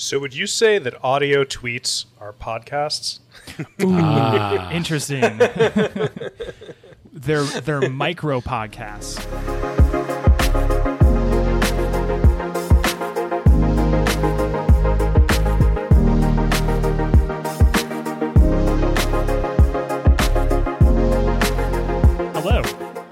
So, 0.00 0.20
would 0.20 0.32
you 0.32 0.46
say 0.46 0.78
that 0.78 0.94
audio 1.02 1.42
tweets 1.42 2.04
are 2.20 2.32
podcasts? 2.32 3.18
Ooh, 3.82 3.98
ah. 3.98 4.70
interesting. 4.70 5.22
they're 7.12 7.42
they're 7.42 7.90
micro 7.90 8.40
podcasts. 8.40 9.18
Hello, 22.34 22.62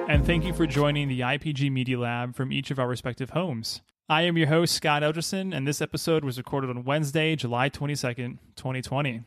and 0.08 0.24
thank 0.24 0.44
you 0.44 0.52
for 0.52 0.68
joining 0.68 1.08
the 1.08 1.22
IPG 1.22 1.72
Media 1.72 1.98
Lab 1.98 2.36
from 2.36 2.52
each 2.52 2.70
of 2.70 2.78
our 2.78 2.86
respective 2.86 3.30
homes. 3.30 3.80
I 4.08 4.22
am 4.22 4.38
your 4.38 4.46
host, 4.46 4.72
Scott 4.72 5.02
Elgerson, 5.02 5.52
and 5.52 5.66
this 5.66 5.82
episode 5.82 6.24
was 6.24 6.38
recorded 6.38 6.70
on 6.70 6.84
Wednesday, 6.84 7.34
July 7.34 7.68
22nd, 7.68 8.38
2020. 8.54 9.24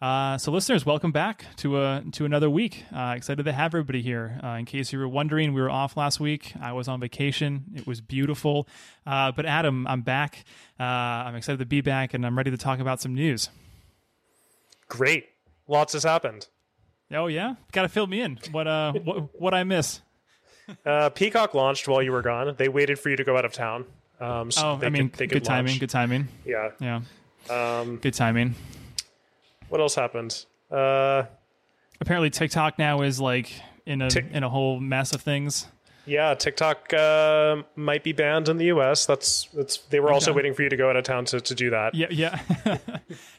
Uh, 0.00 0.38
so, 0.38 0.52
listeners, 0.52 0.86
welcome 0.86 1.10
back 1.10 1.44
to 1.56 1.76
uh, 1.76 2.02
to 2.12 2.24
another 2.24 2.48
week. 2.48 2.84
Uh, 2.94 3.14
excited 3.16 3.44
to 3.44 3.52
have 3.52 3.74
everybody 3.74 4.00
here. 4.00 4.38
Uh, 4.40 4.50
in 4.50 4.64
case 4.64 4.92
you 4.92 5.00
were 5.00 5.08
wondering, 5.08 5.54
we 5.54 5.60
were 5.60 5.70
off 5.70 5.96
last 5.96 6.20
week. 6.20 6.52
I 6.60 6.72
was 6.72 6.86
on 6.86 7.00
vacation. 7.00 7.64
It 7.74 7.84
was 7.84 8.00
beautiful. 8.00 8.68
Uh, 9.04 9.32
but 9.32 9.44
Adam, 9.44 9.88
I'm 9.88 10.02
back. 10.02 10.44
Uh, 10.78 10.84
I'm 10.84 11.34
excited 11.34 11.58
to 11.58 11.66
be 11.66 11.80
back, 11.80 12.14
and 12.14 12.24
I'm 12.24 12.38
ready 12.38 12.52
to 12.52 12.56
talk 12.56 12.78
about 12.78 13.00
some 13.00 13.14
news. 13.14 13.48
Great, 14.86 15.30
lots 15.66 15.94
has 15.94 16.04
happened. 16.04 16.46
Oh 17.10 17.26
yeah, 17.26 17.56
got 17.72 17.82
to 17.82 17.88
fill 17.88 18.06
me 18.06 18.20
in. 18.20 18.38
What 18.52 18.68
uh, 18.68 18.92
what 19.04 19.40
what 19.40 19.52
I 19.52 19.64
miss? 19.64 20.00
Uh, 20.86 21.10
Peacock 21.10 21.54
launched 21.54 21.88
while 21.88 22.00
you 22.00 22.12
were 22.12 22.22
gone. 22.22 22.54
They 22.56 22.68
waited 22.68 23.00
for 23.00 23.10
you 23.10 23.16
to 23.16 23.24
go 23.24 23.36
out 23.36 23.44
of 23.44 23.52
town. 23.52 23.84
Um, 24.22 24.50
so 24.50 24.72
Oh, 24.72 24.76
they 24.76 24.86
I 24.86 24.90
mean, 24.90 25.08
could, 25.08 25.18
they 25.18 25.26
good 25.26 25.34
could 25.36 25.44
timing. 25.44 25.70
launch. 25.72 25.80
Good 25.80 25.90
timing. 25.90 26.28
Yeah. 26.44 26.70
Yeah, 26.80 27.00
Um, 27.50 27.96
good 27.96 28.14
timing. 28.14 28.54
what 29.68 29.80
else 29.80 29.94
happened? 29.94 30.44
Uh, 30.70 31.24
Apparently, 32.00 32.30
TikTok 32.30 32.78
now 32.78 33.02
is 33.02 33.20
like 33.20 33.52
in 33.86 34.00
a 34.02 34.10
Tik- 34.10 34.30
in 34.32 34.42
a 34.44 34.48
whole 34.48 34.78
mess 34.80 35.12
of 35.14 35.20
things. 35.22 35.66
yeah, 36.06 36.34
TikTok 36.34 36.92
uh, 36.92 37.62
might 37.76 38.02
be 38.02 38.12
banned 38.12 38.48
in 38.48 38.56
the 38.58 38.66
U.S. 38.66 39.06
That's 39.06 39.48
that's. 39.54 39.76
They 39.90 40.00
were 40.00 40.12
also 40.12 40.32
waiting 40.32 40.52
for 40.54 40.62
you 40.62 40.68
to 40.68 40.76
go 40.76 40.88
out 40.90 40.96
of 40.96 41.04
town 41.04 41.24
to, 41.26 41.40
to 41.40 41.54
do 41.54 41.70
that. 41.70 41.94
Yeah, 41.94 42.08
yeah. 42.10 42.40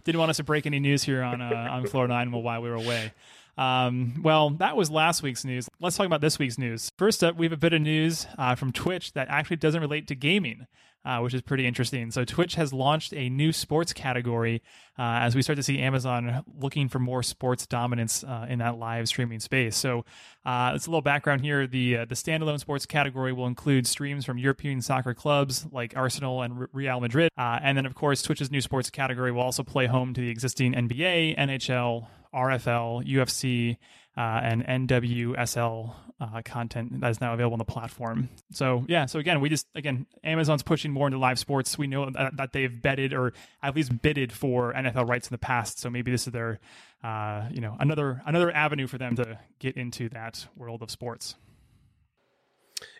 Didn't 0.05 0.19
want 0.19 0.29
us 0.29 0.37
to 0.37 0.43
break 0.43 0.65
any 0.65 0.79
news 0.79 1.03
here 1.03 1.23
on 1.23 1.41
uh, 1.41 1.67
on 1.71 1.85
Floor 1.87 2.07
Nine 2.07 2.31
while 2.31 2.61
we 2.61 2.69
were 2.69 2.75
away. 2.75 3.11
Um, 3.57 4.21
well, 4.23 4.51
that 4.51 4.75
was 4.75 4.89
last 4.89 5.21
week's 5.21 5.45
news. 5.45 5.69
Let's 5.79 5.95
talk 5.95 6.05
about 6.05 6.21
this 6.21 6.39
week's 6.39 6.57
news. 6.57 6.91
First 6.97 7.23
up, 7.23 7.35
we 7.35 7.45
have 7.45 7.53
a 7.53 7.57
bit 7.57 7.73
of 7.73 7.81
news 7.81 8.25
uh, 8.37 8.55
from 8.55 8.71
Twitch 8.71 9.13
that 9.13 9.27
actually 9.29 9.57
doesn't 9.57 9.79
relate 9.79 10.07
to 10.07 10.15
gaming, 10.15 10.65
uh, 11.05 11.19
which 11.19 11.35
is 11.35 11.43
pretty 11.43 11.67
interesting. 11.67 12.09
So, 12.09 12.25
Twitch 12.25 12.55
has 12.55 12.73
launched 12.73 13.13
a 13.13 13.29
new 13.29 13.51
sports 13.51 13.93
category 13.93 14.63
uh, 14.97 15.21
as 15.21 15.35
we 15.35 15.43
start 15.43 15.57
to 15.57 15.63
see 15.63 15.77
Amazon 15.77 16.43
looking 16.59 16.89
for 16.89 16.97
more 16.97 17.21
sports 17.21 17.67
dominance 17.67 18.23
uh, 18.23 18.47
in 18.49 18.57
that 18.57 18.79
live 18.79 19.07
streaming 19.07 19.39
space. 19.39 19.75
So, 19.75 20.03
uh, 20.45 20.71
it's 20.73 20.87
a 20.87 20.89
little 20.89 21.01
background 21.01 21.41
here. 21.41 21.67
The 21.67 21.97
uh, 21.97 22.05
the 22.05 22.15
standalone 22.15 22.59
sports 22.59 22.87
category 22.87 23.33
will 23.33 23.47
include 23.47 23.85
streams 23.85 24.25
from 24.25 24.39
European 24.39 24.81
soccer 24.81 25.13
clubs 25.13 25.67
like 25.71 25.95
Arsenal 25.95 26.41
and 26.41 26.67
Real 26.73 26.99
Madrid, 26.99 27.29
and 27.37 27.77
then 27.77 27.85
of 27.85 27.93
course 27.93 28.23
Twitch's 28.23 28.49
new 28.49 28.61
sports 28.61 28.89
category 28.89 29.31
will 29.31 29.41
also 29.41 29.61
play 29.61 29.85
home 29.85 30.15
to 30.15 30.21
the 30.21 30.29
existing 30.29 30.73
NBA, 30.73 31.37
NHL, 31.37 32.07
RFL, 32.33 33.07
UFC, 33.07 33.77
uh, 34.15 34.41
and 34.43 34.87
NWSL 34.89 35.93
uh, 36.19 36.41
content 36.45 37.01
that 37.01 37.11
is 37.11 37.19
now 37.19 37.33
available 37.33 37.53
on 37.53 37.59
the 37.59 37.65
platform. 37.65 38.29
So 38.51 38.85
yeah, 38.87 39.05
so 39.07 39.19
again, 39.19 39.41
we 39.41 39.49
just 39.49 39.67
again 39.75 40.05
Amazon's 40.23 40.63
pushing 40.63 40.91
more 40.91 41.07
into 41.07 41.17
live 41.17 41.39
sports. 41.39 41.77
We 41.77 41.87
know 41.87 42.09
that, 42.09 42.37
that 42.37 42.53
they've 42.53 42.81
betted 42.81 43.13
or 43.13 43.33
at 43.61 43.75
least 43.75 44.01
bidded 44.01 44.31
for 44.31 44.73
NFL 44.73 45.07
rights 45.07 45.27
in 45.27 45.33
the 45.33 45.39
past. 45.39 45.79
So 45.79 45.89
maybe 45.89 46.11
this 46.11 46.27
is 46.27 46.33
their 46.33 46.59
uh, 47.03 47.47
you 47.51 47.61
know 47.61 47.75
another 47.79 48.21
another 48.25 48.51
avenue 48.51 48.87
for 48.87 48.97
them 48.97 49.15
to 49.15 49.39
get 49.59 49.75
into 49.75 50.09
that 50.09 50.47
world 50.55 50.81
of 50.81 50.91
sports. 50.91 51.35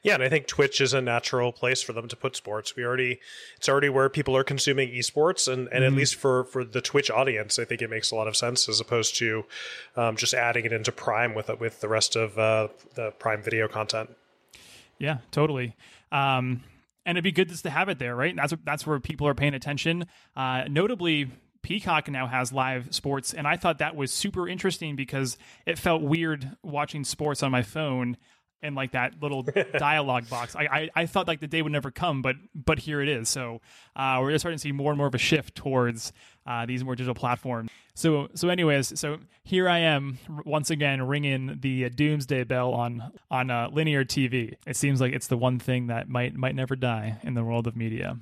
Yeah, 0.02 0.16
and 0.16 0.24
I 0.24 0.30
think 0.30 0.48
Twitch 0.48 0.82
is 0.82 0.94
a 0.94 1.02
natural 1.02 1.52
place 1.52 1.82
for 1.82 1.94
them 1.94 2.08
to 2.08 2.16
put 2.16 2.36
sports. 2.36 2.76
We 2.76 2.86
already, 2.86 3.20
it's 3.58 3.70
already 3.70 3.90
where 3.90 4.10
people 4.10 4.36
are 4.36 4.44
consuming 4.44 4.90
esports, 4.90 5.52
and, 5.52 5.68
and 5.72 5.84
at 5.84 5.94
least 5.94 6.16
for 6.16 6.44
for 6.46 6.64
the 6.64 6.82
Twitch 6.82 7.10
audience, 7.10 7.60
I 7.60 7.66
think 7.66 7.82
it 7.82 7.90
makes 7.90 8.12
a 8.12 8.16
lot 8.16 8.28
of 8.28 8.36
sense 8.36 8.68
as 8.68 8.80
opposed 8.80 9.16
to 9.18 9.46
um, 9.96 10.16
just 10.16 10.34
adding 10.34 10.66
it 10.66 10.74
into 10.74 10.92
Prime 10.92 11.34
with 11.34 11.50
with 11.60 11.82
the 11.82 11.88
rest 11.88 12.16
of 12.16 12.38
uh, 12.38 12.68
the 12.96 13.12
Prime 13.12 13.42
Video 13.42 13.68
content. 13.68 14.10
Yeah, 15.00 15.18
totally. 15.32 15.76
Um, 16.12 16.64
and 17.06 17.18
it'd 17.18 17.24
be 17.24 17.32
good 17.32 17.50
just 17.50 17.64
to 17.64 17.70
have 17.70 17.90
it 17.90 18.00
there, 18.00 18.16
right? 18.16 18.36
That's 18.36 18.54
that's 18.64 18.88
where 18.88 19.00
people 19.00 19.28
are 19.28 19.34
paying 19.34 19.54
attention. 19.54 20.06
Uh, 20.36 20.64
notably, 20.70 21.30
Peacock 21.62 22.10
now 22.10 22.28
has 22.28 22.54
live 22.54 22.94
sports, 22.94 23.34
and 23.34 23.48
I 23.48 23.58
thought 23.58 23.80
that 23.80 23.96
was 23.96 24.12
super 24.12 24.48
interesting 24.48 24.96
because 24.96 25.38
it 25.66 25.80
felt 25.80 26.02
weird 26.02 26.58
watching 26.62 27.04
sports 27.04 27.42
on 27.42 27.52
my 27.52 27.62
phone 27.62 28.18
and 28.63 28.75
like 28.75 28.94
that 28.94 29.22
little 29.22 29.46
dialogue 29.78 30.29
box. 30.29 30.56
I, 30.56 30.63
I 30.63 30.90
I 30.96 31.06
thought 31.06 31.28
like 31.28 31.40
the 31.40 31.47
day 31.47 31.62
would 31.62 31.72
never 31.72 31.91
come, 31.91 32.22
but 32.22 32.38
but 32.56 32.79
here 32.79 33.01
it 33.01 33.09
is. 33.09 33.29
So 33.29 33.62
uh, 33.96 34.18
we're 34.22 34.31
just 34.31 34.41
starting 34.41 34.57
to 34.57 34.62
see 34.62 34.72
more 34.72 34.91
and 34.91 34.97
more 34.97 35.07
of 35.07 35.13
a 35.13 35.19
shift 35.19 35.56
towards 35.56 36.13
uh, 36.47 36.66
these 36.66 36.84
more 36.84 36.96
digital 36.96 37.13
platforms. 37.13 37.69
So 37.94 38.29
so 38.34 38.50
anyways, 38.50 39.00
so 39.00 39.19
here 39.44 39.69
I 39.69 39.79
am 39.79 40.18
once 40.46 40.72
again 40.72 41.02
ringing 41.03 41.59
the 41.62 41.90
doomsday 41.90 42.46
bell 42.46 42.73
on 42.73 43.12
on 43.29 43.52
uh, 43.52 43.69
linear 43.72 44.03
TV. 44.03 44.56
It 44.66 44.75
seems 44.75 45.00
like 45.00 45.13
it's 45.13 45.28
the 45.28 45.38
one 45.38 45.59
thing 45.59 45.88
that 45.88 46.09
might 46.09 46.34
might 46.34 46.56
never 46.56 46.75
die 46.75 47.19
in 47.23 47.35
the 47.35 47.44
world 47.44 47.68
of 47.68 47.75
media. 47.75 48.18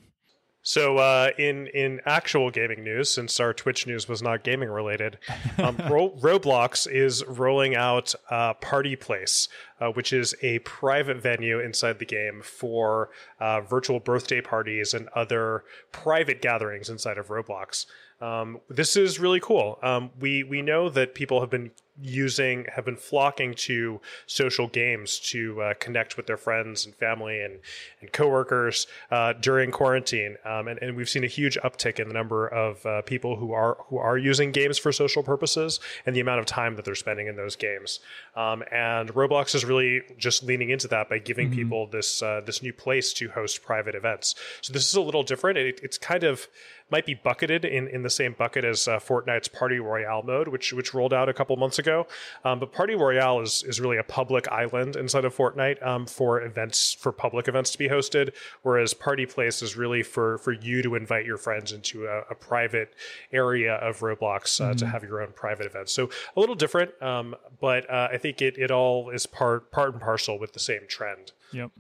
So, 0.64 0.98
uh, 0.98 1.32
in 1.38 1.68
in 1.68 2.02
actual 2.06 2.52
gaming 2.52 2.84
news, 2.84 3.12
since 3.12 3.40
our 3.40 3.54
Twitch 3.54 3.88
news 3.88 4.08
was 4.08 4.22
not 4.22 4.44
gaming 4.44 4.70
related, 4.70 5.18
um, 5.58 5.78
Ro- 5.90 6.16
Roblox 6.20 6.92
is 6.92 7.26
rolling 7.26 7.76
out 7.76 8.14
uh, 8.30 8.54
Party 8.56 8.96
Place, 8.96 9.48
uh, 9.80 9.90
which 9.90 10.14
is 10.14 10.36
a 10.44 10.60
private 10.60 11.18
venue 11.18 11.60
inside 11.60 12.00
the 12.00 12.06
game 12.06 12.42
for 12.44 13.10
uh, 13.40 13.62
virtual 13.62 14.00
birthday 14.00 14.42
parties 14.42 14.94
and 14.94 15.08
other 15.10 15.64
private 15.92 16.42
gatherings 16.42 16.90
inside 16.90 17.18
of 17.18 17.30
Roblox. 17.30 17.88
Um, 18.22 18.60
this 18.70 18.96
is 18.96 19.20
really 19.20 19.40
cool. 19.40 19.80
Um, 19.82 20.12
we 20.20 20.44
we 20.44 20.62
know 20.62 20.90
that 20.90 21.16
people 21.16 21.40
have 21.40 21.50
been 21.50 21.72
using 22.02 22.66
have 22.76 22.86
been 22.86 22.96
flocking 22.96 23.54
to 23.54 24.02
social 24.26 24.68
games 24.68 25.20
to 25.20 25.62
uh, 25.62 25.74
connect 25.80 26.18
with 26.18 26.28
their 26.28 26.38
friends 26.38 26.86
and 26.86 26.96
family 26.96 27.42
and 27.42 27.60
and 28.02 28.12
coworkers 28.12 28.88
uh, 29.12 29.34
during 29.34 29.72
quarantine, 29.72 30.38
um, 30.46 30.68
and, 30.68 30.80
and 30.82 30.96
we've 30.96 31.10
seen 31.10 31.24
a 31.24 31.28
huge 31.28 31.58
uptick 31.64 32.00
in 32.00 32.08
the 32.08 32.14
number 32.14 32.48
of 32.48 32.86
uh, 32.86 33.02
people 33.04 33.36
who 33.36 33.52
are 33.54 33.78
who 33.88 33.98
are 33.98 34.18
using 34.18 34.52
games 34.52 34.78
for 34.78 34.92
social 34.92 35.24
purposes 35.24 35.80
and 36.06 36.16
the 36.16 36.20
amount 36.20 36.40
of 36.40 36.46
time 36.46 36.76
that 36.76 36.86
they're 36.86 36.96
spending 36.96 37.28
in 37.28 37.36
those 37.36 37.56
games. 37.56 38.00
Um, 38.36 38.64
and 38.72 39.14
Roblox 39.14 39.56
is 39.56 39.66
really 39.66 40.02
just 40.18 40.44
leaning 40.44 40.70
into 40.70 40.88
that 40.90 41.10
by 41.10 41.20
giving 41.20 41.52
people 41.52 41.88
this 41.88 42.22
uh, 42.22 42.42
this 42.46 42.62
new 42.62 42.74
place 42.74 43.14
to 43.14 43.30
host 43.30 43.64
private 43.64 43.96
events. 43.96 44.36
So 44.62 44.74
this 44.74 44.88
is 44.88 44.96
a 44.96 45.02
little 45.02 45.24
different. 45.24 45.58
It, 45.58 45.80
it's 45.84 45.98
kind 45.98 46.24
of 46.24 46.48
might 46.92 47.06
be 47.06 47.14
bucketed 47.14 47.64
in, 47.64 47.88
in 47.88 48.04
the 48.04 48.10
same 48.10 48.34
bucket 48.38 48.66
as 48.66 48.88
uh, 48.88 49.00
Fortnite's 49.00 49.48
Party 49.48 49.80
Royale 49.80 50.24
mode, 50.24 50.50
which 50.50 50.74
which 50.74 50.94
rolled 50.94 51.14
out 51.14 51.30
a 51.30 51.34
couple 51.34 51.56
months 51.56 51.80
ago. 51.80 52.06
Um, 52.44 52.60
but 52.60 52.72
Party 52.74 52.96
Royale 52.96 53.40
is 53.42 53.64
is 53.64 53.80
really 53.80 53.98
a 53.98 54.04
public 54.04 54.48
island 54.50 54.96
inside 54.96 55.26
of 55.26 55.36
Fortnite 55.36 55.86
um, 55.86 56.06
for 56.06 56.42
events 56.42 56.94
for 56.94 57.12
public 57.12 57.48
events 57.48 57.72
to 57.72 57.78
be 57.78 57.88
hosted, 57.88 58.34
whereas 58.62 58.94
Party 58.94 59.26
Place 59.26 59.62
is 59.62 59.76
really 59.76 60.04
for 60.04 60.38
for 60.40 60.52
you 60.52 60.82
to 60.84 60.96
invite 60.96 61.26
your 61.26 61.38
friends 61.38 61.72
into 61.72 62.06
a, 62.06 62.20
a 62.30 62.36
private 62.36 62.94
area 63.32 63.76
of 63.76 64.00
Roblox 64.00 64.60
uh, 64.60 64.74
to 64.74 64.86
have 64.86 65.04
your 65.04 65.22
own 65.22 65.32
private 65.34 65.66
events. 65.66 65.94
So 65.94 66.10
a 66.36 66.40
little 66.40 66.56
different, 66.56 67.02
um, 67.02 67.36
but 67.62 67.90
uh, 67.90 68.10
I 68.12 68.18
think 68.18 68.42
it 68.42 68.58
it 68.58 68.70
all 68.70 69.10
is 69.10 69.26
part 69.26 69.72
part 69.72 69.94
and 69.94 70.02
parcel 70.02 70.38
with 70.38 70.54
the 70.54 70.60
same 70.60 70.82
trend. 70.88 71.32
Yep, 71.54 71.72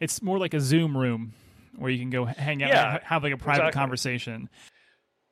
it's 0.00 0.22
more 0.22 0.38
like 0.38 0.54
a 0.54 0.60
Zoom 0.60 0.96
room 0.96 1.34
where 1.76 1.90
you 1.90 1.98
can 1.98 2.10
go 2.10 2.24
hang 2.24 2.62
out, 2.62 2.70
Yeah, 2.70 2.94
and 2.96 3.04
have 3.04 3.22
like 3.22 3.32
a 3.32 3.36
private 3.36 3.62
exactly. 3.62 3.80
conversation. 3.80 4.48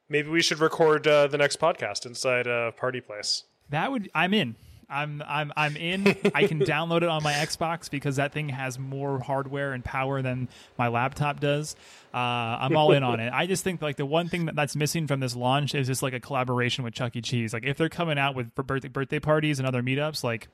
Maybe 0.08 0.28
we 0.28 0.42
should 0.42 0.58
record 0.58 1.06
uh, 1.06 1.26
the 1.28 1.38
next 1.38 1.58
podcast 1.58 2.04
inside 2.06 2.46
uh, 2.46 2.72
Party 2.72 3.00
Place. 3.00 3.44
That 3.70 3.90
would 3.90 4.10
I'm 4.14 4.34
in. 4.34 4.56
I'm 4.92 5.22
I'm 5.26 5.52
I'm 5.56 5.76
in. 5.76 6.06
I 6.34 6.46
can 6.46 6.60
download 6.66 6.98
it 6.98 7.08
on 7.08 7.22
my 7.22 7.32
Xbox 7.32 7.90
because 7.90 8.16
that 8.16 8.32
thing 8.32 8.50
has 8.50 8.78
more 8.78 9.18
hardware 9.20 9.72
and 9.72 9.84
power 9.84 10.22
than 10.22 10.48
my 10.78 10.88
laptop 10.88 11.40
does. 11.40 11.74
Uh, 12.14 12.18
I'm 12.18 12.76
all 12.76 12.92
in 12.92 13.02
on 13.02 13.20
it. 13.20 13.32
I 13.32 13.46
just 13.46 13.64
think 13.64 13.80
like 13.80 13.96
the 13.96 14.04
one 14.04 14.28
thing 14.28 14.44
that, 14.46 14.54
that's 14.54 14.76
missing 14.76 15.06
from 15.06 15.20
this 15.20 15.34
launch 15.34 15.74
is 15.74 15.86
just 15.86 16.02
like 16.02 16.12
a 16.12 16.20
collaboration 16.20 16.84
with 16.84 16.92
Chuck 16.94 17.16
E. 17.16 17.22
Cheese. 17.22 17.54
Like 17.54 17.64
if 17.64 17.78
they're 17.78 17.88
coming 17.88 18.18
out 18.18 18.34
with 18.34 18.54
for 18.54 18.62
birthday 18.62 18.88
birthday 18.88 19.18
parties 19.18 19.58
and 19.58 19.66
other 19.66 19.82
meetups, 19.82 20.22
like 20.22 20.48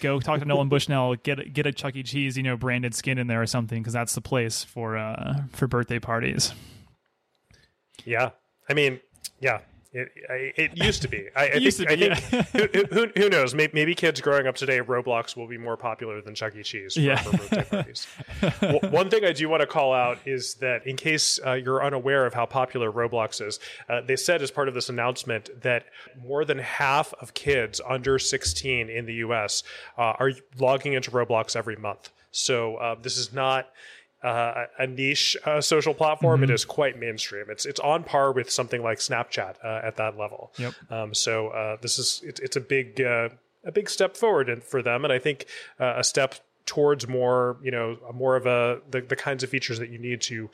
go 0.00 0.18
talk 0.18 0.40
to 0.40 0.44
Nolan 0.44 0.68
Bushnell, 0.68 1.14
get 1.14 1.38
a- 1.38 1.48
get 1.48 1.66
a 1.66 1.72
Chuck 1.72 1.94
E. 1.94 2.02
Cheese 2.02 2.36
you 2.36 2.42
know 2.42 2.56
branded 2.56 2.94
skin 2.94 3.16
in 3.18 3.28
there 3.28 3.40
or 3.40 3.46
something 3.46 3.80
because 3.80 3.92
that's 3.92 4.14
the 4.14 4.20
place 4.20 4.64
for 4.64 4.96
uh 4.96 5.42
for 5.52 5.68
birthday 5.68 6.00
parties. 6.00 6.52
Yeah. 8.04 8.30
I 8.68 8.74
mean, 8.74 9.00
yeah. 9.40 9.60
It, 9.94 10.10
it 10.56 10.76
used 10.76 11.02
to 11.02 11.08
be. 11.08 11.28
I, 11.36 11.42
I 11.42 11.44
It 11.48 11.62
used 11.62 11.76
think, 11.78 11.90
to 11.90 11.96
be, 11.98 12.10
I 12.10 12.14
think 12.14 12.74
who, 12.74 12.84
who, 12.94 13.12
who 13.14 13.28
knows? 13.28 13.54
Maybe, 13.54 13.72
maybe 13.74 13.94
kids 13.94 14.20
growing 14.22 14.46
up 14.46 14.54
today, 14.54 14.80
Roblox 14.80 15.36
will 15.36 15.46
be 15.46 15.58
more 15.58 15.76
popular 15.76 16.22
than 16.22 16.34
Chuck 16.34 16.54
E. 16.56 16.62
Cheese 16.62 16.94
for, 16.94 17.00
Yeah. 17.00 17.16
for 17.22 17.36
birthday 17.36 17.64
parties. 17.70 18.06
One 18.90 19.10
thing 19.10 19.24
I 19.24 19.32
do 19.32 19.48
want 19.50 19.60
to 19.60 19.66
call 19.66 19.92
out 19.92 20.18
is 20.24 20.54
that 20.54 20.86
in 20.86 20.96
case 20.96 21.38
uh, 21.44 21.52
you're 21.52 21.84
unaware 21.84 22.24
of 22.24 22.32
how 22.32 22.46
popular 22.46 22.90
Roblox 22.90 23.46
is, 23.46 23.60
uh, 23.90 24.00
they 24.00 24.16
said 24.16 24.40
as 24.40 24.50
part 24.50 24.68
of 24.68 24.74
this 24.74 24.88
announcement 24.88 25.50
that 25.60 25.84
more 26.24 26.44
than 26.46 26.58
half 26.58 27.12
of 27.20 27.34
kids 27.34 27.80
under 27.86 28.18
16 28.18 28.88
in 28.88 29.04
the 29.04 29.14
U.S. 29.14 29.62
Uh, 29.98 30.14
are 30.18 30.32
logging 30.58 30.94
into 30.94 31.10
Roblox 31.10 31.54
every 31.54 31.76
month. 31.76 32.10
So 32.30 32.76
uh, 32.76 32.94
this 33.02 33.18
is 33.18 33.34
not 33.34 33.68
uh, 34.22 34.66
a 34.78 34.86
niche 34.86 35.36
uh, 35.44 35.60
social 35.60 35.94
platform. 35.94 36.44
It 36.44 36.50
is 36.50 36.64
quite 36.64 36.98
mainstream. 36.98 37.46
It's 37.48 37.66
it's 37.66 37.80
on 37.80 38.04
par 38.04 38.32
with 38.32 38.50
something 38.50 38.82
like 38.82 38.98
Snapchat 38.98 39.56
uh, 39.64 39.80
at 39.82 39.96
that 39.96 40.16
level. 40.16 40.52
Yep. 40.58 40.74
Um, 40.90 41.14
so 41.14 41.48
uh, 41.48 41.76
this 41.80 41.98
is 41.98 42.20
it's 42.24 42.40
it's 42.40 42.56
a 42.56 42.60
big 42.60 43.00
uh, 43.00 43.30
a 43.64 43.72
big 43.72 43.90
step 43.90 44.16
forward 44.16 44.48
in, 44.48 44.60
for 44.60 44.82
them, 44.82 45.04
and 45.04 45.12
I 45.12 45.18
think 45.18 45.46
uh, 45.80 45.94
a 45.96 46.04
step 46.04 46.36
towards 46.66 47.08
more 47.08 47.58
you 47.62 47.70
know 47.70 47.98
more 48.14 48.36
of 48.36 48.46
a 48.46 48.80
the, 48.90 49.00
the 49.00 49.16
kinds 49.16 49.42
of 49.42 49.50
features 49.50 49.78
that 49.78 49.90
you 49.90 49.98
need 49.98 50.20
to 50.22 50.50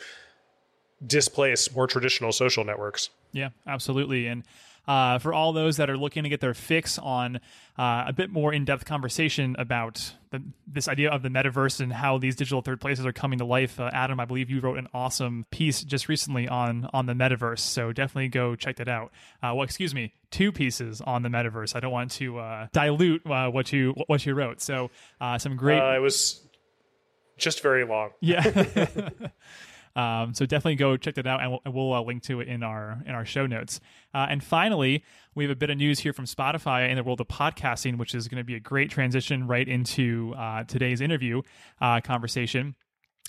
displace 1.07 1.75
more 1.75 1.87
traditional 1.87 2.33
social 2.33 2.65
networks. 2.65 3.11
Yeah, 3.33 3.51
absolutely. 3.67 4.27
And 4.27 4.45
uh, 4.89 5.19
for 5.19 5.35
all 5.35 5.53
those 5.53 5.77
that 5.77 5.91
are 5.91 5.97
looking 5.99 6.23
to 6.23 6.29
get 6.31 6.41
their 6.41 6.55
fix 6.55 6.99
on 6.99 7.37
uh, 7.79 8.05
a 8.07 8.13
bit 8.13 8.31
more 8.31 8.53
in 8.53 8.65
depth 8.65 8.87
conversation 8.87 9.55
about 9.59 10.15
the, 10.31 10.43
this 10.67 10.89
idea 10.89 11.11
of 11.11 11.23
the 11.23 11.29
metaverse 11.29 11.81
and 11.81 11.93
how 11.93 12.17
these 12.17 12.35
digital 12.35 12.63
third 12.63 12.81
places 12.81 13.05
are 13.05 13.13
coming 13.13 13.39
to 13.39 13.45
life, 13.45 13.79
uh, 13.79 13.91
Adam, 13.93 14.19
I 14.19 14.25
believe 14.25 14.49
you 14.51 14.61
wrote 14.61 14.79
an 14.79 14.89
awesome 14.95 15.45
piece 15.51 15.85
just 15.85 16.09
recently 16.09 16.49
on 16.49 16.89
on 16.95 17.07
the 17.07 17.13
metaverse. 17.13 17.61
So 17.61 17.93
definitely 17.93 18.29
go 18.29 18.57
check 18.57 18.77
that 18.77 18.89
out. 18.89 19.13
Uh, 19.43 19.53
well, 19.55 19.63
excuse 19.63 19.95
me, 19.95 20.15
two 20.31 20.53
pieces 20.53 21.03
on 21.03 21.23
the 21.23 21.29
metaverse. 21.29 21.77
I 21.77 21.81
don't 21.81 21.93
want 21.93 22.11
to 22.13 22.39
uh, 22.39 22.67
dilute 22.73 23.27
uh, 23.27 23.51
what 23.51 23.71
you 23.73 23.95
what 24.07 24.25
you 24.25 24.35
wrote. 24.35 24.63
So 24.63 24.91
uh, 25.21 25.37
some 25.39 25.57
great. 25.57 25.81
Uh, 25.81 25.95
it 25.97 26.01
was 26.01 26.41
just 27.37 27.63
very 27.63 27.85
long. 27.85 28.11
Yeah. 28.21 28.43
um, 29.99 30.33
so 30.33 30.47
definitely 30.47 30.77
go 30.77 30.97
check 30.97 31.17
that 31.17 31.27
out, 31.27 31.43
and 31.43 31.51
we'll, 31.51 31.61
we'll 31.67 31.93
uh, 31.93 32.01
link 32.01 32.23
to 32.23 32.41
it 32.41 32.47
in 32.47 32.63
our 32.63 33.03
in 33.05 33.15
our 33.15 33.25
show 33.25 33.47
notes. 33.47 33.81
Uh, 34.15 34.29
and 34.31 34.45
finally, 34.45 35.03
we 35.35 35.43
have 35.43 35.51
a 35.51 35.57
bit 35.57 35.71
of 35.71 35.77
news 35.77 35.99
here 35.99 36.13
from 36.13 36.25
Spotify 36.25 36.89
in 36.89 36.95
the 36.95 37.03
world 37.03 37.21
of 37.21 37.27
podcasting, 37.27 37.99
which 37.99 38.15
is 38.15 38.29
going 38.29 38.39
to 38.39 38.45
be 38.45 38.55
a 38.55 38.61
great 38.61 38.91
transition 38.91 39.49
right 39.49 39.67
into 39.67 40.35
uh, 40.39 40.63
today's 40.63 41.01
interview 41.01 41.43
uh, 41.81 42.01
conversation. 42.01 42.77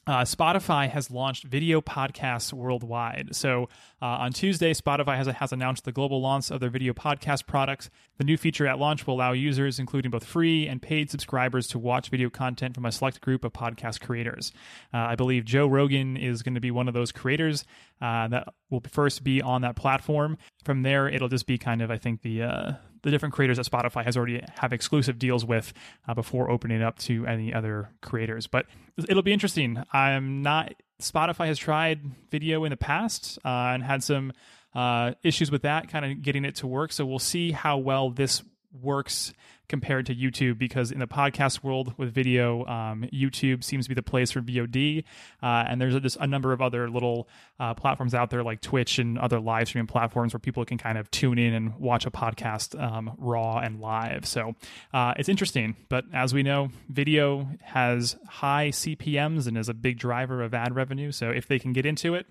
Uh, 0.08 0.22
Spotify 0.22 0.90
has 0.90 1.12
launched 1.12 1.44
video 1.44 1.82
podcasts 1.82 2.52
worldwide. 2.52 3.36
So 3.36 3.70
uh, 4.02 4.06
on 4.06 4.32
Tuesday, 4.32 4.74
Spotify 4.74 5.18
has, 5.18 5.28
has 5.28 5.52
announced 5.52 5.86
the 5.86 5.92
global 5.92 6.22
launch 6.22 6.50
of 6.50 6.60
their 6.60 6.70
video 6.70 6.94
podcast 6.94 7.46
products. 7.46 7.90
The 8.18 8.24
new 8.24 8.38
feature 8.38 8.66
at 8.66 8.80
launch 8.80 9.06
will 9.06 9.16
allow 9.16 9.34
users, 9.34 9.78
including 9.78 10.12
both 10.12 10.24
free 10.24 10.68
and 10.68 10.82
paid 10.82 11.12
subscribers, 11.12 11.68
to 11.68 11.80
watch 11.80 12.10
video 12.10 12.30
content 12.30 12.76
from 12.76 12.86
a 12.86 12.92
select 12.92 13.22
group 13.22 13.44
of 13.44 13.54
podcast 13.54 14.02
creators. 14.02 14.52
Uh, 14.94 14.98
I 14.98 15.16
believe 15.16 15.46
Joe 15.46 15.68
Rogan 15.68 16.18
is 16.18 16.42
going 16.42 16.56
to 16.56 16.62
be 16.62 16.72
one 16.72 16.88
of 16.88 16.94
those 16.94 17.12
creators 17.12 17.66
uh, 18.02 18.28
that 18.30 18.54
will 18.70 18.82
first 18.92 19.24
be 19.24 19.42
on 19.42 19.62
that 19.62 19.76
platform. 19.76 20.38
From 20.64 20.84
there, 20.84 21.08
it'll 21.08 21.30
just 21.30 21.46
be 21.46 21.58
kind 21.58 21.82
of, 21.82 21.92
I 21.92 21.98
think, 21.98 22.22
the 22.22 22.44
uh, 22.44 22.72
the 23.02 23.12
different 23.12 23.34
creators 23.34 23.58
that 23.58 23.66
Spotify 23.66 24.04
has 24.04 24.18
already 24.18 24.44
have 24.60 24.74
exclusive 24.74 25.20
deals 25.20 25.46
with 25.46 25.74
uh, 26.08 26.14
before 26.14 26.50
opening 26.50 26.82
up 26.82 26.98
to 27.00 27.26
any 27.26 27.54
other 27.54 27.90
creators. 28.02 28.48
But 28.48 28.66
it'll 28.98 29.24
be 29.24 29.34
interesting. 29.34 29.84
I'm 29.94 30.42
not. 30.42 30.74
Spotify 31.02 31.48
has 31.48 31.58
tried 31.58 32.02
video 32.30 32.66
in 32.66 32.72
the 32.72 32.78
past 32.78 33.40
uh, 33.46 33.48
and 33.48 33.84
had 33.84 34.04
some 34.04 34.34
uh, 34.76 35.14
issues 35.24 35.50
with 35.50 35.62
that, 35.64 35.90
kind 35.90 36.06
of 36.06 36.22
getting 36.22 36.46
it 36.46 36.56
to 36.56 36.68
work. 36.68 36.92
So 36.92 37.06
we'll 37.06 37.20
see 37.20 37.52
how 37.52 37.78
well 37.78 38.10
this 38.10 38.44
works 38.72 39.34
compared 39.70 40.08
to 40.08 40.16
YouTube 40.16 40.58
because 40.58 40.92
in 40.92 41.00
the 41.00 41.08
podcast 41.08 41.64
world 41.64 41.94
with 41.98 42.14
video, 42.14 42.66
um, 42.66 43.06
YouTube 43.14 43.64
seems 43.64 43.86
to 43.86 43.90
be 43.90 43.96
the 43.96 44.04
place 44.04 44.32
for 44.32 44.42
VOD. 44.42 45.04
Uh, 45.42 45.66
and 45.68 45.80
there's 45.80 45.98
just 46.02 46.18
a 46.20 46.28
number 46.28 46.52
of 46.52 46.62
other 46.62 46.90
little 46.90 47.30
uh, 47.60 47.74
platforms 47.74 48.14
out 48.14 48.32
there 48.32 48.44
like 48.44 48.60
Twitch 48.60 49.00
and 49.00 49.18
other 49.18 49.40
live 49.40 49.68
streaming 49.68 49.88
platforms 49.88 50.34
where 50.34 50.40
people 50.40 50.66
can 50.66 50.78
kind 50.78 50.98
of 50.98 51.10
tune 51.12 51.38
in 51.38 51.54
and 51.54 51.78
watch 51.78 52.06
a 52.06 52.12
podcast 52.12 52.80
um, 52.82 53.16
raw 53.18 53.60
and 53.60 53.80
live. 53.80 54.26
So 54.26 54.56
uh, 54.94 55.14
it's 55.18 55.30
interesting. 55.30 55.76
But 55.88 56.06
as 56.14 56.34
we 56.34 56.44
know, 56.44 56.70
video 56.90 57.48
has 57.62 58.18
high 58.28 58.70
CPMs 58.70 59.48
and 59.48 59.58
is 59.58 59.70
a 59.70 59.74
big 59.74 60.00
driver 60.00 60.42
of 60.42 60.54
ad 60.54 60.76
revenue. 60.76 61.12
So 61.12 61.30
if 61.30 61.48
they 61.48 61.60
can 61.60 61.72
get 61.74 61.86
into 61.86 62.16
it, 62.16 62.26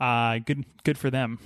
uh, 0.00 0.38
good 0.38 0.64
good 0.84 0.96
for 0.96 1.10
them. 1.10 1.38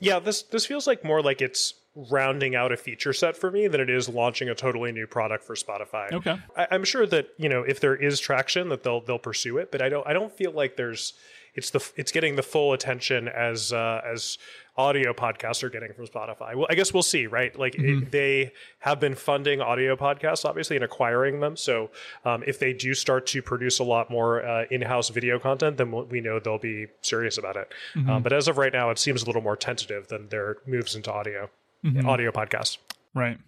Yeah, 0.00 0.18
this 0.18 0.42
this 0.42 0.64
feels 0.64 0.86
like 0.86 1.04
more 1.04 1.22
like 1.22 1.42
it's 1.42 1.74
rounding 1.94 2.54
out 2.54 2.72
a 2.72 2.76
feature 2.76 3.12
set 3.12 3.36
for 3.36 3.50
me 3.50 3.66
than 3.66 3.80
it 3.80 3.90
is 3.90 4.08
launching 4.08 4.48
a 4.48 4.54
totally 4.54 4.92
new 4.92 5.06
product 5.06 5.44
for 5.44 5.54
Spotify. 5.54 6.12
Okay. 6.12 6.38
I, 6.56 6.68
I'm 6.70 6.84
sure 6.84 7.06
that 7.06 7.28
you 7.36 7.48
know 7.48 7.62
if 7.62 7.80
there 7.80 7.96
is 7.96 8.20
traction 8.20 8.68
that 8.68 8.82
they'll 8.82 9.00
they'll 9.00 9.18
pursue 9.18 9.58
it, 9.58 9.72
but 9.72 9.82
I 9.82 9.88
don't 9.88 10.06
I 10.06 10.12
don't 10.12 10.32
feel 10.32 10.52
like 10.52 10.76
there's 10.76 11.14
it's 11.54 11.70
the 11.70 11.90
it's 11.96 12.12
getting 12.12 12.36
the 12.36 12.42
full 12.42 12.72
attention 12.72 13.28
as 13.28 13.72
uh, 13.72 14.00
as 14.04 14.38
audio 14.76 15.12
podcasts 15.12 15.62
are 15.62 15.68
getting 15.68 15.92
from 15.92 16.06
Spotify. 16.06 16.54
Well, 16.54 16.66
I 16.70 16.74
guess 16.74 16.94
we'll 16.94 17.02
see, 17.02 17.26
right? 17.26 17.56
Like 17.58 17.74
it, 17.74 18.10
they 18.12 18.52
have 18.78 19.00
been 19.00 19.14
funding 19.14 19.60
audio 19.60 19.96
podcasts, 19.96 20.44
obviously, 20.44 20.76
and 20.76 20.84
acquiring 20.84 21.40
them. 21.40 21.56
So 21.56 21.90
um, 22.24 22.42
if 22.46 22.58
they 22.58 22.72
do 22.72 22.94
start 22.94 23.26
to 23.28 23.42
produce 23.42 23.78
a 23.80 23.84
lot 23.84 24.10
more 24.10 24.46
uh, 24.46 24.64
in-house 24.70 25.10
video 25.10 25.38
content, 25.38 25.76
then 25.76 25.90
we'll, 25.90 26.06
know 26.06 26.38
they'll 26.38 26.56
be 26.56 26.86
serious 27.02 27.36
about 27.36 27.56
it. 27.56 27.70
Um, 28.08 28.22
but 28.22 28.32
as 28.32 28.48
of 28.48 28.56
right 28.56 28.72
now, 28.72 28.90
it 28.90 28.98
seems 28.98 29.22
a 29.22 29.26
little 29.26 29.42
more 29.42 29.56
tentative 29.56 30.08
than 30.08 30.28
their 30.28 30.58
moves 30.66 30.94
into 30.94 31.12
audio 31.12 31.50
audio 32.06 32.30
podcasts. 32.30 32.78
Right. 33.14 33.38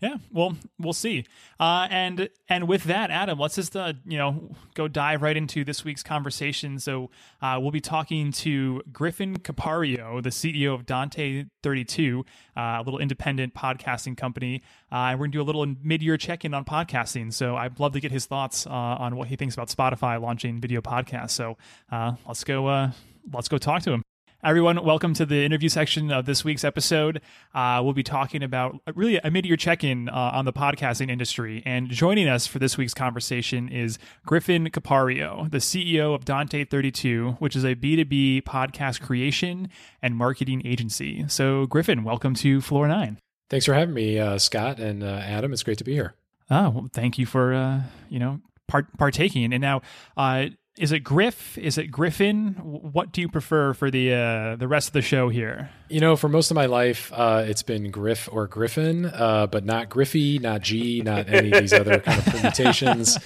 Yeah. 0.00 0.16
Well, 0.30 0.56
we'll 0.78 0.92
see. 0.92 1.24
Uh, 1.58 1.86
and 1.90 2.28
and 2.48 2.68
with 2.68 2.84
that, 2.84 3.10
Adam, 3.10 3.38
let's 3.38 3.54
just 3.54 3.74
uh, 3.74 3.94
you 4.04 4.18
know 4.18 4.54
go 4.74 4.86
dive 4.86 5.22
right 5.22 5.36
into 5.36 5.64
this 5.64 5.82
week's 5.82 6.02
conversation. 6.02 6.78
So 6.78 7.10
uh, 7.40 7.58
we'll 7.58 7.70
be 7.70 7.80
talking 7.80 8.30
to 8.32 8.82
Griffin 8.92 9.38
Caprio, 9.38 10.22
the 10.22 10.28
CEO 10.28 10.74
of 10.74 10.84
Dante 10.84 11.46
Thirty 11.62 11.84
Two, 11.84 12.26
uh, 12.54 12.60
a 12.60 12.82
little 12.84 13.00
independent 13.00 13.54
podcasting 13.54 14.14
company, 14.14 14.62
uh, 14.92 15.12
and 15.12 15.18
we're 15.18 15.26
gonna 15.26 15.32
do 15.32 15.42
a 15.42 15.48
little 15.48 15.66
mid-year 15.82 16.18
check-in 16.18 16.52
on 16.52 16.66
podcasting. 16.66 17.32
So 17.32 17.56
I'd 17.56 17.80
love 17.80 17.92
to 17.92 18.00
get 18.00 18.12
his 18.12 18.26
thoughts 18.26 18.66
uh, 18.66 18.70
on 18.70 19.16
what 19.16 19.28
he 19.28 19.36
thinks 19.36 19.54
about 19.54 19.68
Spotify 19.68 20.20
launching 20.20 20.60
video 20.60 20.82
podcasts. 20.82 21.30
So 21.30 21.56
uh, 21.90 22.12
let's 22.26 22.44
go. 22.44 22.66
Uh, 22.66 22.90
let's 23.32 23.48
go 23.48 23.56
talk 23.56 23.82
to 23.84 23.92
him. 23.92 24.02
Everyone, 24.44 24.84
welcome 24.84 25.14
to 25.14 25.24
the 25.24 25.42
interview 25.42 25.70
section 25.70 26.12
of 26.12 26.26
this 26.26 26.44
week's 26.44 26.64
episode. 26.64 27.22
Uh, 27.54 27.80
we'll 27.82 27.94
be 27.94 28.02
talking 28.02 28.42
about 28.42 28.78
really 28.94 29.16
a 29.16 29.30
mid 29.30 29.46
year 29.46 29.56
check 29.56 29.82
in 29.82 30.10
uh, 30.10 30.32
on 30.34 30.44
the 30.44 30.52
podcasting 30.52 31.10
industry. 31.10 31.62
And 31.64 31.88
joining 31.88 32.28
us 32.28 32.46
for 32.46 32.58
this 32.58 32.76
week's 32.76 32.92
conversation 32.92 33.70
is 33.70 33.98
Griffin 34.26 34.68
Caprio, 34.68 35.50
the 35.50 35.58
CEO 35.58 36.14
of 36.14 36.26
Dante 36.26 36.66
32, 36.66 37.36
which 37.38 37.56
is 37.56 37.64
a 37.64 37.74
B2B 37.74 38.42
podcast 38.42 39.00
creation 39.00 39.70
and 40.02 40.14
marketing 40.14 40.60
agency. 40.66 41.24
So, 41.26 41.64
Griffin, 41.64 42.04
welcome 42.04 42.34
to 42.34 42.60
Floor 42.60 42.86
9. 42.86 43.18
Thanks 43.48 43.64
for 43.64 43.72
having 43.72 43.94
me, 43.94 44.18
uh, 44.18 44.36
Scott 44.36 44.78
and 44.78 45.02
uh, 45.02 45.06
Adam. 45.06 45.54
It's 45.54 45.62
great 45.62 45.78
to 45.78 45.84
be 45.84 45.94
here. 45.94 46.16
Oh, 46.50 46.68
well, 46.68 46.90
thank 46.92 47.16
you 47.16 47.24
for, 47.24 47.54
uh, 47.54 47.80
you 48.10 48.18
know, 48.18 48.42
part- 48.68 48.94
partaking. 48.98 49.54
And 49.54 49.62
now, 49.62 49.80
uh, 50.18 50.48
is 50.76 50.90
it 50.90 51.00
Griff? 51.00 51.56
Is 51.56 51.78
it 51.78 51.88
Griffin? 51.88 52.54
What 52.62 53.12
do 53.12 53.20
you 53.20 53.28
prefer 53.28 53.74
for 53.74 53.90
the 53.90 54.12
uh, 54.12 54.56
the 54.56 54.66
rest 54.66 54.88
of 54.88 54.92
the 54.92 55.02
show 55.02 55.28
here? 55.28 55.70
You 55.88 56.00
know, 56.00 56.16
for 56.16 56.28
most 56.28 56.50
of 56.50 56.54
my 56.56 56.66
life, 56.66 57.12
uh, 57.14 57.44
it's 57.46 57.62
been 57.62 57.90
Griff 57.90 58.28
or 58.32 58.46
Griffin, 58.46 59.06
uh, 59.06 59.46
but 59.46 59.64
not 59.64 59.88
Griffy, 59.88 60.38
not 60.38 60.62
G, 60.62 61.00
not 61.02 61.28
any 61.28 61.52
of 61.52 61.60
these 61.60 61.72
other 61.72 62.00
kind 62.00 62.18
of 62.18 62.26
permutations. 62.26 63.16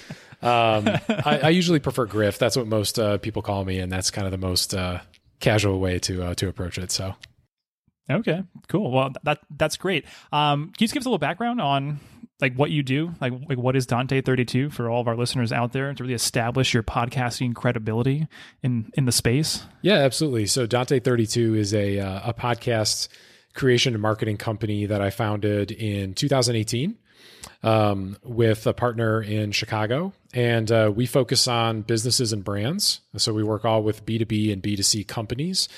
Um, 0.40 0.87
I, 1.09 1.40
I 1.45 1.49
usually 1.49 1.81
prefer 1.81 2.07
Griff. 2.07 2.38
That's 2.38 2.57
what 2.57 2.67
most 2.67 2.99
uh, 2.99 3.19
people 3.19 3.43
call 3.43 3.64
me, 3.64 3.81
and 3.81 3.90
that's 3.90 4.11
kind 4.11 4.26
of 4.26 4.31
the 4.31 4.38
most 4.38 4.75
uh, 4.75 5.00
casual 5.40 5.81
way 5.81 5.99
to 6.00 6.23
uh, 6.23 6.35
to 6.35 6.49
approach 6.49 6.78
it. 6.78 6.93
So, 6.93 7.14
Okay, 8.11 8.43
cool. 8.69 8.90
Well, 8.90 9.11
that 9.25 9.40
that's 9.57 9.76
great. 9.76 10.05
Um, 10.33 10.67
can 10.67 10.75
you 10.78 10.85
just 10.85 10.95
give 10.95 11.00
us 11.00 11.07
a 11.07 11.09
little 11.09 11.19
background 11.19 11.61
on 11.61 12.00
like 12.40 12.54
what 12.54 12.71
you 12.71 12.83
do? 12.83 13.14
Like, 13.21 13.33
like 13.49 13.59
what 13.59 13.76
is 13.76 13.87
Dante 13.87 14.21
Thirty 14.21 14.45
Two 14.45 14.71
for 14.71 14.88
all 14.88 15.00
of 15.00 15.09
our 15.09 15.16
listeners 15.16 15.52
out 15.52 15.73
there 15.73 15.92
to 15.92 16.02
really 16.02 16.14
establish 16.14 16.73
your 16.73 16.83
podcasting 16.83 17.54
credibility 17.54 18.28
in 18.62 18.90
in 18.95 19.04
the 19.04 19.12
space? 19.12 19.64
yeah, 19.83 19.97
absolutely. 19.97 20.47
So, 20.47 20.66
Dante 20.66 21.00
Thirty 21.00 21.26
Two 21.26 21.54
is 21.54 21.75
a 21.75 21.99
uh, 21.99 22.30
a 22.30 22.35
podcast 22.35 23.09
creation 23.54 23.92
and 23.95 24.02
marketing 24.02 24.37
company 24.37 24.87
that 24.87 25.00
I 25.00 25.11
founded 25.11 25.73
in 25.73 26.14
2018 26.14 26.97
um, 27.62 28.16
with 28.23 28.66
a 28.66 28.73
partner 28.73 29.21
in 29.21 29.52
Chicago. 29.52 30.12
And 30.33 30.71
uh, 30.71 30.92
we 30.95 31.07
focus 31.07 31.49
on 31.49 31.83
businesses 31.83 32.33
and 32.33 32.45
brands. 32.45 33.00
So 33.16 33.33
we 33.33 33.42
work 33.42 33.64
all 33.64 33.83
with 33.83 34.07
B2B 34.07 34.52
and 34.52 34.62
B2C 34.62 35.09
companies. 35.09 35.68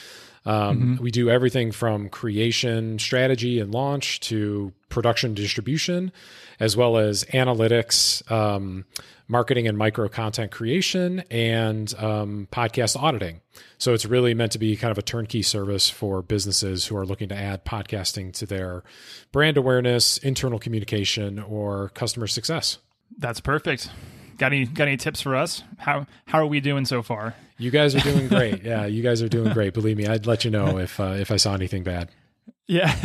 Um, 0.47 0.99
We 1.01 1.11
do 1.11 1.29
everything 1.29 1.71
from 1.71 2.09
creation, 2.09 2.99
strategy, 2.99 3.61
and 3.61 3.73
launch 3.73 4.21
to 4.21 4.73
production 4.89 5.35
distribution, 5.35 6.13
as 6.59 6.77
well 6.77 6.97
as 6.97 7.25
analytics, 7.27 8.29
um, 8.31 8.85
marketing 9.29 9.69
and 9.69 9.77
micro 9.77 10.09
content 10.09 10.51
creation, 10.51 11.23
and 11.31 11.95
um, 11.99 12.49
podcast 12.51 13.01
auditing. 13.01 13.41
So 13.79 13.95
it's 13.95 14.07
really 14.07 14.35
meant 14.35 14.53
to 14.53 14.59
be 14.59 14.77
kind 14.77 14.91
of 14.91 14.99
a 14.99 15.03
turnkey 15.03 15.43
service 15.43 15.89
for 15.91 16.23
businesses 16.23 16.87
who 16.87 16.97
are 16.97 17.07
looking 17.07 17.29
to 17.29 17.37
add 17.37 17.65
podcasting 17.65 18.33
to 18.35 18.47
their 18.47 18.83
brand 19.33 19.57
awareness, 19.57 20.19
internal 20.19 20.59
communication, 20.59 21.39
or 21.39 21.91
customer 21.91 22.27
success. 22.27 22.79
That's 23.19 23.41
perfect. 23.41 23.91
Got 24.41 24.55
any 24.55 24.65
got 24.65 24.89
any 24.89 24.97
tips 24.97 25.21
for 25.21 25.37
us? 25.37 25.63
How 25.77 26.07
how 26.25 26.39
are 26.39 26.47
we 26.47 26.61
doing 26.61 26.87
so 26.87 27.03
far? 27.03 27.35
You 27.59 27.71
guys 27.71 27.95
are 27.95 28.01
doing 28.01 28.27
great. 28.27 28.63
yeah, 28.65 28.87
you 28.87 29.03
guys 29.03 29.21
are 29.21 29.29
doing 29.29 29.53
great. 29.53 29.75
Believe 29.75 29.99
me, 29.99 30.07
I'd 30.07 30.27
let 30.27 30.47
you 30.47 30.51
know 30.51 30.79
if 30.79 30.99
uh, 30.99 31.15
if 31.19 31.31
I 31.31 31.37
saw 31.37 31.53
anything 31.53 31.83
bad. 31.83 32.09
Yeah. 32.67 32.97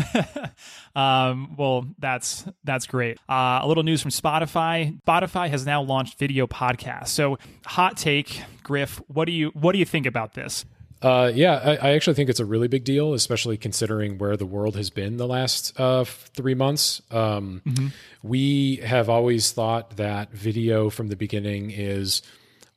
um, 0.96 1.58
well, 1.58 1.88
that's 2.00 2.46
that's 2.64 2.88
great. 2.88 3.18
Uh, 3.28 3.60
a 3.62 3.68
little 3.68 3.84
news 3.84 4.02
from 4.02 4.12
Spotify. 4.12 4.98
Spotify 5.02 5.50
has 5.50 5.66
now 5.66 5.82
launched 5.82 6.18
video 6.18 6.48
podcasts. 6.48 7.10
So, 7.10 7.38
hot 7.66 7.98
take, 7.98 8.42
Griff. 8.64 9.02
What 9.08 9.26
do 9.26 9.34
you 9.34 9.50
what 9.50 9.74
do 9.74 9.80
you 9.80 9.86
think 9.86 10.06
about 10.06 10.36
this? 10.36 10.64
Uh, 11.06 11.32
yeah, 11.36 11.62
I, 11.64 11.90
I, 11.90 11.92
actually 11.92 12.16
think 12.16 12.32
it's 12.32 12.40
a 12.40 12.46
really 12.46 12.68
big 12.68 12.84
deal, 12.84 13.14
especially 13.14 13.58
considering 13.58 14.18
where 14.18 14.36
the 14.36 14.46
world 14.48 14.76
has 14.76 14.90
been 14.90 15.18
the 15.18 15.28
last 15.28 15.80
uh, 15.80 16.04
three 16.04 16.56
months. 16.56 17.00
Um, 17.12 17.62
mm-hmm. 17.64 17.88
We 18.24 18.78
have 18.78 19.08
always 19.08 19.52
thought 19.52 19.98
that 19.98 20.32
video 20.32 20.90
from 20.90 21.10
the 21.10 21.16
beginning 21.16 21.70
is 21.70 22.24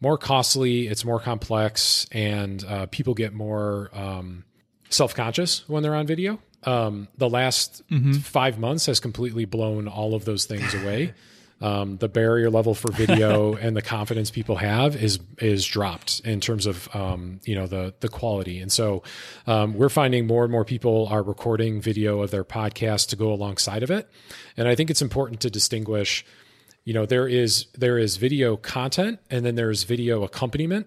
more 0.02 0.18
costly, 0.18 0.88
it's 0.88 1.06
more 1.06 1.20
complex, 1.20 2.06
and 2.12 2.62
uh, 2.64 2.84
people 2.90 3.14
get 3.14 3.32
more 3.32 3.88
um, 3.94 4.44
self 4.90 5.14
conscious 5.14 5.66
when 5.66 5.82
they're 5.82 5.94
on 5.94 6.06
video. 6.06 6.38
Um, 6.64 7.08
the 7.16 7.30
last 7.30 7.82
mm-hmm. 7.88 8.12
five 8.12 8.58
months 8.58 8.84
has 8.86 9.00
completely 9.00 9.46
blown 9.46 9.88
all 9.88 10.14
of 10.14 10.26
those 10.26 10.44
things 10.44 10.74
away. 10.74 11.14
um, 11.60 11.96
the 11.96 12.08
barrier 12.08 12.50
level 12.50 12.74
for 12.74 12.92
video 12.92 13.54
and 13.60 13.76
the 13.76 13.82
confidence 13.82 14.30
people 14.30 14.56
have 14.56 14.96
is 14.96 15.18
is 15.38 15.64
dropped 15.64 16.20
in 16.20 16.40
terms 16.40 16.66
of 16.66 16.94
um, 16.94 17.40
you 17.44 17.54
know 17.54 17.66
the 17.66 17.94
the 18.00 18.08
quality. 18.08 18.60
And 18.60 18.70
so 18.70 19.02
um, 19.46 19.74
we're 19.74 19.88
finding 19.88 20.26
more 20.26 20.44
and 20.44 20.52
more 20.52 20.64
people 20.64 21.08
are 21.08 21.22
recording 21.22 21.80
video 21.80 22.22
of 22.22 22.30
their 22.30 22.44
podcast 22.44 23.08
to 23.08 23.16
go 23.16 23.32
alongside 23.32 23.82
of 23.82 23.90
it. 23.90 24.08
And 24.56 24.68
I 24.68 24.74
think 24.74 24.90
it's 24.90 25.02
important 25.02 25.40
to 25.40 25.50
distinguish. 25.50 26.24
You 26.84 26.94
know, 26.94 27.06
there 27.06 27.28
is 27.28 27.66
there 27.76 27.98
is 27.98 28.16
video 28.16 28.56
content 28.56 29.18
and 29.30 29.44
then 29.44 29.56
there's 29.56 29.82
video 29.82 30.22
accompaniment. 30.22 30.86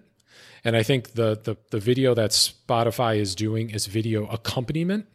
And 0.64 0.76
I 0.76 0.82
think 0.82 1.12
the 1.12 1.38
the 1.42 1.56
the 1.70 1.80
video 1.80 2.14
that 2.14 2.30
Spotify 2.30 3.18
is 3.18 3.34
doing 3.34 3.70
is 3.70 3.86
video 3.86 4.26
accompaniment, 4.26 5.06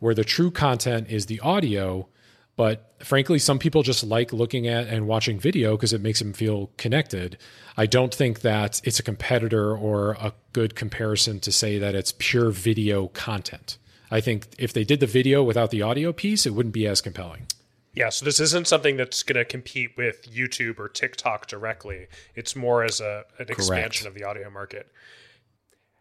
where 0.00 0.14
the 0.14 0.24
true 0.24 0.50
content 0.50 1.08
is 1.08 1.26
the 1.26 1.40
audio 1.40 2.08
but 2.56 2.94
frankly, 3.04 3.38
some 3.38 3.58
people 3.58 3.82
just 3.82 4.02
like 4.02 4.32
looking 4.32 4.66
at 4.66 4.86
and 4.86 5.06
watching 5.06 5.38
video 5.38 5.76
because 5.76 5.92
it 5.92 6.00
makes 6.00 6.18
them 6.18 6.32
feel 6.32 6.70
connected. 6.78 7.36
I 7.76 7.86
don't 7.86 8.14
think 8.14 8.40
that 8.40 8.80
it's 8.84 8.98
a 8.98 9.02
competitor 9.02 9.76
or 9.76 10.12
a 10.12 10.32
good 10.52 10.74
comparison 10.74 11.38
to 11.40 11.52
say 11.52 11.78
that 11.78 11.94
it's 11.94 12.14
pure 12.18 12.50
video 12.50 13.08
content. 13.08 13.76
I 14.10 14.20
think 14.20 14.48
if 14.58 14.72
they 14.72 14.84
did 14.84 15.00
the 15.00 15.06
video 15.06 15.42
without 15.42 15.70
the 15.70 15.82
audio 15.82 16.12
piece, 16.12 16.46
it 16.46 16.54
wouldn't 16.54 16.74
be 16.74 16.86
as 16.86 17.00
compelling. 17.00 17.46
Yeah, 17.92 18.10
so 18.10 18.24
this 18.24 18.40
isn't 18.40 18.66
something 18.66 18.96
that's 18.96 19.22
going 19.22 19.36
to 19.36 19.44
compete 19.44 19.96
with 19.96 20.30
YouTube 20.30 20.78
or 20.78 20.88
TikTok 20.88 21.46
directly. 21.46 22.08
It's 22.34 22.54
more 22.54 22.84
as 22.84 23.00
a 23.00 23.24
an 23.38 23.46
Correct. 23.46 23.58
expansion 23.58 24.06
of 24.06 24.14
the 24.14 24.24
audio 24.24 24.50
market. 24.50 24.92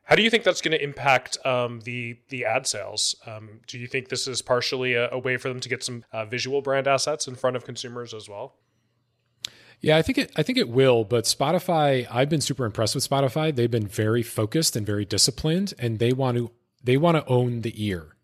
How 0.06 0.16
do 0.16 0.22
you 0.22 0.30
think 0.30 0.44
that's 0.44 0.62
going 0.62 0.72
to 0.72 0.84
impact 0.84 1.44
um, 1.46 1.82
the 1.82 2.18
the 2.30 2.46
ad 2.46 2.68
sales? 2.68 3.16
Um, 3.26 3.62
do 3.68 3.80
you 3.80 3.88
think 3.88 4.10
this 4.10 4.28
is 4.28 4.42
partially 4.42 4.94
a, 4.94 5.10
a 5.12 5.18
way 5.18 5.38
for 5.38 5.50
them 5.50 5.60
to 5.60 5.70
get 5.70 5.84
some 5.84 6.06
uh, 6.14 6.26
visual 6.26 6.62
brand 6.62 6.88
assets 6.88 7.28
in 7.28 7.36
front 7.36 7.56
of 7.56 7.66
consumers 7.66 8.14
as 8.14 8.30
well? 8.30 8.56
Yeah, 9.82 9.98
I 9.98 10.04
think 10.04 10.20
it. 10.20 10.32
I 10.36 10.44
think 10.44 10.60
it 10.60 10.70
will. 10.70 11.04
But 11.04 11.26
Spotify, 11.26 12.08
I've 12.10 12.30
been 12.30 12.42
super 12.42 12.66
impressed 12.66 12.94
with 12.94 13.08
Spotify. 13.08 13.54
They've 13.54 13.70
been 13.70 13.88
very 13.88 14.22
focused 14.22 14.76
and 14.76 14.86
very 14.86 15.06
disciplined, 15.06 15.74
and 15.80 15.98
they 15.98 16.14
want 16.14 16.38
to 16.38 16.52
they 16.84 16.98
want 16.98 17.18
to 17.18 17.26
own 17.26 17.62
the 17.62 17.74
ear. 17.84 18.16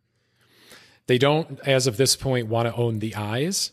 They 1.08 1.18
don't, 1.18 1.60
as 1.66 1.88
of 1.88 1.98
this 1.98 2.16
point, 2.16 2.48
want 2.48 2.68
to 2.68 2.76
own 2.76 3.00
the 3.00 3.16
eyes. 3.16 3.72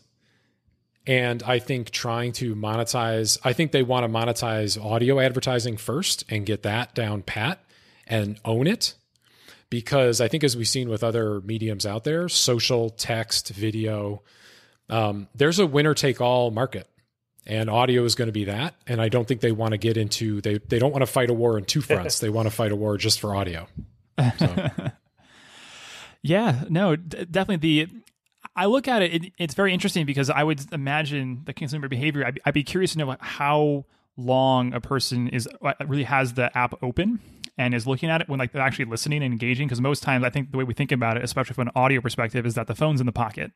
And 1.05 1.41
I 1.43 1.59
think 1.59 1.91
trying 1.91 2.33
to 2.33 2.55
monetize, 2.55 3.37
I 3.43 3.53
think 3.53 3.71
they 3.71 3.81
want 3.83 4.03
to 4.03 4.11
monetize 4.11 4.83
audio 4.83 5.19
advertising 5.19 5.77
first 5.77 6.23
and 6.29 6.45
get 6.45 6.63
that 6.63 6.93
down 6.93 7.21
pat 7.21 7.63
and 8.09 8.39
own 8.43 8.67
it 8.67 8.95
because 9.69 10.19
I 10.19 10.27
think 10.27 10.43
as 10.43 10.57
we've 10.57 10.67
seen 10.67 10.89
with 10.89 11.03
other 11.03 11.41
mediums 11.41 11.85
out 11.85 12.03
there, 12.03 12.27
social, 12.27 12.89
text, 12.89 13.49
video, 13.49 14.23
um, 14.89 15.27
there's 15.35 15.59
a 15.59 15.67
winner 15.67 15.93
take 15.93 16.19
all 16.19 16.51
market. 16.51 16.87
And 17.45 17.69
audio 17.69 18.03
is 18.03 18.15
going 18.15 18.27
to 18.27 18.33
be 18.33 18.45
that. 18.45 18.75
And 18.85 19.01
I 19.01 19.09
don't 19.09 19.27
think 19.27 19.41
they 19.41 19.51
want 19.51 19.71
to 19.71 19.77
get 19.77 19.97
into 19.97 20.39
they 20.41 20.59
they 20.67 20.77
don't 20.77 20.91
want 20.91 21.01
to 21.01 21.07
fight 21.07 21.29
a 21.31 21.33
war 21.33 21.57
in 21.57 21.65
two 21.65 21.81
fronts. 21.81 22.19
they 22.21 22.29
want 22.29 22.47
to 22.47 22.51
fight 22.51 22.71
a 22.71 22.75
war 22.75 22.97
just 22.97 23.19
for 23.19 23.35
audio. 23.35 23.67
So. 24.37 24.69
yeah, 26.21 26.65
no, 26.69 26.95
d- 26.95 27.25
definitely 27.25 27.55
the 27.55 27.87
I 28.55 28.65
look 28.65 28.87
at 28.87 29.01
it, 29.01 29.13
it, 29.13 29.33
it's 29.37 29.53
very 29.53 29.73
interesting 29.73 30.05
because 30.05 30.29
I 30.29 30.43
would 30.43 30.61
imagine 30.73 31.41
the 31.45 31.53
consumer 31.53 31.87
behavior. 31.87 32.25
I'd, 32.25 32.39
I'd 32.45 32.53
be 32.53 32.63
curious 32.63 32.91
to 32.91 32.99
know 32.99 33.15
how 33.19 33.85
long 34.19 34.73
a 34.73 34.81
person 34.81 35.27
is 35.29 35.47
uh, 35.61 35.73
really 35.87 36.03
has 36.03 36.33
the 36.33 36.55
app 36.57 36.73
open 36.83 37.19
and 37.59 37.75
is 37.75 37.85
looking 37.85 38.09
at 38.09 38.21
it 38.21 38.29
when 38.29 38.39
like 38.39 38.53
they're 38.53 38.61
actually 38.61 38.85
listening 38.85 39.21
and 39.21 39.31
engaging 39.31 39.67
because 39.67 39.81
most 39.81 40.01
times 40.01 40.23
i 40.23 40.29
think 40.29 40.51
the 40.51 40.57
way 40.57 40.63
we 40.63 40.73
think 40.73 40.91
about 40.91 41.17
it 41.17 41.23
especially 41.23 41.53
from 41.53 41.67
an 41.67 41.73
audio 41.75 42.01
perspective 42.01 42.45
is 42.45 42.55
that 42.55 42.65
the 42.67 42.73
phone's 42.73 42.99
in 42.99 43.05
the 43.05 43.11
pocket. 43.11 43.51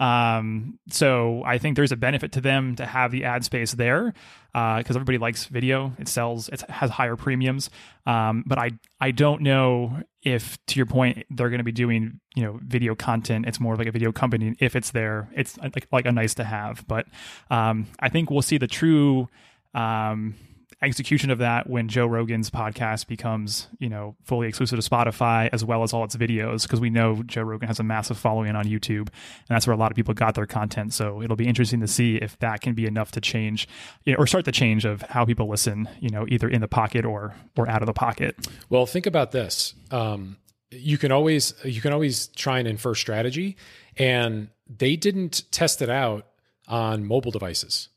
Um, 0.00 0.78
so 0.90 1.42
i 1.44 1.58
think 1.58 1.76
there's 1.76 1.92
a 1.92 1.96
benefit 1.96 2.32
to 2.32 2.40
them 2.40 2.76
to 2.76 2.86
have 2.86 3.12
the 3.12 3.24
ad 3.24 3.44
space 3.44 3.72
there 3.72 4.12
because 4.52 4.96
uh, 4.96 4.98
everybody 4.98 5.18
likes 5.18 5.44
video. 5.44 5.92
It 5.98 6.08
sells 6.08 6.48
it 6.48 6.62
has 6.62 6.90
higher 6.90 7.16
premiums. 7.16 7.70
Um, 8.06 8.42
but 8.46 8.58
i 8.58 8.70
i 9.00 9.10
don't 9.10 9.42
know 9.42 10.02
if 10.22 10.58
to 10.66 10.76
your 10.76 10.86
point 10.86 11.24
they're 11.30 11.50
going 11.50 11.58
to 11.58 11.64
be 11.64 11.72
doing 11.72 12.20
you 12.34 12.42
know 12.42 12.58
video 12.62 12.94
content. 12.94 13.46
It's 13.46 13.60
more 13.60 13.76
like 13.76 13.86
a 13.86 13.92
video 13.92 14.10
company. 14.10 14.56
If 14.58 14.74
it's 14.74 14.90
there 14.90 15.30
it's 15.34 15.56
like, 15.58 15.86
like 15.92 16.06
a 16.06 16.12
nice 16.12 16.34
to 16.34 16.44
have. 16.44 16.84
But 16.88 17.06
um, 17.50 17.86
i 18.00 18.08
think 18.08 18.30
we'll 18.30 18.42
see 18.42 18.58
the 18.58 18.66
true 18.66 19.28
um, 19.74 20.34
execution 20.82 21.30
of 21.30 21.38
that 21.38 21.68
when 21.68 21.88
Joe 21.88 22.06
Rogan's 22.06 22.50
podcast 22.50 23.06
becomes, 23.06 23.68
you 23.78 23.88
know, 23.88 24.16
fully 24.24 24.48
exclusive 24.48 24.80
to 24.80 24.88
Spotify 24.88 25.50
as 25.52 25.64
well 25.64 25.82
as 25.82 25.92
all 25.92 26.04
its 26.04 26.16
videos 26.16 26.62
because 26.62 26.80
we 26.80 26.88
know 26.88 27.22
Joe 27.24 27.42
Rogan 27.42 27.68
has 27.68 27.80
a 27.80 27.82
massive 27.82 28.16
following 28.16 28.56
on 28.56 28.64
YouTube 28.64 29.08
and 29.08 29.48
that's 29.48 29.66
where 29.66 29.74
a 29.74 29.76
lot 29.76 29.90
of 29.90 29.96
people 29.96 30.14
got 30.14 30.34
their 30.34 30.46
content. 30.46 30.94
So 30.94 31.22
it'll 31.22 31.36
be 31.36 31.46
interesting 31.46 31.80
to 31.80 31.86
see 31.86 32.16
if 32.16 32.38
that 32.38 32.62
can 32.62 32.74
be 32.74 32.86
enough 32.86 33.12
to 33.12 33.20
change 33.20 33.68
you 34.04 34.14
know, 34.14 34.18
or 34.18 34.26
start 34.26 34.44
the 34.44 34.52
change 34.52 34.84
of 34.84 35.02
how 35.02 35.24
people 35.24 35.48
listen, 35.48 35.88
you 36.00 36.08
know, 36.08 36.24
either 36.28 36.48
in 36.48 36.60
the 36.60 36.68
pocket 36.68 37.04
or 37.04 37.34
or 37.56 37.68
out 37.68 37.82
of 37.82 37.86
the 37.86 37.92
pocket. 37.92 38.36
Well, 38.70 38.86
think 38.86 39.06
about 39.06 39.32
this. 39.32 39.74
Um, 39.90 40.38
you 40.70 40.96
can 40.96 41.12
always 41.12 41.52
you 41.64 41.80
can 41.80 41.92
always 41.92 42.28
try 42.28 42.58
and 42.58 42.66
infer 42.66 42.94
strategy 42.94 43.56
and 43.96 44.48
they 44.66 44.96
didn't 44.96 45.42
test 45.50 45.82
it 45.82 45.90
out 45.90 46.26
on 46.68 47.04
mobile 47.04 47.32
devices 47.32 47.88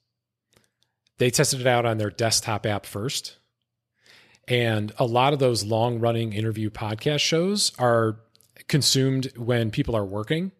they 1.18 1.30
tested 1.30 1.62
it 1.62 1.68
out 1.68 1.86
on 1.86 1.98
their 1.98 2.10
desktop 2.10 2.66
app 2.66 2.86
first. 2.86 3.38
And 4.48 4.92
a 4.98 5.06
lot 5.06 5.34
of 5.34 5.40
those 5.40 5.64
long 5.64 6.00
running 6.00 6.34
interview 6.34 6.70
podcast 6.70 7.22
shows 7.22 7.72
are 7.80 8.20
consumed 8.68 9.32
when 9.38 9.72
people 9.72 9.96
are 9.96 10.06
working 10.06 10.52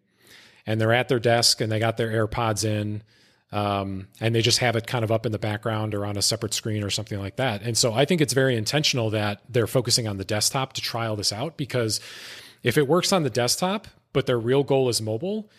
and 0.66 0.80
they're 0.80 0.92
at 0.92 1.08
their 1.08 1.18
desk 1.18 1.60
and 1.60 1.70
they 1.70 1.78
got 1.78 1.96
their 1.96 2.26
AirPods 2.26 2.64
in 2.64 3.02
um, 3.52 4.08
and 4.20 4.34
they 4.34 4.42
just 4.42 4.58
have 4.58 4.74
it 4.74 4.86
kind 4.86 5.04
of 5.04 5.12
up 5.12 5.26
in 5.26 5.32
the 5.32 5.38
background 5.38 5.94
or 5.94 6.04
on 6.04 6.16
a 6.16 6.22
separate 6.22 6.54
screen 6.54 6.82
or 6.82 6.90
something 6.90 7.20
like 7.20 7.36
that. 7.36 7.62
And 7.62 7.78
so 7.78 7.92
I 7.92 8.04
think 8.04 8.20
it's 8.20 8.32
very 8.32 8.56
intentional 8.56 9.10
that 9.10 9.42
they're 9.48 9.68
focusing 9.68 10.08
on 10.08 10.16
the 10.16 10.24
desktop 10.24 10.72
to 10.72 10.80
trial 10.80 11.14
this 11.14 11.32
out 11.32 11.56
because 11.56 12.00
if 12.64 12.76
it 12.76 12.88
works 12.88 13.12
on 13.12 13.22
the 13.22 13.30
desktop, 13.30 13.86
but 14.12 14.26
their 14.26 14.40
real 14.40 14.64
goal 14.64 14.88
is 14.88 15.00
mobile, 15.00 15.50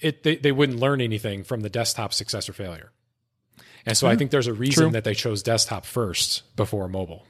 it, 0.00 0.24
they, 0.24 0.36
they 0.36 0.50
wouldn't 0.50 0.80
learn 0.80 1.00
anything 1.00 1.44
from 1.44 1.60
the 1.60 1.70
desktop 1.70 2.12
success 2.12 2.48
or 2.48 2.52
failure. 2.52 2.90
And 3.86 3.96
so 3.96 4.08
I 4.08 4.16
think 4.16 4.30
there's 4.30 4.46
a 4.46 4.54
reason 4.54 4.84
True. 4.84 4.90
that 4.92 5.04
they 5.04 5.14
chose 5.14 5.42
desktop 5.42 5.84
first 5.84 6.42
before 6.56 6.88
mobile. 6.88 7.26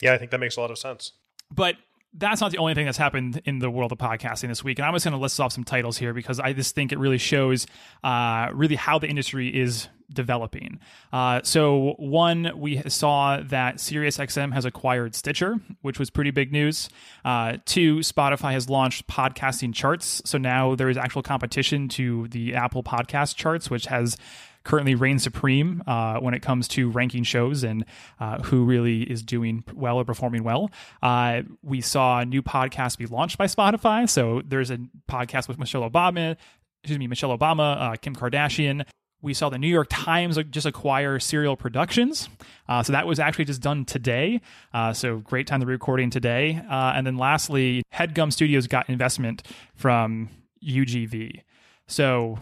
Yeah, 0.00 0.12
I 0.12 0.18
think 0.18 0.30
that 0.30 0.40
makes 0.40 0.56
a 0.56 0.60
lot 0.60 0.70
of 0.70 0.78
sense. 0.78 1.12
But 1.50 1.76
that's 2.16 2.40
not 2.40 2.52
the 2.52 2.58
only 2.58 2.74
thing 2.74 2.84
that's 2.84 2.98
happened 2.98 3.42
in 3.44 3.58
the 3.58 3.70
world 3.70 3.90
of 3.90 3.98
podcasting 3.98 4.48
this 4.48 4.62
week. 4.62 4.78
And 4.78 4.86
I'm 4.86 4.94
just 4.94 5.04
going 5.04 5.16
to 5.16 5.20
list 5.20 5.40
off 5.40 5.52
some 5.52 5.64
titles 5.64 5.98
here 5.98 6.14
because 6.14 6.38
I 6.38 6.52
just 6.52 6.74
think 6.74 6.92
it 6.92 6.98
really 6.98 7.18
shows 7.18 7.66
uh, 8.04 8.48
really 8.52 8.76
how 8.76 8.98
the 8.98 9.08
industry 9.08 9.48
is 9.48 9.88
developing. 10.12 10.78
Uh, 11.12 11.40
so, 11.42 11.94
one, 11.98 12.52
we 12.56 12.80
saw 12.88 13.38
that 13.40 13.76
SiriusXM 13.76 14.52
has 14.52 14.64
acquired 14.64 15.14
Stitcher, 15.16 15.56
which 15.82 15.98
was 15.98 16.08
pretty 16.10 16.30
big 16.30 16.52
news. 16.52 16.88
Uh, 17.24 17.56
two, 17.64 17.96
Spotify 17.96 18.52
has 18.52 18.68
launched 18.68 19.08
podcasting 19.08 19.74
charts. 19.74 20.22
So 20.24 20.38
now 20.38 20.76
there 20.76 20.88
is 20.88 20.96
actual 20.96 21.22
competition 21.22 21.88
to 21.90 22.28
the 22.28 22.54
Apple 22.54 22.84
podcast 22.84 23.34
charts, 23.34 23.70
which 23.70 23.86
has 23.86 24.16
currently 24.64 24.94
reigns 24.94 25.22
supreme 25.22 25.82
uh, 25.86 26.18
when 26.18 26.34
it 26.34 26.40
comes 26.40 26.66
to 26.68 26.90
ranking 26.90 27.22
shows 27.22 27.62
and 27.62 27.84
uh, 28.18 28.42
who 28.42 28.64
really 28.64 29.02
is 29.02 29.22
doing 29.22 29.62
well 29.74 29.96
or 29.98 30.04
performing 30.04 30.42
well. 30.42 30.70
Uh, 31.02 31.42
we 31.62 31.80
saw 31.80 32.20
a 32.20 32.24
new 32.24 32.42
podcast 32.42 32.98
be 32.98 33.06
launched 33.06 33.38
by 33.38 33.46
Spotify. 33.46 34.08
So 34.08 34.42
there's 34.44 34.70
a 34.70 34.78
podcast 35.08 35.48
with 35.48 35.58
Michelle 35.58 35.88
Obama, 35.88 36.36
excuse 36.82 36.98
me, 36.98 37.06
Michelle 37.06 37.36
Obama, 37.36 37.80
uh, 37.80 37.96
Kim 37.96 38.14
Kardashian. 38.14 38.84
We 39.22 39.32
saw 39.32 39.48
the 39.48 39.56
New 39.56 39.68
York 39.68 39.86
Times 39.88 40.38
just 40.50 40.66
acquire 40.66 41.18
Serial 41.18 41.56
Productions. 41.56 42.28
Uh, 42.68 42.82
so 42.82 42.92
that 42.92 43.06
was 43.06 43.18
actually 43.18 43.46
just 43.46 43.62
done 43.62 43.86
today. 43.86 44.42
Uh, 44.74 44.92
so 44.92 45.16
great 45.16 45.46
time 45.46 45.60
to 45.60 45.66
be 45.66 45.72
recording 45.72 46.10
today. 46.10 46.60
Uh, 46.68 46.92
and 46.94 47.06
then 47.06 47.16
lastly, 47.16 47.82
Headgum 47.94 48.30
Studios 48.30 48.66
got 48.66 48.86
investment 48.90 49.42
from 49.74 50.28
UGV. 50.62 51.40
So 51.86 52.38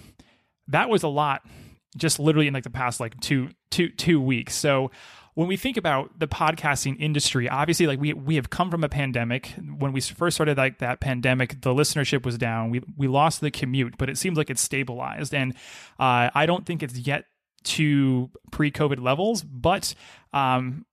that 0.66 0.88
was 0.88 1.04
a 1.04 1.08
lot 1.08 1.46
just 1.96 2.18
literally 2.18 2.46
in 2.46 2.54
like 2.54 2.64
the 2.64 2.70
past 2.70 3.00
like 3.00 3.18
two 3.20 3.50
two 3.70 3.88
two 3.90 4.20
weeks. 4.20 4.54
So 4.54 4.90
when 5.34 5.48
we 5.48 5.56
think 5.56 5.76
about 5.78 6.18
the 6.18 6.28
podcasting 6.28 7.00
industry, 7.00 7.48
obviously, 7.48 7.86
like 7.86 8.00
we 8.00 8.12
we 8.12 8.34
have 8.36 8.50
come 8.50 8.70
from 8.70 8.84
a 8.84 8.88
pandemic. 8.88 9.54
When 9.78 9.92
we 9.92 10.00
first 10.00 10.36
started 10.36 10.58
like 10.58 10.78
that 10.78 11.00
pandemic, 11.00 11.62
the 11.62 11.70
listenership 11.70 12.24
was 12.24 12.36
down. 12.36 12.70
We 12.70 12.82
we 12.96 13.08
lost 13.08 13.40
the 13.40 13.50
commute, 13.50 13.96
but 13.98 14.10
it 14.10 14.18
seems 14.18 14.36
like 14.36 14.50
it's 14.50 14.60
stabilized, 14.60 15.34
and 15.34 15.54
uh, 15.98 16.30
I 16.34 16.46
don't 16.46 16.66
think 16.66 16.82
it's 16.82 16.98
yet 16.98 17.24
to 17.64 18.30
pre-COVID 18.50 19.00
levels, 19.00 19.42
but 19.42 19.94
um, 20.32 20.84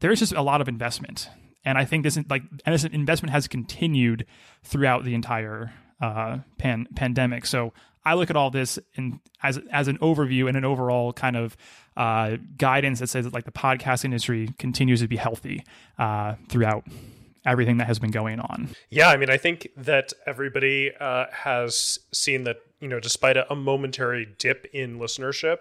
there's 0.00 0.18
just 0.18 0.32
a 0.32 0.42
lot 0.42 0.60
of 0.60 0.68
investment, 0.68 1.30
and 1.64 1.78
I 1.78 1.84
think 1.84 2.02
this 2.02 2.18
like 2.28 2.42
and 2.66 2.74
this 2.74 2.84
investment 2.84 3.32
has 3.32 3.48
continued 3.48 4.26
throughout 4.62 5.04
the 5.04 5.14
entire 5.14 5.72
uh, 6.02 6.38
pan- 6.58 6.88
pandemic. 6.94 7.46
So 7.46 7.72
I 8.06 8.14
look 8.14 8.30
at 8.30 8.36
all 8.36 8.50
this 8.50 8.78
in, 8.94 9.20
as 9.42 9.58
as 9.72 9.88
an 9.88 9.98
overview 9.98 10.46
and 10.46 10.56
an 10.56 10.64
overall 10.64 11.12
kind 11.12 11.36
of 11.36 11.56
uh, 11.96 12.36
guidance 12.56 13.00
that 13.00 13.08
says 13.08 13.24
that 13.24 13.34
like 13.34 13.44
the 13.44 13.52
podcast 13.52 14.04
industry 14.04 14.48
continues 14.58 15.00
to 15.00 15.08
be 15.08 15.16
healthy 15.16 15.64
uh, 15.98 16.36
throughout 16.48 16.84
everything 17.44 17.78
that 17.78 17.88
has 17.88 17.98
been 17.98 18.12
going 18.12 18.38
on. 18.38 18.68
Yeah, 18.90 19.08
I 19.08 19.16
mean, 19.16 19.28
I 19.28 19.36
think 19.36 19.68
that 19.76 20.12
everybody 20.24 20.92
uh, 20.98 21.26
has 21.32 21.98
seen 22.12 22.44
that 22.44 22.58
you 22.80 22.88
know, 22.88 23.00
despite 23.00 23.36
a, 23.36 23.50
a 23.50 23.56
momentary 23.56 24.28
dip 24.38 24.66
in 24.72 24.98
listenership, 24.98 25.58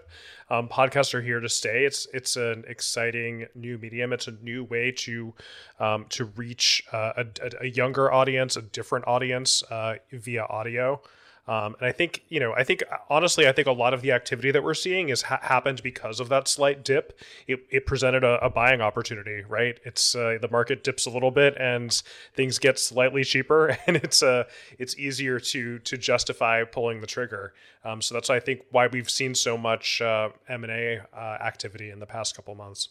um, 0.50 0.68
podcasts 0.68 1.14
are 1.16 1.22
here 1.22 1.40
to 1.40 1.50
stay. 1.50 1.86
It's 1.86 2.06
it's 2.14 2.36
an 2.36 2.64
exciting 2.68 3.48
new 3.56 3.80
medium. 3.80 4.14
It's 4.14 4.28
a 4.28 4.34
new 4.34 4.66
way 4.66 4.92
to 4.92 5.34
um, 5.80 6.06
to 6.10 6.26
reach 6.26 6.84
uh, 6.92 7.14
a, 7.18 7.52
a, 7.62 7.68
younger 7.68 8.12
audience, 8.12 8.56
a 8.56 8.62
different 8.62 9.08
audience 9.08 9.64
uh, 9.72 9.96
via 10.12 10.44
audio. 10.44 11.02
Um, 11.48 11.76
and 11.80 11.88
I 11.88 11.92
think, 11.92 12.24
you 12.28 12.40
know, 12.40 12.54
I 12.54 12.64
think 12.64 12.84
honestly, 13.08 13.48
I 13.48 13.52
think 13.52 13.68
a 13.68 13.72
lot 13.72 13.94
of 13.94 14.02
the 14.02 14.12
activity 14.12 14.50
that 14.52 14.64
we're 14.64 14.74
seeing 14.74 15.10
is 15.10 15.24
ha- 15.24 15.40
happened 15.44 15.84
because 15.84 16.20
of 16.20 16.28
that 16.30 16.48
slight 16.48 16.84
dip. 16.84 17.20
It, 17.46 17.60
it 17.70 17.86
presented 17.86 18.24
a, 18.24 18.44
a, 18.44 18.50
buying 18.50 18.82
opportunity, 18.82 19.44
right? 19.48 19.80
It's 19.84 20.16
uh, 20.16 20.40
the 20.42 20.50
market 20.50 20.84
dips 20.84 21.06
a 21.06 21.12
little 21.12 21.30
bit 21.30 21.56
and 21.60 21.92
things 22.34 22.58
get 22.58 22.80
slightly 22.80 23.24
cheaper, 23.24 23.78
and 23.88 23.96
it's 23.96 24.24
uh, 24.24 24.46
it's 24.80 24.98
easier 24.98 25.40
to 25.40 25.80
to 25.80 25.98
justify 25.98 26.64
pulling 26.64 27.02
the 27.02 27.08
trigger. 27.08 27.54
Um, 27.84 28.02
so 28.02 28.16
that's 28.16 28.32
I 28.32 28.40
think 28.40 28.62
why 28.72 28.88
we've 28.88 29.10
seen 29.10 29.36
so 29.36 29.56
much 29.56 30.02
uh, 30.02 30.30
M 30.50 30.64
and 30.64 30.72
A 30.72 31.06
uh, 31.14 31.20
activity 31.20 31.92
in 31.92 32.00
the 32.00 32.08
past 32.08 32.36
couple 32.36 32.56
months. 32.56 32.90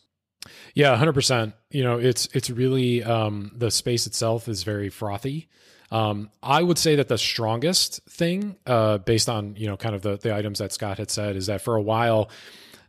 Yeah, 0.75 0.95
hundred 0.97 1.15
percent. 1.15 1.55
You 1.71 1.83
know, 1.83 1.99
it's 1.99 2.27
it's 2.33 2.51
really 2.51 3.03
um, 3.03 3.51
the 3.57 3.71
space 3.71 4.07
itself 4.07 4.49
is 4.49 4.63
very 4.63 4.91
frothy. 4.91 5.49
Um, 5.95 6.31
I 6.43 6.61
would 6.61 6.77
say 6.77 6.97
that 6.97 7.07
the 7.07 7.17
strongest 7.17 8.03
thing, 8.11 8.57
uh, 8.67 8.99
based 8.99 9.29
on 9.29 9.55
you 9.55 9.69
know 9.69 9.77
kind 9.77 9.95
of 9.95 10.03
the 10.03 10.17
the 10.17 10.35
items 10.35 10.59
that 10.59 10.73
Scott 10.73 10.99
had 10.99 11.09
said, 11.09 11.37
is 11.37 11.47
that 11.47 11.61
for 11.61 11.77
a 11.77 11.83
while 11.83 12.31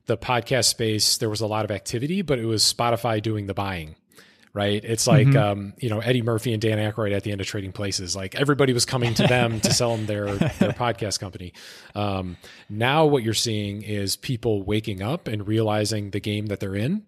the 0.07 0.17
podcast 0.17 0.65
space 0.65 1.17
there 1.17 1.29
was 1.29 1.41
a 1.41 1.47
lot 1.47 1.65
of 1.65 1.71
activity, 1.71 2.23
but 2.23 2.39
it 2.39 2.45
was 2.45 2.63
Spotify 2.63 3.21
doing 3.21 3.45
the 3.45 3.53
buying. 3.53 3.95
Right, 4.53 4.83
it's 4.83 5.05
like 5.05 5.27
mm-hmm. 5.27 5.37
um, 5.37 5.73
you 5.79 5.89
know 5.89 5.99
Eddie 5.99 6.23
Murphy 6.23 6.51
and 6.51 6.61
Dan 6.61 6.79
Aykroyd 6.79 7.15
at 7.15 7.23
the 7.23 7.31
end 7.31 7.41
of 7.41 7.47
Trading 7.47 7.73
Places. 7.73 8.15
Like 8.15 8.33
everybody 8.33 8.73
was 8.73 8.85
coming 8.85 9.13
to 9.15 9.27
them 9.27 9.59
to 9.59 9.71
sell 9.71 9.95
them 9.95 10.07
their 10.07 10.25
their 10.33 10.71
podcast 10.71 11.19
company. 11.19 11.53
Um, 11.93 12.37
now 12.69 13.05
what 13.05 13.21
you're 13.21 13.35
seeing 13.35 13.83
is 13.83 14.15
people 14.15 14.63
waking 14.63 15.03
up 15.03 15.27
and 15.27 15.47
realizing 15.47 16.09
the 16.09 16.21
game 16.21 16.47
that 16.47 16.59
they're 16.59 16.75
in. 16.75 17.05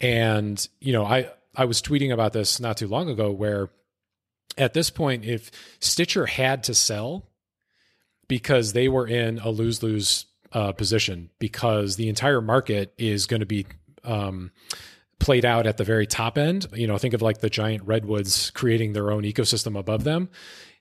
And 0.00 0.66
you 0.80 0.92
know, 0.92 1.04
I 1.04 1.30
I 1.54 1.66
was 1.66 1.80
tweeting 1.80 2.12
about 2.12 2.32
this 2.32 2.58
not 2.58 2.78
too 2.78 2.88
long 2.88 3.08
ago 3.10 3.30
where 3.30 3.68
at 4.58 4.72
this 4.72 4.90
point, 4.90 5.24
if 5.24 5.50
Stitcher 5.80 6.26
had 6.26 6.64
to 6.64 6.74
sell 6.74 7.28
because 8.28 8.72
they 8.72 8.88
were 8.88 9.06
in 9.06 9.38
a 9.38 9.50
lose 9.50 9.82
lose 9.82 10.26
uh, 10.52 10.72
position, 10.72 11.30
because 11.38 11.96
the 11.96 12.08
entire 12.08 12.40
market 12.40 12.92
is 12.98 13.26
going 13.26 13.40
to 13.40 13.46
be 13.46 13.66
um, 14.04 14.50
played 15.18 15.44
out 15.44 15.66
at 15.66 15.76
the 15.76 15.84
very 15.84 16.06
top 16.06 16.38
end, 16.38 16.66
you 16.72 16.86
know, 16.86 16.98
think 16.98 17.14
of 17.14 17.22
like 17.22 17.38
the 17.38 17.50
giant 17.50 17.84
redwoods 17.84 18.50
creating 18.50 18.92
their 18.92 19.10
own 19.10 19.22
ecosystem 19.22 19.78
above 19.78 20.04
them. 20.04 20.28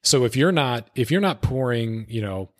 So 0.03 0.23
if 0.25 0.35
you're 0.35 0.51
not 0.51 0.89
if 0.95 1.11
you're 1.11 1.21
not 1.21 1.41
pouring, 1.41 2.05
you 2.07 2.21
know, 2.21 2.51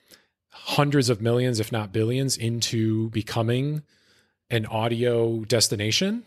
hundreds 0.50 1.10
of 1.10 1.22
millions, 1.22 1.60
if 1.60 1.72
not 1.72 1.92
billions, 1.92 2.38
into 2.38 3.10
becoming 3.12 3.84
an 4.50 4.66
audio 4.66 5.44
destination, 5.46 6.24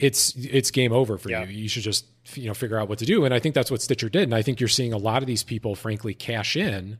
it's 0.00 0.34
it's 0.34 0.70
game 0.70 0.92
over 0.92 1.18
for 1.18 1.30
yeah. 1.30 1.44
you. 1.44 1.62
You 1.62 1.68
should 1.68 1.82
just 1.82 2.06
you 2.34 2.48
know 2.48 2.54
figure 2.54 2.78
out 2.78 2.88
what 2.88 2.98
to 2.98 3.06
do. 3.06 3.24
And 3.24 3.34
I 3.34 3.38
think 3.38 3.54
that's 3.54 3.70
what 3.70 3.82
Stitcher 3.82 4.08
did. 4.08 4.24
And 4.24 4.34
I 4.34 4.42
think 4.42 4.58
you're 4.58 4.68
seeing 4.68 4.92
a 4.92 4.98
lot 4.98 5.22
of 5.22 5.26
these 5.26 5.42
people, 5.42 5.74
frankly, 5.74 6.14
cash 6.14 6.56
in 6.56 6.98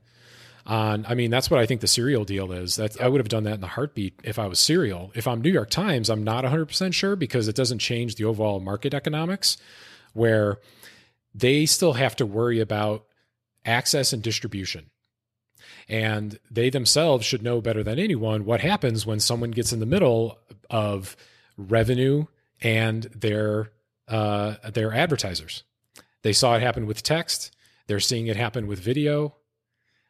on. 0.67 1.07
I 1.09 1.15
mean, 1.15 1.31
that's 1.31 1.51
what 1.51 1.59
I 1.59 1.67
think 1.67 1.81
the 1.81 1.89
Serial 1.89 2.25
deal 2.25 2.53
is. 2.53 2.77
That 2.77 2.97
yeah. 2.97 3.07
I 3.07 3.09
would 3.09 3.21
have 3.21 3.29
done 3.29 3.45
that 3.45 3.55
in 3.55 3.65
a 3.65 3.69
heartbeat 3.69 4.21
if 4.23 4.39
I 4.39 4.47
was 4.47 4.61
Serial. 4.61 5.11
If 5.15 5.27
I'm 5.27 5.41
New 5.41 5.51
York 5.51 5.71
Times, 5.71 6.11
I'm 6.11 6.23
not 6.23 6.45
100 6.45 6.67
percent 6.67 6.95
sure 6.95 7.17
because 7.17 7.49
it 7.49 7.57
doesn't 7.57 7.79
change 7.79 8.17
the 8.17 8.25
overall 8.25 8.61
market 8.61 8.93
economics, 8.93 9.57
where 10.13 10.59
they 11.35 11.65
still 11.65 11.95
have 11.95 12.17
to 12.17 12.27
worry 12.27 12.61
about 12.61 13.07
access 13.65 14.13
and 14.13 14.23
distribution. 14.23 14.91
And 15.89 16.39
they 16.51 16.71
themselves 16.71 17.25
should 17.25 17.43
know 17.43 17.61
better 17.61 17.83
than 17.83 17.99
anyone 17.99 18.45
what 18.45 18.61
happens 18.61 19.07
when 19.07 19.21
someone 19.21 19.51
gets 19.51 19.73
in 19.73 19.81
the 19.81 19.87
middle 19.87 20.39
of 20.69 21.17
revenue 21.57 22.27
and 22.61 23.05
their 23.15 23.73
uh, 24.09 24.57
their 24.73 24.93
advertisers. 24.93 25.65
They 26.23 26.33
saw 26.33 26.57
it 26.57 26.63
happen 26.63 26.87
with 26.87 27.03
text. 27.03 27.55
They're 27.87 28.01
seeing 28.01 28.27
it 28.27 28.37
happen 28.37 28.67
with 28.67 28.79
video. 28.79 29.37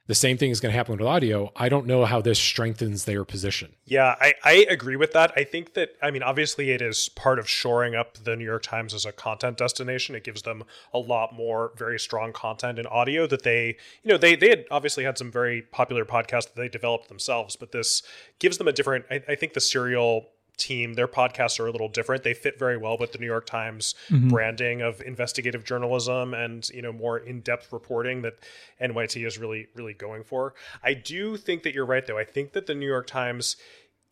The 0.06 0.14
same 0.16 0.38
thing 0.38 0.50
is 0.50 0.58
going 0.58 0.72
to 0.72 0.76
happen 0.76 0.96
with 0.96 1.06
audio. 1.06 1.52
I 1.54 1.68
don't 1.68 1.86
know 1.86 2.04
how 2.04 2.20
this 2.20 2.36
strengthens 2.36 3.04
their 3.04 3.24
position. 3.24 3.76
Yeah, 3.84 4.16
I, 4.20 4.34
I 4.42 4.66
agree 4.68 4.96
with 4.96 5.12
that. 5.12 5.32
I 5.36 5.44
think 5.44 5.74
that, 5.74 5.90
I 6.02 6.10
mean, 6.10 6.24
obviously, 6.24 6.72
it 6.72 6.82
is 6.82 7.08
part 7.10 7.38
of 7.38 7.48
shoring 7.48 7.94
up 7.94 8.18
the 8.24 8.34
New 8.34 8.44
York 8.44 8.64
Times 8.64 8.92
as 8.92 9.06
a 9.06 9.12
content 9.12 9.56
destination. 9.58 10.16
It 10.16 10.24
gives 10.24 10.42
them 10.42 10.64
a 10.92 10.98
lot 10.98 11.32
more 11.32 11.72
very 11.76 12.00
strong 12.00 12.32
content 12.32 12.80
in 12.80 12.86
audio 12.88 13.28
that 13.28 13.44
they, 13.44 13.76
you 14.02 14.10
know, 14.10 14.18
they, 14.18 14.34
they 14.34 14.48
had 14.48 14.64
obviously 14.68 15.04
had 15.04 15.16
some 15.16 15.30
very 15.30 15.62
popular 15.62 16.04
podcasts 16.04 16.52
that 16.52 16.56
they 16.56 16.68
developed 16.68 17.06
themselves, 17.06 17.54
but 17.54 17.70
this 17.70 18.02
gives 18.40 18.58
them 18.58 18.66
a 18.66 18.72
different, 18.72 19.04
I, 19.12 19.22
I 19.28 19.34
think 19.36 19.52
the 19.52 19.60
serial 19.60 20.26
team, 20.60 20.94
their 20.94 21.08
podcasts 21.08 21.58
are 21.58 21.66
a 21.66 21.72
little 21.72 21.88
different. 21.88 22.22
They 22.22 22.34
fit 22.34 22.58
very 22.58 22.76
well 22.76 22.96
with 22.98 23.12
the 23.12 23.18
New 23.18 23.26
York 23.26 23.46
Times 23.46 23.94
mm-hmm. 24.08 24.28
branding 24.28 24.82
of 24.82 25.00
investigative 25.00 25.64
journalism 25.64 26.34
and 26.34 26.68
you 26.70 26.82
know 26.82 26.92
more 26.92 27.18
in-depth 27.18 27.72
reporting 27.72 28.22
that 28.22 28.34
NYT 28.80 29.26
is 29.26 29.38
really 29.38 29.66
really 29.74 29.94
going 29.94 30.22
for. 30.22 30.54
I 30.82 30.94
do 30.94 31.36
think 31.36 31.64
that 31.64 31.74
you're 31.74 31.86
right 31.86 32.06
though. 32.06 32.18
I 32.18 32.24
think 32.24 32.52
that 32.52 32.66
the 32.66 32.74
New 32.74 32.86
York 32.86 33.06
Times 33.06 33.56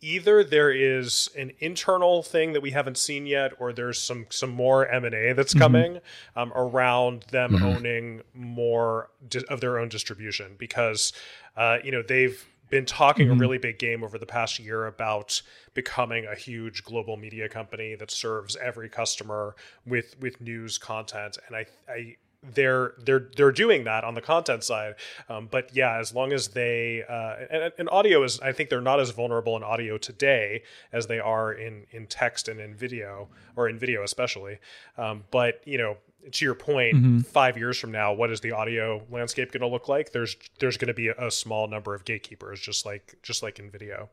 either 0.01 0.45
there 0.45 0.71
is 0.71 1.29
an 1.37 1.53
internal 1.59 2.23
thing 2.23 2.53
that 2.53 2.61
we 2.61 2.71
haven't 2.71 2.97
seen 2.97 3.27
yet 3.27 3.53
or 3.59 3.73
there's 3.73 4.01
some 4.01 4.27
some 4.31 4.51
more 4.51 4.87
m&a 4.87 5.33
that's 5.33 5.53
mm-hmm. 5.53 5.59
coming 5.59 6.01
um, 6.37 6.53
around 6.55 7.23
them 7.31 7.53
mm-hmm. 7.53 7.65
owning 7.65 8.23
more 8.33 9.11
di- 9.29 9.45
of 9.49 9.61
their 9.61 9.79
own 9.79 9.89
distribution 9.89 10.55
because 10.59 11.13
uh, 11.57 11.79
you 11.83 11.91
know 11.91 12.03
they've 12.03 12.47
been 12.71 12.87
talking 12.87 13.27
mm-hmm. 13.27 13.37
a 13.37 13.41
really 13.41 13.59
big 13.59 13.79
game 13.79 14.05
over 14.05 14.19
the 14.19 14.27
past 14.27 14.59
year 14.59 14.87
about 14.87 15.43
becoming 15.75 16.27
a 16.27 16.35
huge 16.35 16.85
global 16.85 17.17
media 17.17 17.49
company 17.49 17.95
that 17.95 18.11
serves 18.11 18.57
every 18.57 18.89
customer 18.89 19.55
with 19.87 20.17
with 20.21 20.41
news 20.41 20.79
content. 20.79 21.39
And 21.47 21.57
i 21.57 21.67
i 21.89 22.17
they're 22.43 22.95
they're 23.05 23.29
they're 23.37 23.53
doing 23.53 23.85
that 23.85 24.05
on 24.05 24.15
the 24.15 24.21
content 24.21 24.63
side. 24.63 24.95
Um, 25.29 25.49
but 25.51 25.75
yeah 25.75 25.99
as 25.99 26.15
long 26.15 26.33
as 26.33 26.49
they 26.49 27.03
uh, 27.09 27.35
and, 27.51 27.73
and, 27.79 27.89
audio 27.91 28.23
is 28.23 28.39
i 28.41 28.53
think 28.53 28.71
they're 28.71 28.81
not 28.81 29.01
as 29.01 29.11
vulnerable 29.11 29.57
in 29.57 29.65
audio 29.65 29.99
today 29.99 30.63
as 30.93 31.09
they 31.09 31.19
are 31.19 31.53
in 31.53 31.87
in 31.91 32.07
text 32.07 32.49
and 32.49 32.61
in 32.61 32.75
video 32.75 33.29
or 33.57 33.69
in 33.69 33.79
video 33.79 34.05
especially. 34.05 34.59
Um, 34.97 35.25
but 35.31 35.61
you 35.65 35.79
know 35.79 35.97
to 36.33 36.45
your 36.45 36.55
point, 36.55 36.97
mm-hmm. 36.97 37.19
five 37.21 37.57
years 37.57 37.79
from 37.79 37.93
now, 37.93 38.13
what 38.13 38.31
is 38.31 38.41
the 38.41 38.53
audio 38.53 39.03
landscape 39.11 39.53
going 39.53 39.61
to 39.61 39.69
look 39.69 39.89
like? 39.89 40.13
There's 40.13 40.37
there's 40.59 40.77
going 40.77 40.89
to 40.89 40.95
be 40.95 41.09
a, 41.09 41.27
a, 41.27 41.31
small 41.31 41.69
number 41.69 41.95
of 41.95 42.05
gatekeepers, 42.05 42.61
just 42.61 42.87
like 42.87 43.17
just 43.23 43.43
like 43.43 43.59
in 43.59 43.71
video. 43.71 44.11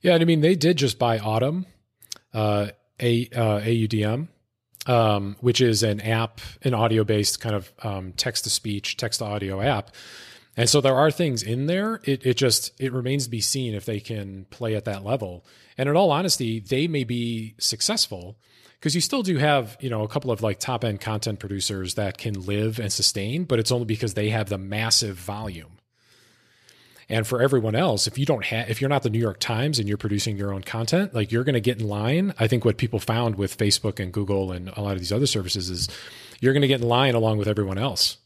Yeah, 0.00 0.14
I 0.14 0.24
mean 0.24 0.40
they 0.40 0.54
did 0.54 0.76
just 0.76 0.98
buy 0.98 1.18
Audm, 1.18 1.66
uh, 2.32 2.68
a 3.00 3.28
uh, 3.34 3.60
AUDM, 3.60 4.28
um, 4.86 5.36
which 5.40 5.60
is 5.60 5.82
an 5.82 6.00
app, 6.00 6.40
an 6.62 6.74
audio 6.74 7.04
based 7.04 7.40
kind 7.40 7.54
of 7.54 7.72
um, 7.82 8.12
text 8.12 8.44
to 8.44 8.50
speech, 8.50 8.96
text 8.96 9.20
to 9.20 9.26
audio 9.26 9.60
app. 9.60 9.90
And 10.56 10.68
so 10.68 10.80
there 10.80 10.94
are 10.94 11.10
things 11.10 11.42
in 11.42 11.66
there. 11.66 12.00
It, 12.04 12.24
it 12.24 12.36
just 12.36 12.72
it 12.78 12.92
remains 12.92 13.24
to 13.24 13.30
be 13.30 13.40
seen 13.40 13.74
if 13.74 13.84
they 13.84 14.00
can 14.00 14.46
play 14.50 14.76
at 14.76 14.84
that 14.84 15.04
level. 15.04 15.44
And 15.76 15.88
in 15.88 15.96
all 15.96 16.12
honesty, 16.12 16.60
they 16.60 16.86
may 16.86 17.04
be 17.04 17.54
successful 17.58 18.38
because 18.84 18.94
you 18.94 19.00
still 19.00 19.22
do 19.22 19.38
have 19.38 19.78
you 19.80 19.88
know 19.88 20.02
a 20.02 20.08
couple 20.08 20.30
of 20.30 20.42
like 20.42 20.58
top 20.58 20.84
end 20.84 21.00
content 21.00 21.38
producers 21.38 21.94
that 21.94 22.18
can 22.18 22.34
live 22.44 22.78
and 22.78 22.92
sustain, 22.92 23.44
but 23.44 23.58
it's 23.58 23.72
only 23.72 23.86
because 23.86 24.12
they 24.12 24.28
have 24.28 24.50
the 24.50 24.58
massive 24.58 25.16
volume. 25.16 25.78
And 27.08 27.26
for 27.26 27.40
everyone 27.40 27.74
else, 27.74 28.06
if 28.06 28.18
you 28.18 28.26
don't 28.26 28.44
have, 28.44 28.68
if 28.68 28.82
you're 28.82 28.90
not 28.90 29.02
the 29.02 29.08
New 29.08 29.18
York 29.18 29.40
Times 29.40 29.78
and 29.78 29.88
you're 29.88 29.96
producing 29.96 30.36
your 30.36 30.52
own 30.52 30.60
content, 30.60 31.14
like 31.14 31.32
you're 31.32 31.44
going 31.44 31.54
to 31.54 31.62
get 31.62 31.80
in 31.80 31.88
line. 31.88 32.34
I 32.38 32.46
think 32.46 32.66
what 32.66 32.76
people 32.76 32.98
found 32.98 33.36
with 33.36 33.56
Facebook 33.56 33.98
and 33.98 34.12
Google 34.12 34.52
and 34.52 34.68
a 34.68 34.82
lot 34.82 34.92
of 34.92 34.98
these 34.98 35.12
other 35.12 35.26
services 35.26 35.70
is 35.70 35.88
you're 36.40 36.52
going 36.52 36.60
to 36.60 36.68
get 36.68 36.82
in 36.82 36.86
line 36.86 37.14
along 37.14 37.38
with 37.38 37.48
everyone 37.48 37.78
else. 37.78 38.18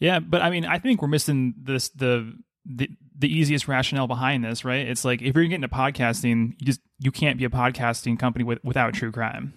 Yeah, 0.00 0.18
but 0.18 0.42
I 0.42 0.50
mean, 0.50 0.66
I 0.66 0.80
think 0.80 1.00
we're 1.00 1.08
missing 1.08 1.54
this 1.56 1.88
the 1.88 2.30
the 2.66 2.90
the 3.16 3.34
easiest 3.34 3.68
rationale 3.68 4.06
behind 4.06 4.44
this, 4.44 4.66
right? 4.66 4.86
It's 4.86 5.02
like 5.06 5.22
if 5.22 5.34
you're 5.34 5.44
getting 5.44 5.62
into 5.62 5.68
podcasting, 5.68 6.56
you 6.58 6.66
just 6.66 6.80
you 6.98 7.10
can't 7.10 7.38
be 7.38 7.46
a 7.46 7.50
podcasting 7.50 8.18
company 8.18 8.44
with, 8.44 8.62
without 8.62 8.92
true 8.92 9.10
crime 9.10 9.54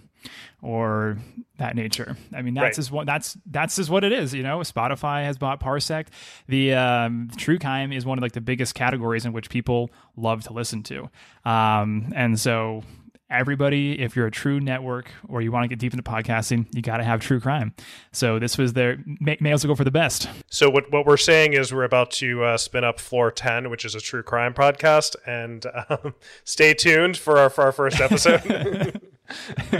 or 0.62 1.18
that 1.58 1.76
nature. 1.76 2.16
I 2.34 2.42
mean, 2.42 2.54
that's 2.54 2.62
right. 2.62 2.74
just 2.74 2.90
what 2.90 3.06
that's 3.06 3.36
that's 3.46 3.76
just 3.76 3.90
what 3.90 4.04
it 4.04 4.12
is. 4.12 4.34
You 4.34 4.42
know, 4.42 4.58
Spotify 4.58 5.24
has 5.24 5.38
bought 5.38 5.60
Parcast. 5.60 6.08
The 6.48 6.74
um, 6.74 7.30
True 7.36 7.58
Crime 7.58 7.92
is 7.92 8.04
one 8.04 8.18
of 8.18 8.22
like 8.22 8.32
the 8.32 8.40
biggest 8.40 8.74
categories 8.74 9.24
in 9.24 9.32
which 9.32 9.50
people 9.50 9.90
love 10.16 10.44
to 10.44 10.52
listen 10.52 10.82
to, 10.84 11.10
um, 11.44 12.12
and 12.14 12.38
so 12.38 12.82
everybody, 13.30 14.00
if 14.00 14.14
you're 14.14 14.26
a 14.26 14.30
true 14.30 14.60
network 14.60 15.10
or 15.28 15.42
you 15.42 15.50
want 15.50 15.64
to 15.64 15.68
get 15.68 15.78
deep 15.78 15.92
into 15.92 16.02
podcasting, 16.02 16.66
you 16.74 16.82
got 16.82 16.98
to 16.98 17.04
have 17.04 17.20
true 17.20 17.40
crime. 17.40 17.74
So 18.12 18.38
this 18.38 18.56
was 18.56 18.72
their 18.72 18.98
may, 19.20 19.36
may 19.40 19.52
also 19.52 19.68
go 19.68 19.74
for 19.74 19.84
the 19.84 19.90
best. 19.90 20.28
So 20.50 20.70
what 20.70 20.90
what 20.92 21.06
we're 21.06 21.16
saying 21.16 21.54
is 21.54 21.72
we're 21.72 21.84
about 21.84 22.10
to 22.12 22.44
uh, 22.44 22.56
spin 22.56 22.84
up 22.84 23.00
Floor 23.00 23.30
Ten, 23.30 23.70
which 23.70 23.84
is 23.84 23.94
a 23.94 24.00
true 24.00 24.22
crime 24.22 24.54
podcast, 24.54 25.16
and 25.26 25.66
um, 25.88 26.14
stay 26.44 26.74
tuned 26.74 27.16
for 27.16 27.38
our 27.38 27.50
for 27.50 27.64
our 27.64 27.72
first 27.72 28.00
episode. 28.00 29.00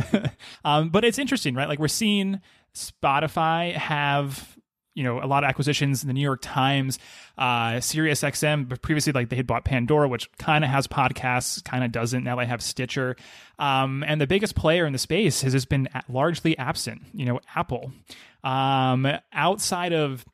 um, 0.64 0.90
but 0.90 1.04
it's 1.04 1.18
interesting, 1.18 1.54
right? 1.54 1.68
Like 1.68 1.78
we're 1.78 1.88
seeing 1.88 2.40
Spotify 2.74 3.72
have 3.74 4.56
you 4.96 5.04
know 5.04 5.22
a 5.22 5.26
lot 5.26 5.44
of 5.44 5.48
acquisitions 5.48 6.02
in 6.02 6.08
the 6.08 6.14
New 6.14 6.22
York 6.22 6.40
Times, 6.42 6.98
uh, 7.38 7.80
Sirius 7.80 8.22
XM. 8.22 8.68
But 8.68 8.82
previously, 8.82 9.12
like 9.12 9.28
they 9.28 9.36
had 9.36 9.46
bought 9.46 9.64
Pandora, 9.64 10.08
which 10.08 10.32
kind 10.38 10.64
of 10.64 10.70
has 10.70 10.88
podcasts, 10.88 11.62
kind 11.62 11.84
of 11.84 11.92
doesn't. 11.92 12.24
Now 12.24 12.36
they 12.36 12.46
have 12.46 12.62
Stitcher, 12.62 13.14
um, 13.58 14.02
and 14.06 14.20
the 14.20 14.26
biggest 14.26 14.56
player 14.56 14.86
in 14.86 14.92
the 14.92 14.98
space 14.98 15.42
has 15.42 15.52
just 15.52 15.68
been 15.68 15.88
largely 16.08 16.58
absent. 16.58 17.02
You 17.12 17.26
know, 17.26 17.40
Apple. 17.54 17.92
Um, 18.42 19.06
outside 19.32 19.92
of 19.92 20.24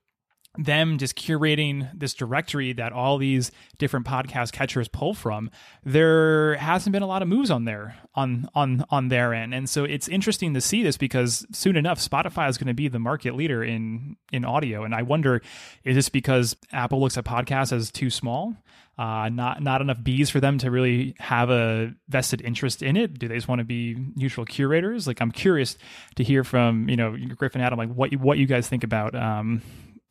them 0.59 0.99
just 0.99 1.17
curating 1.17 1.89
this 1.99 2.13
directory 2.13 2.73
that 2.75 2.93
all 2.93 3.17
these 3.17 3.51
different 3.79 4.05
podcast 4.05 4.53
catchers 4.53 4.87
pull 4.87 5.15
from 5.15 5.51
there 5.83 6.57
hasn't 6.57 6.93
been 6.93 7.03
a 7.03 7.07
lot 7.07 7.23
of 7.23 7.29
moves 7.29 7.51
on 7.51 7.65
there 7.65 7.97
on 8.15 8.47
on 8.55 8.85
on 8.91 9.09
their 9.09 9.33
end 9.33 9.55
and 9.55 9.69
so 9.69 9.85
it's 9.85 10.09
interesting 10.09 10.53
to 10.53 10.61
see 10.61 10.83
this 10.83 10.99
because 10.99 11.47
soon 11.53 11.75
enough 11.75 11.99
spotify 11.99 12.51
is 12.51 12.59
going 12.59 12.67
to 12.67 12.75
be 12.75 12.87
the 12.87 12.99
market 12.99 13.35
leader 13.35 13.65
in 13.65 14.15
in 14.31 14.45
audio 14.45 14.85
and 14.85 14.95
i 14.95 15.01
wonder 15.01 15.41
is 15.85 15.95
this 15.95 16.11
because 16.11 16.55
apple 16.71 17.01
looks 17.01 17.17
at 17.17 17.25
podcasts 17.25 17.73
as 17.73 17.91
too 17.91 18.11
small 18.11 18.55
uh, 18.99 19.31
not 19.31 19.63
not 19.63 19.81
enough 19.81 20.03
bees 20.03 20.29
for 20.29 20.39
them 20.39 20.59
to 20.59 20.71
really 20.71 21.15
have 21.19 21.49
a 21.49 21.93
vested 22.09 22.43
interest 22.43 22.83
in 22.83 22.95
it. 22.97 23.19
Do 23.19 23.27
they 23.27 23.37
just 23.37 23.49
want 23.49 23.61
to 23.61 23.65
be 23.65 23.97
neutral 24.15 24.45
curators? 24.45 25.07
Like 25.07 25.23
I'm 25.23 25.33
curious 25.33 25.79
to 26.17 26.23
hear 26.23 26.45
from 26.45 26.91
you 26.91 26.97
know 26.97 27.17
Griffin 27.35 27.63
Adam, 27.63 27.79
like 27.79 27.89
what 27.89 28.13
you, 28.13 28.19
what 28.19 28.37
you 28.37 28.45
guys 28.47 28.69
think 28.69 28.85
about 28.85 29.15
um, 29.15 29.63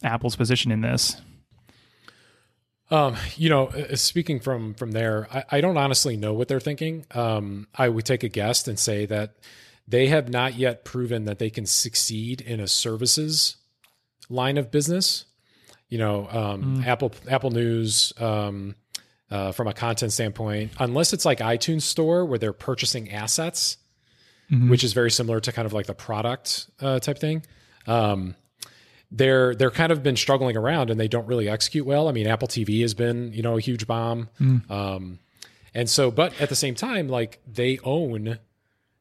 Apple's 0.04 0.36
position 0.36 0.72
in 0.72 0.82
this? 0.82 1.22
Um, 2.92 3.16
you 3.38 3.50
know, 3.50 3.68
uh, 3.68 3.96
speaking 3.96 4.42
from 4.42 4.74
from 4.74 4.92
there, 4.92 5.28
I, 5.32 5.44
I 5.58 5.62
don't 5.62 5.78
honestly 5.78 6.18
know 6.18 6.34
what 6.34 6.50
they're 6.50 6.60
thinking. 6.60 7.06
Um, 7.12 7.68
I 7.74 7.88
would 7.88 8.06
take 8.06 8.24
a 8.24 8.30
guess 8.30 8.68
and 8.68 8.78
say 8.78 9.06
that 9.06 9.36
they 9.88 10.08
have 10.08 10.30
not 10.30 10.56
yet 10.56 10.84
proven 10.84 11.24
that 11.26 11.40
they 11.40 11.50
can 11.50 11.66
succeed 11.66 12.42
in 12.42 12.60
a 12.60 12.68
services 12.68 13.56
line 14.30 14.58
of 14.58 14.72
business. 14.72 15.26
You 15.88 16.00
know, 16.00 16.28
um, 16.30 16.78
mm. 16.78 16.86
Apple 16.86 17.14
Apple 17.30 17.52
News 17.52 18.12
um, 18.18 18.76
uh, 19.30 19.54
from 19.54 19.68
a 19.68 19.74
content 19.74 20.12
standpoint, 20.12 20.72
unless 20.78 21.14
it's 21.14 21.26
like 21.26 21.40
iTunes 21.40 21.84
Store 21.84 22.26
where 22.26 22.40
they're 22.40 22.52
purchasing 22.52 23.10
assets, 23.12 23.78
mm-hmm. 24.52 24.70
which 24.70 24.84
is 24.84 24.92
very 24.92 25.12
similar 25.12 25.40
to 25.40 25.52
kind 25.54 25.66
of 25.66 25.72
like 25.72 25.86
the 25.86 25.94
product 25.94 26.70
uh, 26.82 27.00
type 27.00 27.20
thing. 27.20 27.44
Um, 27.88 28.36
they're 29.12 29.54
they're 29.56 29.71
kind 29.71 29.91
of 29.91 30.02
been 30.02 30.15
struggling 30.15 30.56
around 30.56 30.89
and 30.89 31.00
they 31.00 31.08
don't 31.08 31.28
really 31.28 31.50
execute 31.50 31.86
well. 31.86 32.08
I 32.08 32.12
mean, 32.12 32.28
Apple 32.28 32.47
TV 32.47 32.82
has 32.82 32.93
been 32.93 33.34
you 33.34 33.41
know 33.41 33.58
a 33.58 33.62
huge 33.62 33.86
bomb, 33.86 34.30
mm. 34.39 34.69
um, 34.71 35.19
and 35.74 35.89
so 35.89 36.12
but 36.12 36.39
at 36.39 36.50
the 36.50 36.56
same 36.56 36.76
time, 36.76 37.10
like 37.10 37.39
they 37.45 37.80
own 37.84 38.39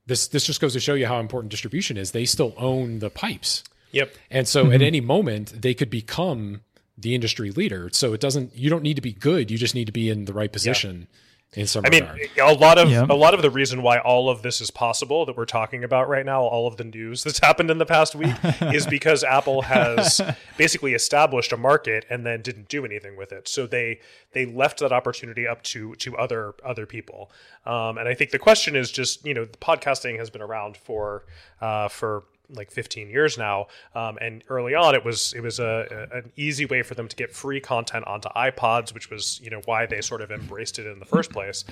this. 0.06 0.28
This 0.28 0.44
just 0.44 0.60
goes 0.60 0.72
to 0.72 0.80
show 0.80 0.94
you 0.94 1.06
how 1.06 1.20
important 1.20 1.50
distribution 1.50 1.96
is. 1.96 2.10
They 2.10 2.24
still 2.24 2.54
own 2.56 2.98
the 2.98 3.10
pipes. 3.10 3.64
Yep. 3.92 4.14
And 4.30 4.46
so 4.46 4.64
mm-hmm. 4.64 4.74
at 4.74 4.82
any 4.82 5.00
moment 5.00 5.62
they 5.62 5.74
could 5.74 5.90
become 5.90 6.60
the 6.96 7.14
industry 7.14 7.50
leader. 7.50 7.88
So 7.92 8.12
it 8.12 8.20
doesn't. 8.20 8.56
You 8.56 8.70
don't 8.70 8.82
need 8.82 8.96
to 8.96 9.02
be 9.02 9.12
good. 9.12 9.50
You 9.50 9.58
just 9.58 9.74
need 9.74 9.86
to 9.86 9.92
be 9.92 10.10
in 10.10 10.24
the 10.24 10.32
right 10.32 10.52
position. 10.52 11.06
Yeah 11.10 11.16
in 11.54 11.66
some 11.66 11.84
I 11.84 11.88
regard. 11.88 12.16
mean, 12.16 12.28
a 12.40 12.52
lot 12.52 12.78
of 12.78 12.88
yeah. 12.90 13.04
a 13.08 13.14
lot 13.14 13.34
of 13.34 13.42
the 13.42 13.50
reason 13.50 13.82
why 13.82 13.98
all 13.98 14.30
of 14.30 14.42
this 14.42 14.60
is 14.60 14.70
possible 14.70 15.26
that 15.26 15.36
we're 15.36 15.46
talking 15.46 15.82
about 15.82 16.08
right 16.08 16.24
now, 16.24 16.42
all 16.42 16.68
of 16.68 16.76
the 16.76 16.84
news 16.84 17.24
that's 17.24 17.38
happened 17.42 17.70
in 17.70 17.78
the 17.78 17.86
past 17.86 18.14
week, 18.14 18.36
is 18.72 18.86
because 18.90 19.24
Apple 19.24 19.62
has 19.62 20.20
basically 20.56 20.94
established 20.94 21.52
a 21.52 21.56
market 21.56 22.06
and 22.08 22.24
then 22.24 22.40
didn't 22.40 22.68
do 22.68 22.84
anything 22.84 23.16
with 23.16 23.32
it. 23.32 23.48
So 23.48 23.66
they 23.66 23.98
they 24.32 24.46
left 24.46 24.78
that 24.78 24.92
opportunity 24.92 25.46
up 25.46 25.62
to 25.64 25.94
to 25.96 26.16
other 26.16 26.54
other 26.64 26.86
people. 26.86 27.32
Um, 27.66 27.98
and 27.98 28.08
I 28.08 28.14
think 28.14 28.30
the 28.30 28.38
question 28.38 28.76
is 28.76 28.92
just 28.92 29.26
you 29.26 29.34
know, 29.34 29.46
podcasting 29.46 30.18
has 30.18 30.30
been 30.30 30.42
around 30.42 30.76
for 30.76 31.24
uh, 31.60 31.88
for 31.88 32.24
like 32.54 32.70
15 32.70 33.08
years 33.10 33.38
now. 33.38 33.66
Um, 33.94 34.18
and 34.20 34.44
early 34.48 34.74
on, 34.74 34.94
it 34.94 35.04
was 35.04 35.32
it 35.34 35.40
was 35.40 35.58
a, 35.58 36.08
a, 36.12 36.18
an 36.18 36.32
easy 36.36 36.66
way 36.66 36.82
for 36.82 36.94
them 36.94 37.08
to 37.08 37.16
get 37.16 37.32
free 37.32 37.60
content 37.60 38.06
onto 38.06 38.28
iPods, 38.30 38.92
which 38.94 39.10
was 39.10 39.40
you 39.42 39.50
know 39.50 39.60
why 39.64 39.86
they 39.86 40.00
sort 40.00 40.20
of 40.20 40.30
embraced 40.30 40.78
it 40.78 40.86
in 40.86 40.98
the 40.98 41.04
first 41.04 41.30
place. 41.30 41.64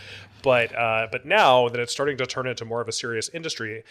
But 0.43 0.77
uh, 0.77 1.09
but 1.11 1.27
now 1.27 1.69
that 1.69 1.81
it's 1.81 1.93
starting 1.93 2.17
to 2.19 2.27
turn 2.27 2.47
into 2.47 2.64
more 2.64 2.81
of 2.81 2.88
a 2.88 2.93
serious 2.93 3.29
industry, 3.31 3.85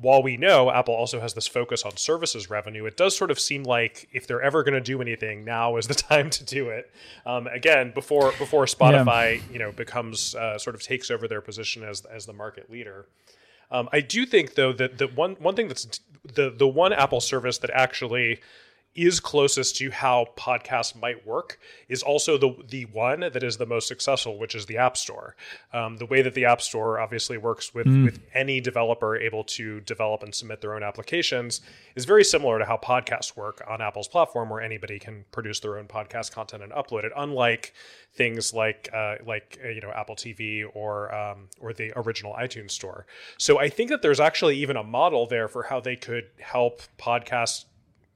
while 0.00 0.22
we 0.22 0.36
know 0.36 0.70
Apple 0.70 0.94
also 0.94 1.20
has 1.20 1.34
this 1.34 1.46
focus 1.46 1.82
on 1.84 1.96
services 1.96 2.50
revenue, 2.50 2.86
it 2.86 2.96
does 2.96 3.16
sort 3.16 3.30
of 3.30 3.40
seem 3.40 3.64
like 3.64 4.08
if 4.12 4.26
they're 4.26 4.42
ever 4.42 4.62
going 4.62 4.74
to 4.74 4.80
do 4.80 5.00
anything, 5.00 5.44
now 5.44 5.76
is 5.76 5.86
the 5.86 5.94
time 6.08 6.30
to 6.30 6.44
do 6.44 6.68
it. 6.68 6.90
Um, 7.26 7.46
again, 7.46 7.92
before 7.94 8.32
before 8.38 8.64
Spotify 8.66 9.36
yeah. 9.36 9.42
you 9.52 9.58
know 9.58 9.72
becomes 9.72 10.34
uh, 10.34 10.58
sort 10.58 10.76
of 10.76 10.82
takes 10.82 11.10
over 11.10 11.28
their 11.28 11.40
position 11.40 11.82
as 11.82 12.04
as 12.04 12.26
the 12.26 12.32
market 12.32 12.70
leader. 12.70 13.06
Um, 13.70 13.88
I 13.92 14.00
do 14.00 14.24
think 14.24 14.54
though 14.54 14.72
that 14.72 14.98
the 14.98 15.06
one 15.08 15.36
one 15.38 15.54
thing 15.54 15.68
that's 15.68 16.00
the 16.24 16.50
the 16.50 16.68
one 16.68 16.92
Apple 16.92 17.20
service 17.20 17.58
that 17.58 17.70
actually 17.74 18.40
is 18.98 19.20
closest 19.20 19.76
to 19.76 19.90
how 19.90 20.26
podcasts 20.36 21.00
might 21.00 21.26
work 21.26 21.58
is 21.88 22.02
also 22.02 22.36
the 22.36 22.56
the 22.68 22.84
one 22.86 23.20
that 23.20 23.42
is 23.42 23.56
the 23.56 23.66
most 23.66 23.86
successful, 23.86 24.38
which 24.38 24.54
is 24.54 24.66
the 24.66 24.76
App 24.76 24.96
Store. 24.96 25.36
Um, 25.72 25.96
the 25.96 26.06
way 26.06 26.20
that 26.22 26.34
the 26.34 26.44
App 26.44 26.60
Store 26.60 26.98
obviously 26.98 27.38
works 27.38 27.72
with 27.72 27.86
mm. 27.86 28.04
with 28.04 28.20
any 28.34 28.60
developer 28.60 29.16
able 29.16 29.44
to 29.44 29.80
develop 29.80 30.22
and 30.22 30.34
submit 30.34 30.60
their 30.60 30.74
own 30.74 30.82
applications 30.82 31.60
is 31.94 32.04
very 32.04 32.24
similar 32.24 32.58
to 32.58 32.64
how 32.64 32.76
podcasts 32.76 33.36
work 33.36 33.62
on 33.68 33.80
Apple's 33.80 34.08
platform, 34.08 34.50
where 34.50 34.60
anybody 34.60 34.98
can 34.98 35.24
produce 35.30 35.60
their 35.60 35.78
own 35.78 35.86
podcast 35.86 36.32
content 36.32 36.62
and 36.62 36.72
upload 36.72 37.04
it. 37.04 37.12
Unlike 37.16 37.74
things 38.14 38.52
like 38.52 38.88
uh, 38.92 39.16
like 39.24 39.58
uh, 39.64 39.68
you 39.68 39.80
know 39.80 39.92
Apple 39.92 40.16
TV 40.16 40.64
or 40.74 41.14
um, 41.14 41.48
or 41.60 41.72
the 41.72 41.92
original 41.96 42.34
iTunes 42.34 42.72
Store. 42.72 43.06
So 43.38 43.58
I 43.58 43.68
think 43.68 43.90
that 43.90 44.02
there's 44.02 44.20
actually 44.20 44.56
even 44.58 44.76
a 44.76 44.82
model 44.82 45.26
there 45.26 45.48
for 45.48 45.62
how 45.62 45.80
they 45.80 45.96
could 45.96 46.24
help 46.40 46.82
podcasts 46.98 47.64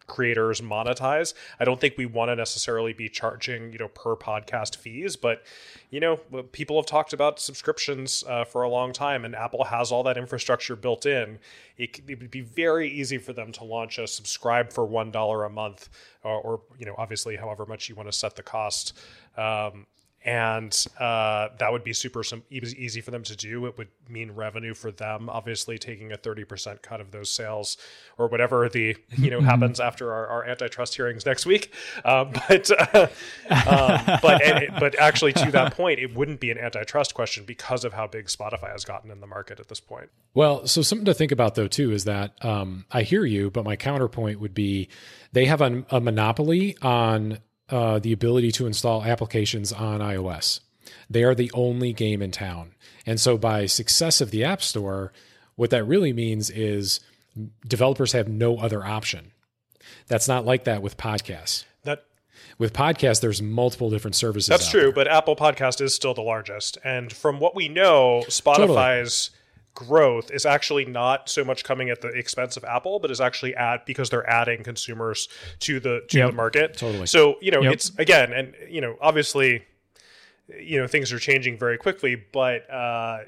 creators 0.06 0.60
monetize. 0.60 1.34
I 1.60 1.64
don't 1.64 1.80
think 1.80 1.96
we 1.96 2.06
want 2.06 2.30
to 2.30 2.36
necessarily 2.36 2.92
be 2.92 3.08
charging, 3.08 3.72
you 3.72 3.78
know, 3.78 3.88
per 3.88 4.16
podcast 4.16 4.76
fees, 4.76 5.16
but 5.16 5.42
you 5.90 6.00
know, 6.00 6.16
people 6.52 6.76
have 6.76 6.86
talked 6.86 7.12
about 7.12 7.38
subscriptions 7.38 8.24
uh, 8.26 8.44
for 8.44 8.62
a 8.62 8.68
long 8.68 8.92
time, 8.92 9.24
and 9.24 9.36
Apple 9.36 9.64
has 9.64 9.92
all 9.92 10.02
that 10.04 10.16
infrastructure 10.16 10.74
built 10.74 11.04
in. 11.04 11.38
It, 11.76 12.00
it, 12.08 12.20
would 12.20 12.30
be 12.30 12.40
very 12.40 12.90
easy 12.90 13.18
for 13.18 13.32
them 13.32 13.52
to 13.52 13.64
launch 13.64 13.98
a 13.98 14.06
subscribe 14.06 14.72
for 14.72 14.86
one 14.86 15.10
dollar 15.10 15.44
a 15.44 15.50
month, 15.50 15.88
or, 16.22 16.40
or, 16.40 16.60
you 16.78 16.86
know, 16.86 16.94
obviously, 16.96 17.36
however 17.36 17.66
much 17.66 17.88
you 17.88 17.94
want 17.94 18.10
to 18.10 18.16
set 18.16 18.36
the 18.36 18.42
cost. 18.42 18.98
Um, 19.36 19.86
and 20.24 20.86
uh, 20.98 21.48
that 21.58 21.72
would 21.72 21.82
be 21.82 21.92
super 21.92 22.22
some 22.22 22.42
easy 22.50 23.00
for 23.00 23.10
them 23.10 23.22
to 23.24 23.36
do. 23.36 23.66
It 23.66 23.76
would 23.76 23.88
mean 24.08 24.32
revenue 24.32 24.74
for 24.74 24.90
them, 24.90 25.28
obviously 25.28 25.78
taking 25.78 26.12
a 26.12 26.16
thirty 26.16 26.44
percent 26.44 26.82
cut 26.82 27.00
of 27.00 27.10
those 27.10 27.30
sales 27.30 27.76
or 28.18 28.28
whatever 28.28 28.68
the 28.68 28.96
you 29.16 29.30
know 29.30 29.40
happens 29.52 29.80
after 29.80 30.12
our, 30.12 30.26
our, 30.26 30.44
antitrust 30.44 30.94
hearings 30.94 31.26
next 31.26 31.46
week. 31.46 31.72
Um, 32.04 32.32
but 32.48 32.70
uh, 32.70 33.08
um, 33.50 34.18
but 34.22 34.42
but 34.78 34.98
actually, 34.98 35.32
to 35.34 35.50
that 35.52 35.74
point, 35.74 35.98
it 35.98 36.14
wouldn't 36.14 36.40
be 36.40 36.50
an 36.50 36.58
antitrust 36.58 37.14
question 37.14 37.44
because 37.44 37.84
of 37.84 37.92
how 37.92 38.06
big 38.06 38.26
Spotify 38.26 38.70
has 38.70 38.84
gotten 38.84 39.10
in 39.10 39.20
the 39.20 39.26
market 39.26 39.58
at 39.58 39.68
this 39.68 39.80
point. 39.80 40.10
Well, 40.34 40.66
so 40.66 40.82
something 40.82 41.06
to 41.06 41.14
think 41.14 41.32
about 41.32 41.56
though 41.56 41.68
too 41.68 41.92
is 41.92 42.04
that 42.04 42.32
um, 42.44 42.84
I 42.92 43.02
hear 43.02 43.24
you, 43.24 43.50
but 43.50 43.64
my 43.64 43.76
counterpoint 43.76 44.40
would 44.40 44.54
be 44.54 44.88
they 45.32 45.46
have 45.46 45.60
a, 45.60 45.84
a 45.90 46.00
monopoly 46.00 46.76
on 46.80 47.38
uh, 47.72 47.98
the 47.98 48.12
ability 48.12 48.52
to 48.52 48.66
install 48.66 49.02
applications 49.02 49.72
on 49.72 50.00
iOS. 50.00 50.60
They 51.08 51.24
are 51.24 51.34
the 51.34 51.50
only 51.54 51.92
game 51.92 52.20
in 52.20 52.30
town. 52.30 52.74
And 53.06 53.18
so, 53.18 53.36
by 53.38 53.66
success 53.66 54.20
of 54.20 54.30
the 54.30 54.44
App 54.44 54.62
Store, 54.62 55.12
what 55.56 55.70
that 55.70 55.84
really 55.84 56.12
means 56.12 56.50
is 56.50 57.00
developers 57.66 58.12
have 58.12 58.28
no 58.28 58.58
other 58.58 58.84
option. 58.84 59.32
That's 60.06 60.28
not 60.28 60.44
like 60.44 60.64
that 60.64 60.82
with 60.82 60.96
podcasts. 60.96 61.64
That 61.84 62.04
with 62.58 62.72
podcasts, 62.72 63.20
there's 63.20 63.40
multiple 63.40 63.90
different 63.90 64.14
services. 64.14 64.48
That's 64.48 64.70
true, 64.70 64.82
there. 64.82 64.92
but 64.92 65.08
Apple 65.08 65.34
Podcast 65.34 65.80
is 65.80 65.94
still 65.94 66.14
the 66.14 66.22
largest. 66.22 66.78
And 66.84 67.12
from 67.12 67.40
what 67.40 67.56
we 67.56 67.68
know, 67.68 68.22
Spotify's 68.26 69.30
growth 69.74 70.30
is 70.30 70.44
actually 70.44 70.84
not 70.84 71.28
so 71.28 71.44
much 71.44 71.64
coming 71.64 71.88
at 71.90 72.00
the 72.00 72.08
expense 72.08 72.56
of 72.56 72.64
Apple, 72.64 72.98
but 72.98 73.10
is 73.10 73.20
actually 73.20 73.54
at 73.54 73.86
because 73.86 74.10
they're 74.10 74.28
adding 74.28 74.62
consumers 74.62 75.28
to 75.60 75.80
the 75.80 76.02
to 76.08 76.18
Yep. 76.18 76.30
the 76.30 76.36
market. 76.36 76.76
Totally. 76.76 77.06
So, 77.06 77.36
you 77.40 77.50
know, 77.50 77.62
Yep. 77.62 77.72
it's 77.72 77.92
again, 77.98 78.32
and 78.32 78.54
you 78.68 78.80
know, 78.80 78.96
obviously 79.00 79.64
you 80.58 80.78
know 80.78 80.86
things 80.86 81.12
are 81.12 81.20
changing 81.20 81.56
very 81.56 81.78
quickly 81.78 82.16
but 82.32 82.68
uh, 82.68 83.20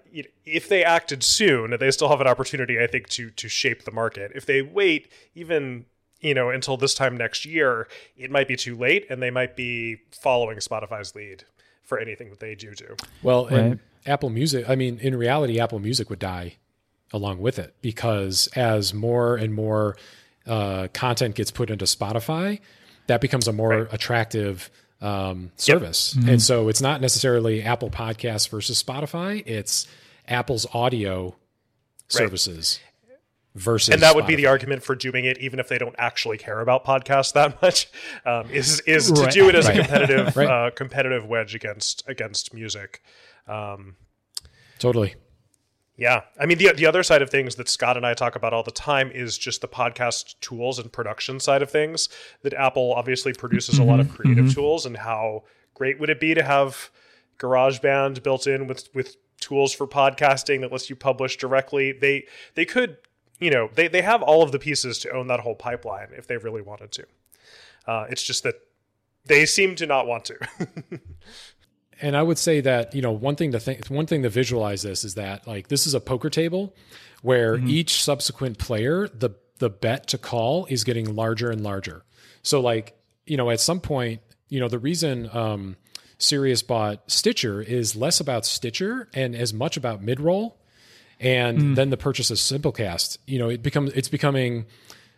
if 0.45 0.69
they 0.69 0.85
acted 0.85 1.23
soon 1.23 1.75
they 1.79 1.91
still 1.91 2.09
have 2.09 2.21
an 2.21 2.27
opportunity 2.27 2.79
i 2.79 2.87
think 2.89 3.09
to 3.09 3.31
to 3.31 3.49
shape 3.49 3.85
the 3.85 3.91
market 3.93 4.33
if 4.35 4.45
they 4.45 4.61
wait 4.61 5.11
even 5.35 5.87
you 6.21 6.35
know 6.35 6.51
until 6.51 6.77
this 6.77 6.93
time 6.93 7.17
next 7.17 7.47
year 7.47 7.87
it 8.17 8.31
might 8.33 8.49
be 8.49 8.57
too 8.57 8.77
late 8.77 9.07
and 9.09 9.23
they 9.23 9.31
might 9.31 9.55
be 9.57 9.97
following 10.11 10.59
spotify's 10.59 11.15
lead 11.15 11.45
for 11.83 11.99
anything 11.99 12.29
that 12.31 12.41
they 12.41 12.55
do 12.55 12.75
do 12.75 12.97
Well, 13.23 13.47
and 13.47 13.71
Right. 13.71 13.79
Apple 14.07 14.31
Music, 14.31 14.69
I 14.69 14.75
mean, 14.75 14.99
in 15.01 15.17
reality, 15.17 15.59
Apple 15.61 15.79
Music 15.79 16.11
would 16.11 16.19
die 16.19 16.57
along 17.13 17.41
with 17.41 17.59
it 17.59 17.75
because 17.81 18.49
as 18.57 18.93
more 18.93 19.37
and 19.37 19.55
more 19.55 19.97
uh, 20.47 20.89
content 20.93 21.35
gets 21.37 21.51
put 21.51 21.71
into 21.71 21.85
Spotify, 21.85 22.61
that 23.07 23.21
becomes 23.21 23.47
a 23.49 23.53
more 23.53 23.89
attractive 23.93 24.71
um, 25.01 25.53
service. 25.57 26.17
And 26.27 26.41
so 26.43 26.69
it's 26.69 26.81
not 26.81 27.01
necessarily 27.01 27.63
Apple 27.63 27.91
Podcasts 27.91 28.49
versus 28.49 28.83
Spotify, 28.83 29.43
it's 29.47 29.87
Apple's 30.29 30.67
audio 30.75 31.35
services 32.09 32.81
versus. 33.55 33.93
and 33.95 34.03
that 34.03 34.15
would 34.15 34.27
be 34.27 34.35
the 34.35 34.47
argument 34.47 34.83
for 34.83 34.95
doing 34.95 35.25
it 35.25 35.39
even 35.39 35.59
if 35.61 35.69
they 35.69 35.79
don't 35.79 35.95
actually 35.99 36.37
care 36.39 36.61
about 36.61 36.85
podcasts 36.85 37.33
that 37.35 37.61
much 37.63 37.89
um, 38.27 38.49
is 38.51 38.81
is 38.81 39.11
to 39.13 39.23
Right. 39.23 39.33
do 39.33 39.49
it 39.49 39.55
as 39.55 39.67
Right. 39.67 39.79
a 39.79 39.81
competitive 39.81 40.37
Right. 40.37 40.49
uh, 40.49 40.71
competitive 40.71 41.27
wedge 41.27 41.55
against 41.55 42.03
against 42.09 42.53
music 42.55 43.03
um, 43.47 43.97
Totally. 44.79 45.15
Yeah. 45.97 46.23
I 46.41 46.47
mean, 46.47 46.59
the, 46.59 46.73
the 46.73 46.87
other 46.87 47.03
side 47.03 47.23
of 47.23 47.31
things 47.31 47.55
that 47.55 47.69
Scott 47.69 47.97
and 47.97 48.05
I 48.05 48.15
talk 48.15 48.35
about 48.35 48.53
all 48.53 48.65
the 48.65 48.73
time 48.73 49.11
is 49.13 49.39
just 49.39 49.61
the 49.61 49.69
podcast 49.69 50.35
tools 50.41 50.79
and 50.79 50.93
production 50.93 51.39
side 51.39 51.63
of 51.63 51.71
things. 51.71 52.09
That 52.43 52.53
Apple 52.55 52.93
obviously 52.95 53.33
produces 53.33 53.79
a 53.79 53.85
lot 53.85 54.01
of 54.01 54.11
creative 54.11 54.53
tools, 54.53 54.87
and 54.87 54.97
how 54.97 55.45
great 55.75 56.01
would 56.01 56.11
it 56.11 56.21
be 56.21 56.35
to 56.35 56.43
have 56.43 56.91
GarageBand 57.39 58.23
built 58.23 58.47
in 58.47 58.67
with, 58.67 58.89
with 58.95 59.17
tools 59.41 59.73
for 59.73 59.87
podcasting 59.87 60.63
that 60.63 60.73
lets 60.73 60.91
you 60.91 60.97
publish 60.97 61.37
directly? 61.37 61.93
They 61.93 62.27
they 62.55 62.65
could, 62.65 62.97
you 63.39 63.51
know, 63.51 63.71
they, 63.73 63.87
they 63.87 64.03
have 64.03 64.21
all 64.23 64.43
of 64.43 64.51
the 64.51 64.59
pieces 64.59 64.99
to 65.01 65.11
own 65.11 65.29
that 65.29 65.41
whole 65.41 65.55
pipeline 65.55 66.09
if 66.17 66.27
they 66.27 66.37
really 66.39 66.63
wanted 66.63 66.91
to. 66.93 67.07
Uh, 67.87 68.07
it's 68.11 68.23
just 68.23 68.43
that 68.43 68.57
they 69.27 69.47
seem 69.47 69.77
to 69.77 69.87
not 69.87 70.07
want 70.07 70.25
to. 70.25 70.39
and 72.01 72.17
I 72.17 72.23
would 72.23 72.39
say 72.39 72.61
that 72.61 72.95
you 72.95 73.03
know 73.03 73.13
one 73.13 73.37
thing 73.37 73.53
to 73.53 73.61
think, 73.61 73.87
one 73.87 74.07
thing 74.07 74.23
to 74.23 74.29
visualize 74.29 74.83
this 74.83 75.05
is 75.05 75.15
that 75.15 75.47
like 75.47 75.69
this 75.69 75.87
is 75.87 75.95
a 75.95 76.01
poker 76.01 76.31
table 76.31 76.75
where 77.23 77.57
each 77.57 78.03
subsequent 78.03 78.59
player, 78.59 79.09
the 79.09 79.31
the 79.59 79.71
bet 79.71 80.09
to 80.09 80.19
call 80.19 80.67
is 80.67 80.85
getting 80.85 81.15
larger 81.15 81.51
and 81.51 81.63
larger. 81.63 82.05
So 82.43 82.61
like 82.61 82.97
you 83.27 83.37
know 83.37 83.51
at 83.51 83.61
some 83.61 83.81
point, 83.81 84.21
you 84.49 84.61
know 84.61 84.69
the 84.69 84.79
reason 84.79 85.29
um, 85.33 85.77
Sirius 86.19 86.63
bought 86.63 87.11
Stitcher 87.11 87.63
is 87.63 87.97
less 87.97 88.21
about 88.21 88.47
Stitcher 88.47 89.09
and 89.15 89.35
as 89.35 89.53
much 89.53 89.77
about 89.77 90.03
midroll, 90.03 90.55
and 91.21 91.77
then 91.77 91.91
the 91.91 91.97
purchase 91.97 92.31
of 92.31 92.39
Simplecast. 92.39 93.19
You 93.27 93.39
know 93.39 93.49
it 93.49 93.63
becomes 93.63 93.93
it's 93.93 94.09
becoming 94.09 94.67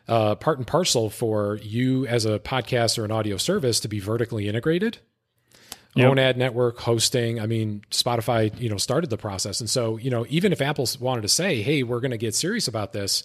uh, 0.09 0.37
part 0.37 0.59
and 0.59 0.67
parcel 0.67 1.11
for 1.11 1.59
you 1.63 2.07
as 2.07 2.25
a 2.25 2.39
podcast 2.39 2.99
or 2.99 3.05
an 3.05 3.11
audio 3.11 3.37
service 3.37 3.81
to 3.81 3.89
be 3.89 3.99
vertically 3.99 4.49
integrated 4.49 4.99
Yep. 5.97 6.11
own 6.11 6.19
ad 6.19 6.37
network 6.37 6.79
hosting 6.79 7.41
i 7.41 7.47
mean 7.47 7.83
spotify 7.91 8.57
you 8.61 8.69
know 8.69 8.77
started 8.77 9.11
the 9.11 9.17
process. 9.17 9.61
And 9.61 9.71
so 9.71 9.97
you 9.97 10.11
know 10.11 10.27
even 10.29 10.53
if 10.53 10.61
apple 10.61 10.89
wanted 11.01 11.23
to 11.23 11.29
say 11.29 11.63
hey 11.63 11.83
we're 11.83 12.01
going 12.01 12.11
to 12.11 12.19
get 12.19 12.35
serious 12.35 12.69
about 12.69 12.93
this 12.93 13.23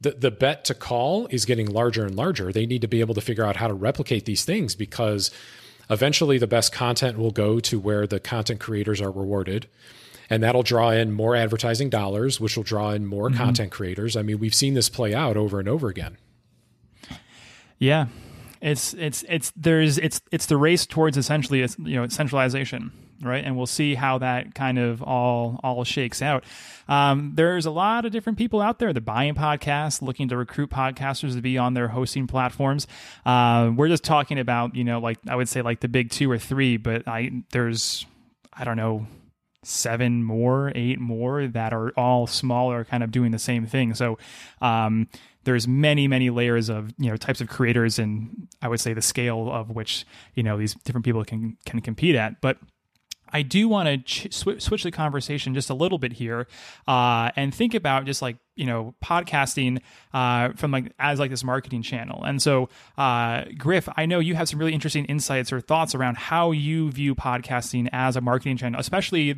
the, 0.00 0.12
the 0.12 0.30
bet 0.30 0.64
to 0.66 0.74
call 0.74 1.26
is 1.26 1.44
getting 1.44 1.66
larger 1.66 2.04
and 2.04 2.14
larger. 2.16 2.52
They 2.52 2.66
need 2.66 2.80
to 2.80 2.88
be 2.88 3.00
able 3.00 3.14
to 3.14 3.20
figure 3.20 3.44
out 3.44 3.56
how 3.56 3.68
to 3.68 3.74
replicate 3.74 4.24
these 4.24 4.44
things 4.44 4.74
because 4.74 5.30
eventually 5.90 6.38
the 6.38 6.46
best 6.46 6.72
content 6.72 7.18
will 7.18 7.30
go 7.30 7.60
to 7.60 7.78
where 7.78 8.06
the 8.06 8.18
content 8.18 8.60
creators 8.60 9.00
are 9.00 9.10
rewarded. 9.10 9.68
And 10.30 10.42
that'll 10.42 10.62
draw 10.62 10.90
in 10.90 11.12
more 11.12 11.34
advertising 11.36 11.90
dollars 11.90 12.40
which 12.40 12.56
will 12.56 12.64
draw 12.64 12.90
in 12.90 13.04
more 13.06 13.28
mm-hmm. 13.28 13.38
content 13.38 13.72
creators. 13.72 14.16
I 14.16 14.22
mean 14.22 14.38
we've 14.38 14.54
seen 14.54 14.74
this 14.74 14.88
play 14.88 15.14
out 15.14 15.36
over 15.36 15.58
and 15.58 15.68
over 15.68 15.88
again. 15.88 16.16
Yeah, 17.78 18.06
it's 18.60 18.94
it's 18.94 19.24
it's 19.28 19.52
there's 19.56 19.98
it's 19.98 20.20
it's 20.30 20.46
the 20.46 20.56
race 20.56 20.86
towards 20.86 21.16
essentially 21.16 21.60
you 21.60 21.96
know 21.96 22.06
centralization, 22.08 22.92
right? 23.22 23.42
And 23.44 23.56
we'll 23.56 23.66
see 23.66 23.94
how 23.94 24.18
that 24.18 24.54
kind 24.54 24.78
of 24.78 25.02
all 25.02 25.58
all 25.62 25.82
shakes 25.84 26.20
out. 26.20 26.44
Um, 26.88 27.32
there's 27.34 27.64
a 27.64 27.70
lot 27.70 28.04
of 28.04 28.12
different 28.12 28.38
people 28.38 28.60
out 28.60 28.78
there 28.78 28.92
that 28.92 29.00
buying 29.00 29.34
podcasts, 29.34 30.02
looking 30.02 30.28
to 30.28 30.36
recruit 30.36 30.70
podcasters 30.70 31.34
to 31.34 31.40
be 31.40 31.56
on 31.56 31.74
their 31.74 31.88
hosting 31.88 32.26
platforms. 32.26 32.86
Uh, 33.24 33.72
we're 33.74 33.88
just 33.88 34.04
talking 34.04 34.38
about 34.38 34.74
you 34.74 34.84
know 34.84 35.00
like 35.00 35.18
I 35.28 35.36
would 35.36 35.48
say 35.48 35.62
like 35.62 35.80
the 35.80 35.88
big 35.88 36.10
two 36.10 36.30
or 36.30 36.38
three, 36.38 36.76
but 36.76 37.08
I 37.08 37.42
there's 37.52 38.04
I 38.52 38.64
don't 38.64 38.76
know 38.76 39.06
seven 39.62 40.24
more, 40.24 40.72
eight 40.74 40.98
more 40.98 41.46
that 41.46 41.72
are 41.72 41.90
all 41.90 42.26
smaller, 42.26 42.84
kind 42.84 43.02
of 43.02 43.10
doing 43.10 43.30
the 43.30 43.38
same 43.38 43.66
thing. 43.66 43.94
So 43.94 44.18
um, 44.60 45.08
there's 45.44 45.66
many, 45.66 46.06
many 46.08 46.30
layers 46.30 46.68
of 46.68 46.92
you 46.98 47.10
know 47.10 47.16
types 47.16 47.40
of 47.40 47.48
creators, 47.48 47.98
and 47.98 48.48
I 48.60 48.68
would 48.68 48.80
say 48.80 48.92
the 48.92 49.02
scale 49.02 49.50
of 49.50 49.70
which 49.70 50.06
you 50.34 50.42
know 50.42 50.58
these 50.58 50.74
different 50.74 51.04
people 51.04 51.24
can 51.24 51.56
can 51.64 51.80
compete 51.80 52.14
at, 52.14 52.40
but. 52.40 52.58
I 53.32 53.42
do 53.42 53.68
want 53.68 53.86
to 53.86 53.98
ch- 53.98 54.34
sw- 54.34 54.60
switch 54.60 54.82
the 54.82 54.90
conversation 54.90 55.54
just 55.54 55.70
a 55.70 55.74
little 55.74 55.98
bit 55.98 56.12
here, 56.12 56.48
uh, 56.88 57.30
and 57.36 57.54
think 57.54 57.74
about 57.74 58.04
just 58.04 58.22
like 58.22 58.38
you 58.56 58.66
know 58.66 58.96
podcasting 59.04 59.82
uh, 60.12 60.48
from 60.56 60.72
like 60.72 60.92
as 60.98 61.20
like 61.20 61.30
this 61.30 61.44
marketing 61.44 61.82
channel. 61.82 62.24
And 62.24 62.42
so, 62.42 62.70
uh, 62.98 63.44
Griff, 63.56 63.88
I 63.96 64.06
know 64.06 64.18
you 64.18 64.34
have 64.34 64.48
some 64.48 64.58
really 64.58 64.74
interesting 64.74 65.04
insights 65.04 65.52
or 65.52 65.60
thoughts 65.60 65.94
around 65.94 66.16
how 66.16 66.50
you 66.50 66.90
view 66.90 67.14
podcasting 67.14 67.88
as 67.92 68.16
a 68.16 68.20
marketing 68.20 68.56
channel, 68.56 68.80
especially 68.80 69.36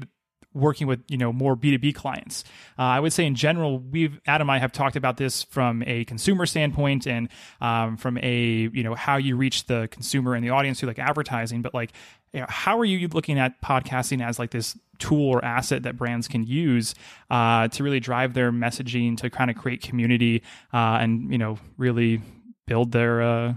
working 0.54 0.86
with 0.86 1.02
you 1.08 1.16
know 1.16 1.32
more 1.32 1.56
b2b 1.56 1.94
clients. 1.94 2.44
Uh, 2.78 2.82
i 2.82 3.00
would 3.00 3.12
say 3.12 3.24
in 3.24 3.34
general 3.34 3.78
we've 3.78 4.20
adam 4.26 4.48
and 4.48 4.56
i 4.56 4.58
have 4.58 4.72
talked 4.72 4.96
about 4.96 5.16
this 5.16 5.42
from 5.44 5.82
a 5.86 6.04
consumer 6.04 6.46
standpoint 6.46 7.06
and 7.06 7.28
um, 7.60 7.96
from 7.96 8.18
a 8.18 8.68
you 8.72 8.82
know 8.82 8.94
how 8.94 9.16
you 9.16 9.36
reach 9.36 9.66
the 9.66 9.88
consumer 9.90 10.34
and 10.34 10.44
the 10.44 10.50
audience 10.50 10.80
through 10.80 10.88
like 10.88 10.98
advertising 10.98 11.62
but 11.62 11.74
like 11.74 11.92
you 12.32 12.40
know, 12.40 12.46
how 12.48 12.78
are 12.78 12.84
you 12.84 13.08
looking 13.08 13.38
at 13.38 13.60
podcasting 13.60 14.24
as 14.24 14.38
like 14.38 14.50
this 14.50 14.76
tool 14.98 15.28
or 15.28 15.44
asset 15.44 15.82
that 15.82 15.96
brands 15.96 16.28
can 16.28 16.44
use 16.44 16.94
uh, 17.30 17.68
to 17.68 17.82
really 17.82 18.00
drive 18.00 18.34
their 18.34 18.50
messaging 18.50 19.16
to 19.18 19.28
kind 19.28 19.50
of 19.50 19.56
create 19.56 19.82
community 19.82 20.42
uh, 20.72 20.98
and 21.00 21.30
you 21.30 21.38
know 21.38 21.58
really 21.76 22.22
build 22.66 22.92
their 22.92 23.20
uh, 23.20 23.54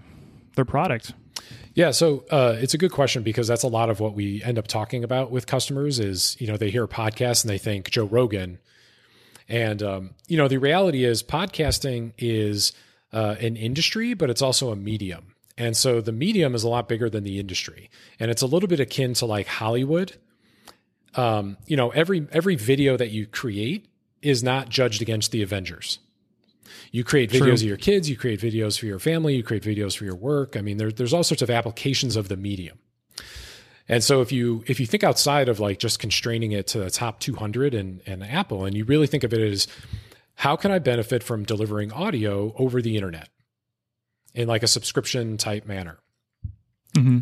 their 0.56 0.66
product 0.66 1.14
Yeah, 1.76 1.92
so 1.92 2.24
uh, 2.32 2.56
it's 2.58 2.74
a 2.74 2.78
good 2.78 2.94
question 2.94 3.22
because 3.22 3.50
that's 3.50 3.64
a 3.64 3.68
lot 3.68 3.90
of 3.90 4.00
what 4.00 4.16
we 4.16 4.42
end 4.42 4.58
up 4.58 4.66
talking 4.66 5.04
about 5.04 5.30
with 5.30 5.46
customers. 5.46 6.00
Is 6.00 6.38
you 6.40 6.48
know 6.48 6.56
they 6.56 6.72
hear 6.72 6.86
a 6.86 6.88
podcast 6.88 7.44
and 7.44 7.52
they 7.52 7.58
think 7.58 7.92
Joe 7.92 8.06
Rogan, 8.06 8.60
and 9.50 9.84
um, 9.84 10.10
you 10.28 10.38
know 10.38 10.48
the 10.48 10.58
reality 10.58 11.04
is 11.04 11.22
podcasting 11.22 12.14
is 12.18 12.72
uh, 13.12 13.36
an 13.42 13.58
industry, 13.58 14.14
but 14.14 14.30
it's 14.30 14.42
also 14.42 14.72
a 14.72 14.76
medium, 14.78 15.36
and 15.58 15.76
so 15.76 16.00
the 16.00 16.14
medium 16.14 16.56
is 16.56 16.64
a 16.64 16.70
lot 16.70 16.88
bigger 16.88 17.10
than 17.10 17.26
the 17.26 17.40
industry, 17.40 17.90
and 18.22 18.32
it's 18.32 18.42
a 18.42 18.48
little 18.48 18.70
bit 18.70 18.80
akin 18.80 19.14
to 19.16 19.26
like 19.26 19.48
Hollywood. 19.48 20.14
Um, 21.16 21.58
you 21.68 21.76
know, 21.76 21.90
every 21.90 22.26
every 22.32 22.56
video 22.56 22.96
that 22.96 23.12
you 23.12 23.28
create 23.28 23.90
is 24.22 24.42
not 24.42 24.70
judged 24.70 25.02
against 25.02 25.32
the 25.32 25.42
Avengers. 25.42 26.00
You 26.92 27.04
create 27.04 27.30
videos 27.30 27.40
True. 27.40 27.52
of 27.54 27.62
your 27.64 27.78
kids, 27.78 28.10
you 28.10 28.18
create 28.18 28.40
videos 28.40 28.80
for 28.80 28.86
your 28.86 29.00
family, 29.00 29.36
you 29.36 29.44
create 29.44 29.64
videos 29.64 29.98
for 29.98 30.06
your 30.06 30.16
work. 30.16 30.56
I 30.58 30.62
mean, 30.62 30.78
there, 30.78 30.92
there's 30.92 31.14
all 31.14 31.24
sorts 31.24 31.42
of 31.42 31.50
applications 31.50 32.16
of 32.16 32.28
the 32.28 32.38
medium. 32.38 32.80
And 33.88 34.04
so 34.04 34.22
if 34.22 34.32
you 34.32 34.64
if 34.68 34.80
you 34.80 34.86
think 34.86 35.04
outside 35.04 35.48
of 35.48 35.60
like 35.60 35.78
just 35.78 36.00
constraining 36.00 36.52
it 36.52 36.68
to 36.68 36.80
the 36.80 36.90
top 36.90 37.20
200 37.20 37.74
and, 37.74 38.02
and 38.06 38.24
Apple, 38.24 38.66
and 38.66 38.76
you 38.76 38.84
really 38.84 39.08
think 39.08 39.24
of 39.24 39.34
it 39.34 39.42
as 39.42 39.68
how 40.36 40.56
can 40.56 40.72
I 40.72 40.80
benefit 40.80 41.24
from 41.24 41.44
delivering 41.44 41.94
audio 41.94 42.54
over 42.58 42.82
the 42.82 42.96
internet 42.96 43.30
in 44.34 44.48
like 44.48 44.64
a 44.64 44.68
subscription 44.68 45.38
type 45.38 45.66
manner? 45.66 46.00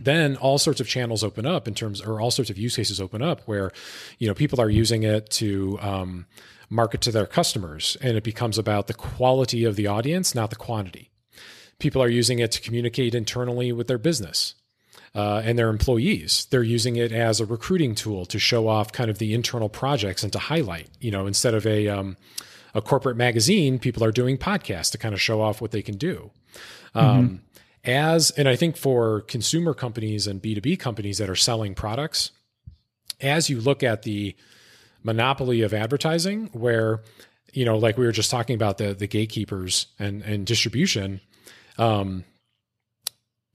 Then 0.03 0.36
all 0.38 0.60
sorts 0.60 0.79
of 0.79 0.88
channels 0.88 1.23
open 1.23 1.45
up 1.45 1.67
in 1.67 1.73
terms, 1.73 1.99
or 2.01 2.21
all 2.21 2.29
sorts 2.32 2.51
of 2.51 2.58
use 2.58 2.75
cases 2.75 3.01
open 3.01 3.23
up 3.23 3.41
where, 3.45 3.71
you 4.19 4.27
know, 4.27 4.36
people 4.36 4.62
are 4.62 4.69
using 4.69 5.01
it 5.03 5.29
to 5.32 5.79
um, 5.82 6.27
market 6.73 7.01
to 7.01 7.12
their 7.12 7.27
customers, 7.27 7.97
and 8.01 8.17
it 8.17 8.23
becomes 8.23 8.57
about 8.57 8.88
the 8.88 8.93
quality 8.93 9.67
of 9.67 9.75
the 9.75 9.88
audience, 9.88 10.36
not 10.36 10.49
the 10.49 10.65
quantity. 10.65 11.12
People 11.77 12.01
are 12.01 12.19
using 12.19 12.39
it 12.39 12.51
to 12.51 12.62
communicate 12.62 13.15
internally 13.15 13.71
with 13.71 13.88
their 13.88 13.99
business. 13.99 14.55
uh, 15.15 15.41
and 15.45 15.57
their 15.57 15.69
employees. 15.69 16.47
They're 16.49 16.63
using 16.63 16.95
it 16.95 17.12
as 17.12 17.39
a 17.39 17.45
recruiting 17.45 17.95
tool 17.95 18.25
to 18.27 18.39
show 18.39 18.67
off 18.67 18.91
kind 18.91 19.09
of 19.09 19.19
the 19.19 19.33
internal 19.33 19.69
projects 19.69 20.23
and 20.23 20.33
to 20.33 20.39
highlight. 20.39 20.89
You 20.99 21.12
know, 21.12 21.27
instead 21.27 21.53
of 21.53 21.65
a 21.65 21.88
um, 21.88 22.17
a 22.73 22.81
corporate 22.81 23.17
magazine, 23.17 23.77
people 23.77 24.03
are 24.03 24.12
doing 24.12 24.38
podcasts 24.38 24.91
to 24.91 24.97
kind 24.97 25.13
of 25.13 25.21
show 25.21 25.41
off 25.41 25.62
what 25.62 25.71
they 25.71 25.81
can 25.83 25.97
do. 25.97 26.31
Um, 26.95 27.05
mm-hmm. 27.05 27.19
Um, 27.19 27.41
as 27.86 28.31
and 28.31 28.47
I 28.47 28.55
think 28.55 28.77
for 28.77 29.21
consumer 29.21 29.73
companies 29.73 30.25
and 30.25 30.41
B 30.41 30.55
two 30.55 30.62
B 30.62 30.77
companies 30.77 31.17
that 31.17 31.29
are 31.29 31.36
selling 31.36 31.75
products, 31.75 32.31
as 33.21 33.49
you 33.49 33.59
look 33.59 33.83
at 33.83 34.03
the 34.03 34.36
monopoly 35.03 35.61
of 35.61 35.73
advertising, 35.73 36.49
where 36.53 37.01
you 37.53 37.65
know, 37.65 37.77
like 37.77 37.97
we 37.97 38.05
were 38.05 38.11
just 38.11 38.31
talking 38.31 38.55
about 38.55 38.77
the 38.77 38.93
the 38.93 39.07
gatekeepers 39.07 39.87
and 39.99 40.21
and 40.23 40.45
distribution. 40.45 41.21
Um, 41.77 42.23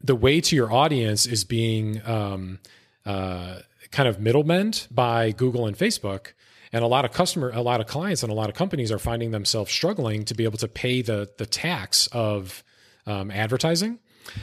the 0.00 0.14
way 0.14 0.40
to 0.40 0.54
your 0.54 0.72
audience 0.72 1.26
is 1.26 1.44
being 1.44 2.00
um, 2.06 2.60
uh, 3.04 3.58
kind 3.90 4.08
of 4.08 4.20
middlemen 4.20 4.72
by 4.90 5.32
Google 5.32 5.66
and 5.66 5.76
Facebook. 5.76 6.32
And 6.72 6.84
a 6.84 6.86
lot 6.86 7.04
of 7.04 7.12
customer, 7.12 7.50
a 7.50 7.62
lot 7.62 7.80
of 7.80 7.86
clients, 7.86 8.22
and 8.22 8.30
a 8.30 8.34
lot 8.34 8.50
of 8.50 8.54
companies 8.54 8.92
are 8.92 8.98
finding 8.98 9.30
themselves 9.30 9.72
struggling 9.72 10.24
to 10.26 10.34
be 10.34 10.44
able 10.44 10.58
to 10.58 10.68
pay 10.68 11.02
the 11.02 11.30
the 11.38 11.46
tax 11.46 12.08
of 12.08 12.62
um, 13.06 13.30
advertising. 13.30 13.98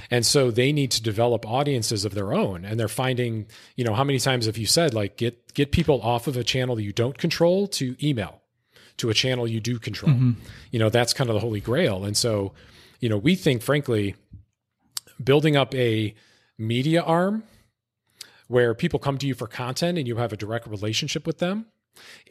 And 0.09 0.25
so 0.25 0.51
they 0.51 0.71
need 0.71 0.91
to 0.91 1.03
develop 1.03 1.45
audiences 1.45 2.05
of 2.05 2.13
their 2.13 2.33
own. 2.33 2.65
And 2.65 2.79
they're 2.79 2.87
finding, 2.87 3.47
you 3.75 3.83
know, 3.83 3.93
how 3.93 4.03
many 4.03 4.19
times 4.19 4.45
have 4.45 4.57
you 4.57 4.65
said 4.65 4.93
like 4.93 5.17
get 5.17 5.53
get 5.53 5.71
people 5.71 6.01
off 6.01 6.27
of 6.27 6.37
a 6.37 6.43
channel 6.43 6.75
that 6.75 6.83
you 6.83 6.93
don't 6.93 7.17
control 7.17 7.67
to 7.67 7.95
email 8.05 8.41
to 8.97 9.09
a 9.09 9.13
channel 9.13 9.47
you 9.47 9.59
do 9.59 9.77
control. 9.77 10.13
Mm-hmm. 10.13 10.31
You 10.71 10.79
know, 10.79 10.89
that's 10.89 11.13
kind 11.13 11.29
of 11.29 11.33
the 11.33 11.39
holy 11.39 11.59
grail. 11.59 12.05
And 12.05 12.15
so, 12.15 12.53
you 12.99 13.09
know, 13.09 13.17
we 13.17 13.35
think 13.35 13.61
frankly 13.61 14.15
building 15.21 15.55
up 15.55 15.73
a 15.75 16.13
media 16.57 17.01
arm 17.01 17.43
where 18.47 18.73
people 18.73 18.99
come 18.99 19.17
to 19.17 19.27
you 19.27 19.33
for 19.33 19.47
content 19.47 19.97
and 19.97 20.07
you 20.07 20.17
have 20.17 20.31
a 20.31 20.37
direct 20.37 20.67
relationship 20.67 21.25
with 21.25 21.39
them 21.39 21.65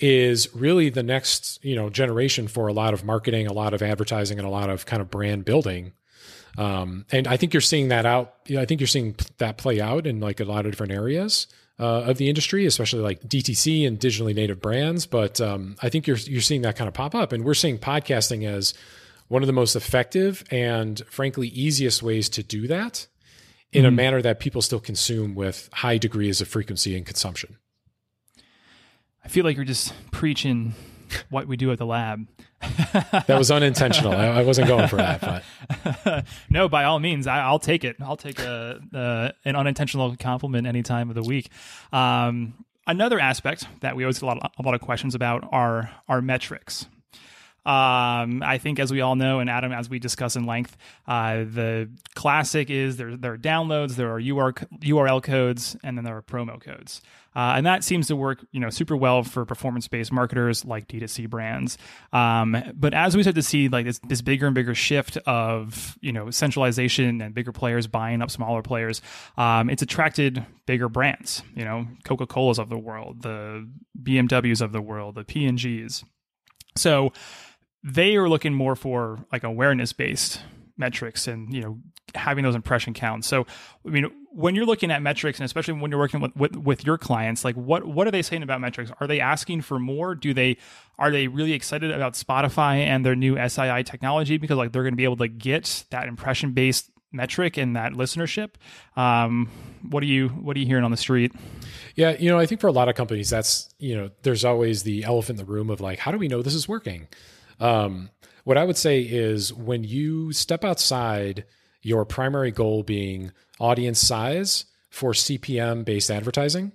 is 0.00 0.54
really 0.54 0.90
the 0.90 1.02
next 1.02 1.62
you 1.64 1.74
know 1.74 1.88
generation 1.88 2.46
for 2.46 2.66
a 2.66 2.72
lot 2.72 2.92
of 2.92 3.02
marketing 3.02 3.46
a 3.46 3.52
lot 3.52 3.72
of 3.72 3.82
advertising 3.82 4.38
and 4.38 4.46
a 4.46 4.50
lot 4.50 4.68
of 4.68 4.84
kind 4.84 5.00
of 5.00 5.10
brand 5.10 5.44
building 5.44 5.92
um, 6.58 7.04
and 7.10 7.26
i 7.26 7.36
think 7.36 7.52
you're 7.52 7.60
seeing 7.60 7.88
that 7.88 8.06
out 8.06 8.34
you 8.46 8.56
know, 8.56 8.62
i 8.62 8.64
think 8.64 8.80
you're 8.80 8.88
seeing 8.88 9.14
that 9.38 9.56
play 9.56 9.80
out 9.80 10.06
in 10.06 10.20
like 10.20 10.40
a 10.40 10.44
lot 10.44 10.66
of 10.66 10.72
different 10.72 10.92
areas 10.92 11.46
uh, 11.78 12.02
of 12.02 12.18
the 12.18 12.28
industry 12.28 12.66
especially 12.66 13.00
like 13.00 13.20
dtc 13.22 13.86
and 13.86 13.98
digitally 13.98 14.34
native 14.34 14.60
brands 14.60 15.06
but 15.06 15.40
um, 15.40 15.76
i 15.82 15.88
think 15.88 16.06
you're 16.06 16.16
you're 16.18 16.40
seeing 16.40 16.62
that 16.62 16.76
kind 16.76 16.88
of 16.88 16.94
pop 16.94 17.14
up 17.14 17.32
and 17.32 17.44
we're 17.44 17.54
seeing 17.54 17.78
podcasting 17.78 18.46
as 18.46 18.74
one 19.28 19.42
of 19.42 19.46
the 19.46 19.52
most 19.52 19.74
effective 19.74 20.44
and 20.50 21.02
frankly 21.08 21.48
easiest 21.48 22.02
ways 22.02 22.28
to 22.28 22.42
do 22.42 22.66
that 22.68 23.06
in 23.74 23.80
mm-hmm. 23.80 23.88
a 23.88 23.90
manner 23.90 24.22
that 24.22 24.38
people 24.38 24.62
still 24.62 24.80
consume 24.80 25.34
with 25.34 25.68
high 25.72 25.98
degrees 25.98 26.40
of 26.40 26.48
frequency 26.48 26.96
and 26.96 27.04
consumption. 27.04 27.58
I 29.24 29.28
feel 29.28 29.44
like 29.44 29.56
you're 29.56 29.64
just 29.64 29.92
preaching 30.12 30.74
what 31.30 31.46
we 31.46 31.56
do 31.56 31.70
at 31.72 31.78
the 31.78 31.86
lab. 31.86 32.26
that 32.92 33.36
was 33.38 33.50
unintentional. 33.50 34.12
I, 34.12 34.26
I, 34.26 34.42
wasn't 34.42 34.68
going 34.68 34.88
for 34.88 34.96
that, 34.96 35.42
but 36.06 36.24
no, 36.50 36.68
by 36.68 36.84
all 36.84 36.98
means, 36.98 37.26
I, 37.26 37.50
will 37.50 37.58
take 37.58 37.84
it. 37.84 37.96
I'll 38.00 38.16
take 38.16 38.38
a, 38.38 38.80
a, 38.92 39.32
an 39.44 39.56
unintentional 39.56 40.16
compliment 40.16 40.66
any 40.66 40.82
time 40.82 41.10
of 41.10 41.14
the 41.14 41.22
week. 41.22 41.50
Um, 41.92 42.54
another 42.86 43.20
aspect 43.20 43.66
that 43.80 43.96
we 43.96 44.04
always 44.04 44.18
get 44.18 44.24
a 44.24 44.26
lot, 44.26 44.38
of, 44.38 44.50
a 44.58 44.62
lot 44.62 44.74
of 44.74 44.80
questions 44.80 45.14
about 45.14 45.46
are 45.52 45.90
our 46.08 46.22
metrics. 46.22 46.86
Um, 47.66 48.42
I 48.42 48.58
think, 48.58 48.78
as 48.78 48.92
we 48.92 49.00
all 49.00 49.16
know, 49.16 49.40
and 49.40 49.48
Adam, 49.48 49.72
as 49.72 49.88
we 49.88 49.98
discuss 49.98 50.36
in 50.36 50.44
length, 50.44 50.76
uh, 51.06 51.44
the 51.44 51.90
classic 52.14 52.68
is 52.70 52.96
there, 52.96 53.16
there 53.16 53.32
are 53.32 53.38
downloads, 53.38 53.96
there 53.96 54.12
are 54.12 54.20
URL 54.20 55.22
codes, 55.22 55.76
and 55.82 55.96
then 55.96 56.04
there 56.04 56.16
are 56.16 56.22
promo 56.22 56.60
codes. 56.60 57.00
Uh, 57.36 57.54
and 57.56 57.66
that 57.66 57.82
seems 57.82 58.06
to 58.06 58.16
work, 58.16 58.44
you 58.52 58.60
know, 58.60 58.70
super 58.70 58.96
well 58.96 59.22
for 59.24 59.44
performance-based 59.44 60.12
marketers 60.12 60.64
like 60.64 60.86
D2C 60.86 61.28
brands. 61.28 61.76
Um, 62.12 62.56
but 62.74 62.94
as 62.94 63.16
we 63.16 63.22
start 63.22 63.34
to 63.34 63.42
see 63.42 63.68
like 63.68 63.86
this, 63.86 63.98
this 64.06 64.22
bigger 64.22 64.46
and 64.46 64.54
bigger 64.54 64.74
shift 64.74 65.16
of, 65.26 65.98
you 66.00 66.12
know, 66.12 66.30
centralization 66.30 67.20
and 67.20 67.34
bigger 67.34 67.50
players 67.50 67.86
buying 67.86 68.22
up 68.22 68.30
smaller 68.30 68.62
players, 68.62 69.02
um, 69.36 69.68
it's 69.68 69.82
attracted 69.82 70.46
bigger 70.66 70.88
brands, 70.88 71.42
you 71.56 71.64
know, 71.64 71.88
Coca-Cola's 72.04 72.58
of 72.58 72.68
the 72.68 72.78
world, 72.78 73.22
the 73.22 73.68
BMWs 74.00 74.60
of 74.60 74.70
the 74.72 74.80
world, 74.80 75.16
the 75.16 75.24
P&Gs. 75.24 76.04
So 76.76 77.12
they 77.84 78.16
are 78.16 78.28
looking 78.28 78.54
more 78.54 78.74
for 78.74 79.24
like 79.30 79.44
awareness 79.44 79.92
based 79.92 80.40
metrics 80.76 81.28
and 81.28 81.52
you 81.54 81.60
know 81.60 81.78
having 82.14 82.44
those 82.44 82.54
impression 82.54 82.94
counts. 82.94 83.28
So 83.28 83.46
i 83.86 83.90
mean 83.90 84.10
when 84.30 84.56
you're 84.56 84.66
looking 84.66 84.90
at 84.90 85.00
metrics 85.00 85.38
and 85.38 85.44
especially 85.44 85.74
when 85.74 85.92
you're 85.92 86.00
working 86.00 86.20
with, 86.20 86.34
with, 86.34 86.56
with 86.56 86.84
your 86.84 86.98
clients 86.98 87.44
like 87.44 87.54
what 87.54 87.84
what 87.84 88.08
are 88.08 88.10
they 88.10 88.22
saying 88.22 88.42
about 88.42 88.60
metrics? 88.60 88.90
Are 89.00 89.06
they 89.06 89.20
asking 89.20 89.60
for 89.60 89.78
more? 89.78 90.14
Do 90.14 90.34
they 90.34 90.56
are 90.98 91.10
they 91.10 91.28
really 91.28 91.52
excited 91.52 91.90
about 91.90 92.14
spotify 92.14 92.78
and 92.78 93.04
their 93.04 93.14
new 93.14 93.36
SAI 93.48 93.82
technology 93.82 94.38
because 94.38 94.56
like 94.56 94.72
they're 94.72 94.82
going 94.82 94.94
to 94.94 94.96
be 94.96 95.04
able 95.04 95.18
to 95.18 95.28
get 95.28 95.84
that 95.90 96.08
impression 96.08 96.52
based 96.52 96.90
metric 97.12 97.56
and 97.56 97.76
that 97.76 97.92
listenership? 97.92 98.54
Um, 98.96 99.50
what 99.88 100.02
are 100.02 100.06
you 100.06 100.28
what 100.30 100.56
are 100.56 100.60
you 100.60 100.66
hearing 100.66 100.84
on 100.84 100.90
the 100.90 100.96
street? 100.96 101.32
Yeah 101.94 102.16
you 102.18 102.30
know 102.30 102.38
i 102.38 102.46
think 102.46 102.60
for 102.60 102.66
a 102.66 102.72
lot 102.72 102.88
of 102.88 102.94
companies 102.96 103.30
that's 103.30 103.72
you 103.78 103.94
know 103.94 104.10
there's 104.22 104.44
always 104.44 104.82
the 104.82 105.04
elephant 105.04 105.38
in 105.38 105.46
the 105.46 105.52
room 105.52 105.70
of 105.70 105.80
like 105.80 105.98
how 106.00 106.10
do 106.10 106.18
we 106.18 106.28
know 106.28 106.42
this 106.42 106.54
is 106.54 106.66
working 106.66 107.06
um, 107.60 108.10
what 108.44 108.58
I 108.58 108.64
would 108.64 108.76
say 108.76 109.00
is 109.00 109.52
when 109.52 109.84
you 109.84 110.32
step 110.32 110.64
outside 110.64 111.44
your 111.82 112.04
primary 112.04 112.50
goal 112.50 112.82
being 112.82 113.32
audience 113.58 114.00
size 114.00 114.66
for 114.90 115.12
CPM 115.12 115.84
based 115.84 116.10
advertising, 116.10 116.72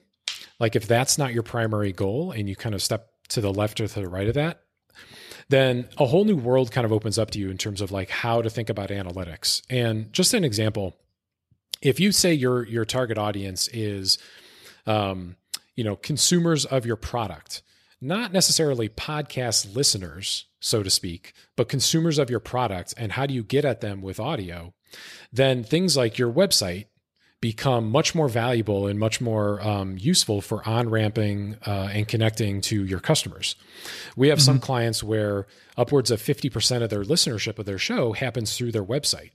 like 0.59 0.75
if 0.75 0.87
that's 0.87 1.17
not 1.17 1.33
your 1.33 1.43
primary 1.43 1.91
goal 1.91 2.31
and 2.31 2.49
you 2.49 2.55
kind 2.55 2.75
of 2.75 2.81
step 2.81 3.09
to 3.29 3.41
the 3.41 3.53
left 3.53 3.79
or 3.79 3.87
to 3.87 3.99
the 3.99 4.09
right 4.09 4.27
of 4.27 4.33
that, 4.33 4.61
then 5.49 5.87
a 5.97 6.05
whole 6.05 6.25
new 6.25 6.35
world 6.35 6.71
kind 6.71 6.85
of 6.85 6.93
opens 6.93 7.17
up 7.17 7.31
to 7.31 7.39
you 7.39 7.49
in 7.49 7.57
terms 7.57 7.81
of 7.81 7.91
like 7.91 8.09
how 8.09 8.41
to 8.41 8.49
think 8.49 8.69
about 8.69 8.89
analytics. 8.89 9.61
And 9.69 10.11
just 10.13 10.33
an 10.33 10.43
example, 10.43 10.95
if 11.81 11.99
you 11.99 12.11
say 12.11 12.33
your 12.33 12.65
your 12.65 12.85
target 12.85 13.17
audience 13.17 13.67
is 13.69 14.17
um, 14.85 15.35
you 15.75 15.83
know 15.83 15.95
consumers 15.95 16.65
of 16.65 16.85
your 16.85 16.95
product, 16.95 17.61
not 18.01 18.31
necessarily 18.31 18.89
podcast 18.89 19.75
listeners, 19.75 20.45
so 20.59 20.83
to 20.83 20.89
speak, 20.89 21.33
but 21.55 21.69
consumers 21.69 22.17
of 22.17 22.29
your 22.29 22.39
product 22.39 22.93
and 22.97 23.13
how 23.13 23.25
do 23.25 23.33
you 23.33 23.43
get 23.43 23.65
at 23.65 23.81
them 23.81 24.01
with 24.01 24.19
audio, 24.19 24.73
then 25.31 25.63
things 25.63 25.97
like 25.97 26.17
your 26.17 26.31
website 26.31 26.85
become 27.41 27.89
much 27.89 28.13
more 28.13 28.27
valuable 28.27 28.85
and 28.87 28.99
much 28.99 29.21
more 29.21 29.61
um, 29.65 29.97
useful 29.97 30.41
for 30.41 30.67
on 30.67 30.89
ramping 30.89 31.55
uh, 31.65 31.89
and 31.91 32.07
connecting 32.07 32.59
to 32.59 32.83
your 32.83 32.99
customers. 32.99 33.55
We 34.15 34.27
have 34.27 34.39
mm-hmm. 34.39 34.45
some 34.45 34.59
clients 34.59 35.03
where 35.03 35.47
upwards 35.77 36.11
of 36.11 36.21
50% 36.21 36.83
of 36.83 36.89
their 36.89 37.03
listenership 37.03 37.57
of 37.57 37.65
their 37.65 37.77
show 37.77 38.11
happens 38.11 38.57
through 38.57 38.73
their 38.73 38.83
website. 38.83 39.31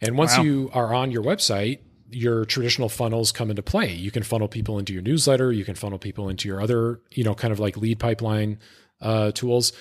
And 0.00 0.16
once 0.16 0.38
wow. 0.38 0.44
you 0.44 0.70
are 0.72 0.94
on 0.94 1.10
your 1.10 1.22
website, 1.22 1.80
your 2.10 2.44
traditional 2.44 2.88
funnels 2.88 3.32
come 3.32 3.50
into 3.50 3.62
play. 3.62 3.92
You 3.92 4.10
can 4.10 4.22
funnel 4.22 4.48
people 4.48 4.78
into 4.78 4.92
your 4.92 5.02
newsletter. 5.02 5.52
You 5.52 5.64
can 5.64 5.74
funnel 5.74 5.98
people 5.98 6.28
into 6.28 6.48
your 6.48 6.60
other, 6.60 7.00
you 7.12 7.24
know, 7.24 7.34
kind 7.34 7.52
of 7.52 7.60
like 7.60 7.76
lead 7.76 7.98
pipeline 7.98 8.58
uh, 9.00 9.32
tools. 9.32 9.72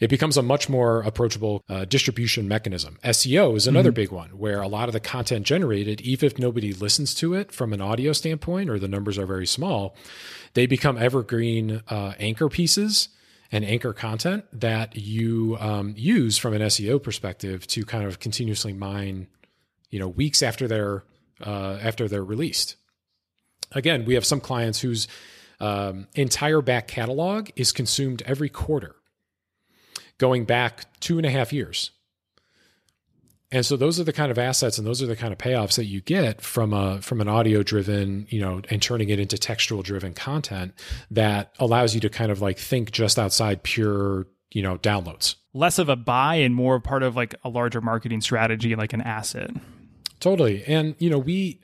It 0.00 0.10
becomes 0.10 0.36
a 0.36 0.42
much 0.42 0.68
more 0.68 1.02
approachable 1.02 1.64
uh, 1.68 1.84
distribution 1.84 2.46
mechanism. 2.46 2.98
SEO 3.02 3.56
is 3.56 3.66
another 3.66 3.90
mm-hmm. 3.90 3.96
big 3.96 4.12
one 4.12 4.30
where 4.30 4.60
a 4.60 4.68
lot 4.68 4.88
of 4.88 4.92
the 4.92 5.00
content 5.00 5.44
generated, 5.44 6.00
even 6.02 6.26
if 6.26 6.38
nobody 6.38 6.72
listens 6.72 7.14
to 7.16 7.34
it 7.34 7.50
from 7.50 7.72
an 7.72 7.80
audio 7.80 8.12
standpoint 8.12 8.70
or 8.70 8.78
the 8.78 8.86
numbers 8.86 9.18
are 9.18 9.26
very 9.26 9.46
small, 9.46 9.96
they 10.54 10.66
become 10.66 10.96
evergreen 10.96 11.82
uh, 11.88 12.14
anchor 12.18 12.48
pieces 12.48 13.08
and 13.50 13.64
anchor 13.64 13.92
content 13.92 14.44
that 14.52 14.96
you 14.96 15.56
um, 15.58 15.94
use 15.96 16.38
from 16.38 16.54
an 16.54 16.62
SEO 16.62 17.02
perspective 17.02 17.66
to 17.66 17.84
kind 17.84 18.04
of 18.04 18.20
continuously 18.20 18.72
mine, 18.72 19.26
you 19.90 19.98
know, 19.98 20.08
weeks 20.08 20.42
after 20.42 20.68
they're 20.68 21.02
uh, 21.44 21.78
after 21.82 22.08
they're 22.08 22.24
released. 22.24 22.76
Again, 23.72 24.04
we 24.04 24.14
have 24.14 24.24
some 24.24 24.40
clients 24.40 24.80
whose 24.80 25.08
um, 25.60 26.06
entire 26.14 26.62
back 26.62 26.88
catalog 26.88 27.50
is 27.56 27.72
consumed 27.72 28.22
every 28.24 28.48
quarter, 28.48 28.96
going 30.18 30.44
back 30.44 30.86
two 31.00 31.18
and 31.18 31.26
a 31.26 31.30
half 31.30 31.52
years. 31.52 31.90
And 33.50 33.64
so 33.64 33.76
those 33.76 33.98
are 33.98 34.04
the 34.04 34.12
kind 34.12 34.30
of 34.30 34.38
assets 34.38 34.76
and 34.76 34.86
those 34.86 35.00
are 35.00 35.06
the 35.06 35.16
kind 35.16 35.32
of 35.32 35.38
payoffs 35.38 35.76
that 35.76 35.86
you 35.86 36.02
get 36.02 36.42
from 36.42 36.74
a 36.74 37.00
from 37.00 37.22
an 37.22 37.28
audio 37.28 37.62
driven, 37.62 38.26
you 38.28 38.40
know, 38.40 38.60
and 38.68 38.82
turning 38.82 39.08
it 39.08 39.18
into 39.18 39.38
textual 39.38 39.82
driven 39.82 40.12
content 40.12 40.74
that 41.10 41.54
allows 41.58 41.94
you 41.94 42.00
to 42.00 42.10
kind 42.10 42.30
of 42.30 42.42
like 42.42 42.58
think 42.58 42.90
just 42.90 43.18
outside 43.18 43.62
pure, 43.62 44.26
you 44.50 44.60
know, 44.60 44.76
downloads. 44.76 45.36
Less 45.54 45.78
of 45.78 45.88
a 45.88 45.96
buy 45.96 46.36
and 46.36 46.54
more 46.54 46.78
part 46.78 47.02
of 47.02 47.16
like 47.16 47.34
a 47.42 47.48
larger 47.48 47.80
marketing 47.80 48.20
strategy, 48.20 48.76
like 48.76 48.92
an 48.92 49.00
asset. 49.00 49.50
Totally. 50.20 50.64
And, 50.64 50.94
you 50.98 51.10
know, 51.10 51.18
we, 51.18 51.60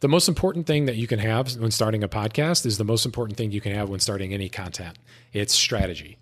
the 0.00 0.08
most 0.08 0.28
important 0.28 0.66
thing 0.66 0.86
that 0.86 0.96
you 0.96 1.06
can 1.06 1.18
have 1.18 1.56
when 1.56 1.70
starting 1.70 2.02
a 2.02 2.08
podcast 2.08 2.66
is 2.66 2.78
the 2.78 2.84
most 2.84 3.04
important 3.04 3.36
thing 3.36 3.50
you 3.50 3.60
can 3.60 3.72
have 3.72 3.88
when 3.88 4.00
starting 4.00 4.32
any 4.32 4.48
content. 4.48 4.98
It's 5.32 5.54
strategy. 5.54 6.18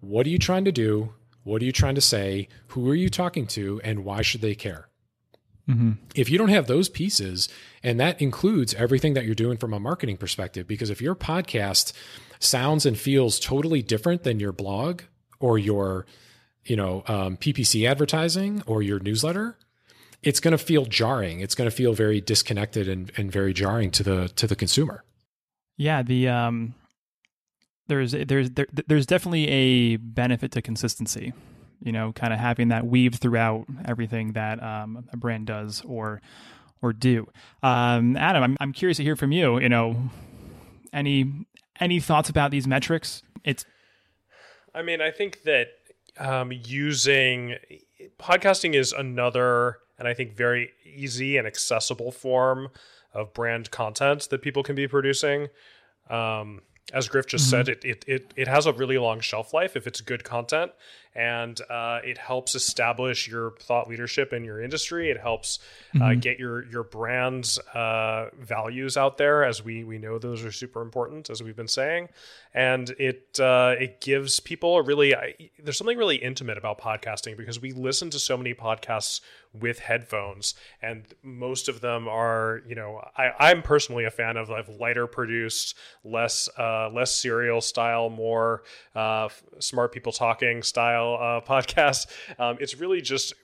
What 0.00 0.26
are 0.26 0.30
you 0.30 0.38
trying 0.38 0.64
to 0.64 0.72
do? 0.72 1.12
What 1.42 1.62
are 1.62 1.64
you 1.64 1.72
trying 1.72 1.94
to 1.94 2.00
say? 2.00 2.48
Who 2.68 2.88
are 2.90 2.94
you 2.94 3.08
talking 3.08 3.46
to? 3.48 3.80
And 3.84 4.04
why 4.04 4.22
should 4.22 4.40
they 4.40 4.54
care? 4.54 4.88
Mm-hmm. 5.68 5.92
If 6.14 6.28
you 6.28 6.36
don't 6.36 6.50
have 6.50 6.66
those 6.66 6.88
pieces, 6.88 7.48
and 7.82 7.98
that 8.00 8.20
includes 8.20 8.74
everything 8.74 9.14
that 9.14 9.24
you're 9.24 9.34
doing 9.34 9.56
from 9.56 9.72
a 9.72 9.80
marketing 9.80 10.18
perspective, 10.18 10.66
because 10.66 10.90
if 10.90 11.00
your 11.00 11.14
podcast 11.14 11.92
sounds 12.38 12.84
and 12.84 12.98
feels 12.98 13.40
totally 13.40 13.82
different 13.82 14.24
than 14.24 14.40
your 14.40 14.52
blog 14.52 15.02
or 15.40 15.58
your, 15.58 16.04
you 16.64 16.76
know, 16.76 17.02
um, 17.06 17.36
PPC 17.38 17.88
advertising 17.88 18.62
or 18.66 18.82
your 18.82 18.98
newsletter, 19.00 19.56
it's 20.24 20.40
going 20.40 20.52
to 20.52 20.58
feel 20.58 20.86
jarring. 20.86 21.40
It's 21.40 21.54
going 21.54 21.68
to 21.68 21.74
feel 21.74 21.92
very 21.92 22.20
disconnected 22.20 22.88
and, 22.88 23.12
and 23.16 23.30
very 23.30 23.52
jarring 23.52 23.90
to 23.92 24.02
the 24.02 24.28
to 24.28 24.46
the 24.46 24.56
consumer. 24.56 25.04
Yeah, 25.76 26.02
the 26.02 26.28
um, 26.28 26.74
there's 27.86 28.12
there's 28.12 28.50
there, 28.50 28.66
there's 28.86 29.06
definitely 29.06 29.48
a 29.48 29.96
benefit 29.96 30.52
to 30.52 30.62
consistency. 30.62 31.32
You 31.80 31.92
know, 31.92 32.12
kind 32.12 32.32
of 32.32 32.38
having 32.38 32.68
that 32.68 32.86
weave 32.86 33.16
throughout 33.16 33.66
everything 33.84 34.32
that 34.32 34.62
um, 34.62 35.06
a 35.12 35.16
brand 35.16 35.46
does 35.46 35.82
or 35.84 36.22
or 36.80 36.92
do. 36.92 37.28
Um, 37.62 38.16
Adam, 38.16 38.42
I'm 38.42 38.56
I'm 38.60 38.72
curious 38.72 38.96
to 38.96 39.02
hear 39.02 39.16
from 39.16 39.32
you. 39.32 39.60
You 39.60 39.68
know, 39.68 40.10
any 40.92 41.46
any 41.78 42.00
thoughts 42.00 42.30
about 42.30 42.50
these 42.50 42.66
metrics? 42.66 43.22
It's. 43.44 43.66
I 44.74 44.82
mean, 44.82 45.00
I 45.00 45.10
think 45.10 45.42
that 45.42 45.68
um, 46.18 46.50
using 46.50 47.56
podcasting 48.18 48.74
is 48.74 48.92
another 48.92 49.76
and 49.98 50.08
I 50.08 50.14
think 50.14 50.34
very 50.34 50.72
easy 50.84 51.36
and 51.36 51.46
accessible 51.46 52.10
form 52.10 52.68
of 53.12 53.32
brand 53.32 53.70
content 53.70 54.28
that 54.30 54.42
people 54.42 54.62
can 54.62 54.74
be 54.74 54.88
producing. 54.88 55.48
Um, 56.10 56.62
as 56.92 57.08
Griff 57.08 57.26
just 57.26 57.44
mm-hmm. 57.44 57.50
said, 57.50 57.68
it, 57.68 57.84
it 57.84 58.04
it 58.06 58.34
it 58.36 58.48
has 58.48 58.66
a 58.66 58.72
really 58.72 58.98
long 58.98 59.20
shelf 59.20 59.54
life 59.54 59.76
if 59.76 59.86
it's 59.86 60.00
good 60.00 60.24
content, 60.24 60.72
and 61.14 61.60
uh, 61.70 62.00
it 62.02 62.18
helps 62.18 62.54
establish 62.54 63.28
your 63.28 63.52
thought 63.60 63.88
leadership 63.88 64.32
in 64.32 64.44
your 64.44 64.60
industry. 64.60 65.10
It 65.10 65.20
helps 65.20 65.60
uh, 65.94 65.98
mm-hmm. 65.98 66.20
get 66.20 66.38
your 66.38 66.64
your 66.66 66.82
brand's 66.82 67.58
uh, 67.74 68.30
values 68.38 68.96
out 68.96 69.18
there, 69.18 69.44
as 69.44 69.64
we 69.64 69.84
we 69.84 69.98
know 69.98 70.18
those 70.18 70.44
are 70.44 70.52
super 70.52 70.82
important, 70.82 71.30
as 71.30 71.42
we've 71.42 71.56
been 71.56 71.68
saying, 71.68 72.08
and 72.54 72.90
it 72.98 73.38
uh, 73.40 73.74
it 73.78 74.00
gives 74.00 74.40
people 74.40 74.76
a 74.76 74.82
really 74.82 75.14
there's 75.62 75.76
something 75.76 75.98
really 75.98 76.16
intimate 76.16 76.56
about 76.56 76.80
podcasting 76.80 77.36
because 77.36 77.60
we 77.60 77.72
listen 77.72 78.10
to 78.10 78.18
so 78.18 78.36
many 78.36 78.54
podcasts 78.54 79.20
with 79.52 79.78
headphones 79.78 80.54
and 80.82 81.04
most 81.22 81.68
of 81.68 81.80
them 81.80 82.08
are 82.08 82.62
you 82.66 82.74
know 82.74 83.00
I, 83.16 83.30
i'm 83.38 83.62
personally 83.62 84.04
a 84.04 84.10
fan 84.10 84.36
of 84.36 84.48
like 84.48 84.66
lighter 84.80 85.06
produced 85.06 85.76
less 86.02 86.48
uh, 86.58 86.90
less 86.90 87.14
serial 87.14 87.60
style 87.60 88.10
more 88.10 88.62
uh, 88.96 89.28
smart 89.60 89.92
people 89.92 90.12
talking 90.12 90.62
style 90.62 91.03
uh, 91.12 91.40
podcast. 91.42 92.06
Um, 92.38 92.56
it's 92.60 92.76
really 92.76 93.02
just 93.02 93.34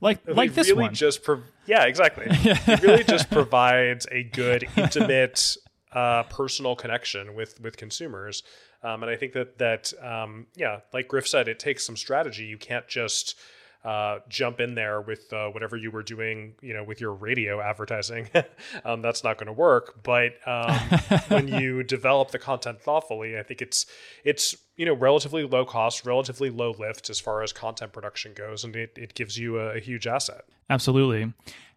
like 0.00 0.20
like 0.26 0.54
this 0.54 0.68
really 0.68 0.82
one. 0.84 0.94
just 0.94 1.22
pro- 1.22 1.42
yeah 1.66 1.84
exactly. 1.84 2.26
It 2.30 2.82
really 2.82 3.04
just 3.04 3.30
provides 3.30 4.06
a 4.10 4.24
good 4.24 4.66
intimate 4.76 5.56
uh, 5.92 6.24
personal 6.24 6.74
connection 6.76 7.34
with 7.34 7.60
with 7.60 7.76
consumers. 7.76 8.42
Um, 8.82 9.02
and 9.02 9.10
i 9.10 9.16
think 9.16 9.32
that 9.32 9.56
that 9.58 9.92
um, 10.02 10.46
yeah 10.56 10.80
like 10.92 11.08
griff 11.08 11.26
said 11.26 11.48
it 11.48 11.58
takes 11.58 11.86
some 11.86 11.96
strategy. 11.96 12.44
You 12.44 12.58
can't 12.58 12.86
just 12.86 13.38
uh, 13.84 14.20
jump 14.28 14.60
in 14.60 14.74
there 14.74 15.00
with 15.00 15.30
uh, 15.32 15.48
whatever 15.48 15.76
you 15.76 15.90
were 15.90 16.02
doing, 16.02 16.54
you 16.62 16.72
know, 16.72 16.82
with 16.82 17.00
your 17.00 17.12
radio 17.12 17.60
advertising. 17.60 18.28
um, 18.84 19.02
that's 19.02 19.22
not 19.22 19.36
going 19.36 19.46
to 19.46 19.52
work. 19.52 20.02
But 20.02 20.32
um, 20.46 20.74
when 21.28 21.48
you 21.60 21.82
develop 21.82 22.30
the 22.30 22.38
content 22.38 22.80
thoughtfully, 22.80 23.38
I 23.38 23.42
think 23.42 23.60
it's 23.60 23.86
it's 24.24 24.56
you 24.76 24.86
know 24.86 24.94
relatively 24.94 25.44
low 25.44 25.64
cost, 25.64 26.06
relatively 26.06 26.48
low 26.48 26.74
lift 26.78 27.10
as 27.10 27.20
far 27.20 27.42
as 27.42 27.52
content 27.52 27.92
production 27.92 28.32
goes, 28.34 28.64
and 28.64 28.74
it, 28.74 28.92
it 28.96 29.14
gives 29.14 29.38
you 29.38 29.58
a, 29.58 29.76
a 29.76 29.80
huge 29.80 30.06
asset. 30.06 30.44
Absolutely. 30.70 31.32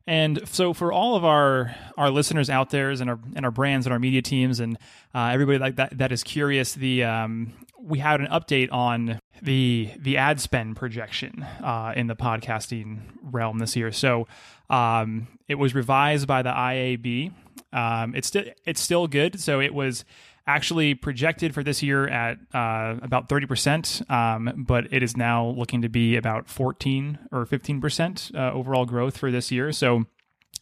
And 0.10 0.48
so, 0.48 0.74
for 0.74 0.94
all 0.94 1.18
of 1.18 1.26
our 1.26 1.76
our 1.98 2.10
listeners 2.10 2.50
out 2.50 2.70
there, 2.70 2.90
and 2.92 3.10
our 3.10 3.20
and 3.36 3.44
our 3.44 3.52
brands 3.52 3.86
and 3.86 3.92
our 3.92 4.00
media 4.00 4.22
teams, 4.22 4.62
and 4.62 4.78
uh, 5.14 5.32
everybody 5.34 5.60
like 5.60 5.76
that 5.76 5.98
that 5.98 6.14
is 6.14 6.24
curious, 6.24 6.74
the 6.74 7.04
um, 7.04 7.52
we 7.78 8.00
had 8.00 8.22
an 8.22 8.28
update 8.28 8.72
on 8.72 9.20
the 9.42 9.92
the 9.98 10.18
ad 10.18 10.40
spend 10.40 10.76
projection 10.76 11.46
uh, 11.64 11.94
in 11.96 12.08
the 12.08 12.16
podcasting 12.16 13.00
realm 13.22 13.60
this 13.60 13.76
year. 13.76 13.92
So 13.92 14.28
um, 14.70 15.28
it 15.48 15.56
was 15.56 15.74
revised 15.76 16.28
by 16.28 16.42
the 16.42 16.52
IAB. 16.52 17.34
Um, 17.74 18.16
it's 18.16 18.28
still 18.28 18.46
it's 18.66 18.82
still 18.82 19.08
good. 19.08 19.40
So 19.40 19.60
it 19.60 19.74
was 19.74 20.06
actually 20.48 20.96
projected 20.96 21.54
for 21.54 21.62
this 21.62 21.84
year 21.84 22.08
at 22.08 22.38
uh, 22.54 22.96
about 23.02 23.28
30%, 23.28 24.10
um, 24.10 24.66
but 24.66 24.92
it 24.94 25.04
is 25.04 25.18
now 25.18 25.48
looking 25.48 25.82
to 25.82 25.90
be 25.90 26.16
about 26.16 26.48
14 26.48 27.20
or 27.34 27.46
15% 27.46 28.34
uh, 28.34 28.54
overall 28.54 28.86
growth 28.86 29.18
for 29.18 29.30
this 29.30 29.52
year. 29.52 29.74
So 29.74 30.06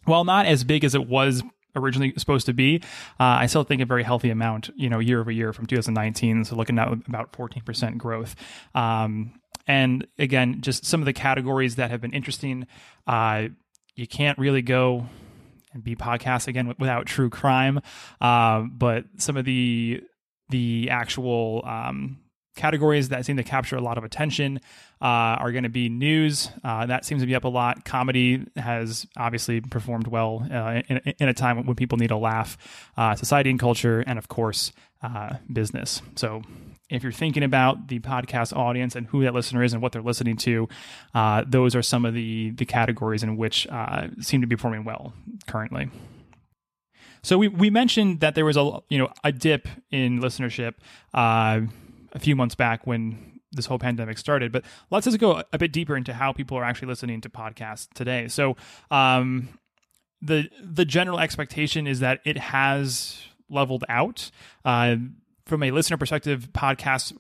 while 0.06 0.24
not 0.24 0.48
as 0.48 0.64
big 0.64 0.84
as 0.84 0.96
it 0.96 1.08
was 1.08 1.44
originally 1.76 2.14
supposed 2.18 2.46
to 2.46 2.54
be. 2.54 2.82
Uh, 3.20 3.40
I 3.40 3.46
still 3.48 3.64
think 3.64 3.82
a 3.82 3.86
very 3.86 4.04
healthy 4.04 4.30
amount, 4.30 4.70
you 4.76 4.90
know, 4.90 5.00
year 5.00 5.20
over 5.20 5.32
year 5.32 5.54
from 5.54 5.66
2019. 5.66 6.46
So 6.46 6.56
looking 6.56 6.80
at 6.80 6.92
about 6.92 7.32
14% 7.34 7.98
growth. 7.98 8.36
Um, 8.74 9.40
and 9.68 10.08
again, 10.20 10.62
just 10.62 10.86
some 10.86 11.02
of 11.02 11.06
the 11.06 11.14
categories 11.14 11.76
that 11.76 11.92
have 11.92 12.02
been 12.02 12.14
interesting. 12.14 12.68
Uh, 13.08 13.48
you 13.96 14.08
can't 14.08 14.38
really 14.38 14.62
go 14.62 15.08
and 15.74 15.84
be 15.84 15.96
podcast 15.96 16.48
again 16.48 16.74
without 16.80 17.06
true 17.06 17.30
crime, 17.30 17.82
uh, 18.22 18.62
but 18.62 19.06
some 19.18 19.38
of 19.38 19.46
the 19.46 20.02
the 20.50 20.90
actual 20.92 21.64
um, 21.66 22.20
categories 22.56 23.10
that 23.10 23.26
seem 23.26 23.38
to 23.38 23.44
capture 23.44 23.76
a 23.76 23.82
lot 23.82 23.98
of 23.98 24.04
attention 24.04 24.60
uh, 25.02 25.38
are 25.40 25.52
going 25.52 25.64
to 25.64 25.70
be 25.70 25.90
news. 25.90 26.50
Uh, 26.64 26.86
that 26.86 27.06
seems 27.06 27.22
to 27.22 27.28
be 27.28 27.36
up 27.36 27.44
a 27.44 27.50
lot. 27.50 27.86
Comedy 27.86 28.46
has 28.56 29.06
obviously 29.18 29.62
performed 29.62 30.08
well 30.08 30.48
uh, 30.52 30.82
in, 30.88 30.98
in, 31.20 31.28
a 31.28 31.34
time 31.34 31.66
when 31.66 31.76
people 31.76 31.98
need 31.98 32.12
a 32.12 32.18
laugh. 32.18 32.58
Uh, 32.98 33.16
society 33.16 33.50
and 33.50 33.60
culture, 33.60 34.04
and 34.08 34.18
of 34.18 34.28
course, 34.28 34.72
uh, 35.04 35.36
business. 35.52 36.02
So, 36.16 36.42
if 36.90 37.04
you're 37.04 37.12
thinking 37.12 37.44
about 37.44 37.88
the 37.88 38.00
podcast 38.00 38.56
audience 38.56 38.96
and 38.96 39.08
who 39.08 39.24
that 39.24 39.34
listener 39.34 39.64
is 39.64 39.74
and 39.74 39.82
what 39.82 39.92
they're 39.92 40.02
listening 40.02 40.38
to, 40.38 40.70
uh, 41.14 41.44
those 41.46 41.76
are 41.76 41.82
some 41.82 42.06
of 42.06 42.14
the 42.14 42.52
the 42.52 42.66
categories 42.66 43.24
in 43.24 43.38
which 43.38 43.68
seem 44.22 44.42
to 44.42 44.48
be 44.48 44.56
performing 44.56 44.86
well 44.86 45.14
currently. 45.48 45.90
So 47.26 47.40
we, 47.40 47.48
we 47.48 47.72
mentioned 47.72 48.20
that 48.20 48.36
there 48.36 48.46
was 48.46 48.56
a 48.56 48.80
you 48.88 49.00
know 49.00 49.10
a 49.24 49.32
dip 49.32 49.68
in 49.90 50.20
listenership 50.20 50.76
a 52.16 52.20
few 52.20 52.36
months 52.36 52.56
back 52.56 52.88
when 52.88 53.40
this 53.52 53.68
whole 53.68 53.78
pandemic 53.78 54.18
started. 54.18 54.52
But 54.52 54.66
let's 54.90 55.06
just 55.06 55.20
go 55.20 55.44
a 55.54 55.58
bit 55.58 55.72
deeper 55.72 55.96
into 55.96 56.14
how 56.14 56.34
people 56.34 56.58
are 56.58 56.64
actually 56.64 56.88
listening 56.88 57.22
to 57.22 57.30
podcasts 57.30 57.88
today. 57.94 58.28
So, 58.28 58.56
um, 58.90 59.50
the 60.22 60.50
the 60.64 60.86
general 60.86 61.20
expectation 61.20 61.86
is 61.86 62.00
that 62.00 62.22
it 62.26 62.38
has 62.38 63.22
leveled 63.50 63.84
out. 63.90 64.32
Uh, 64.64 64.96
from 65.46 65.62
a 65.62 65.70
listener 65.70 65.98
perspective, 65.98 66.50
podcasts 66.54 67.16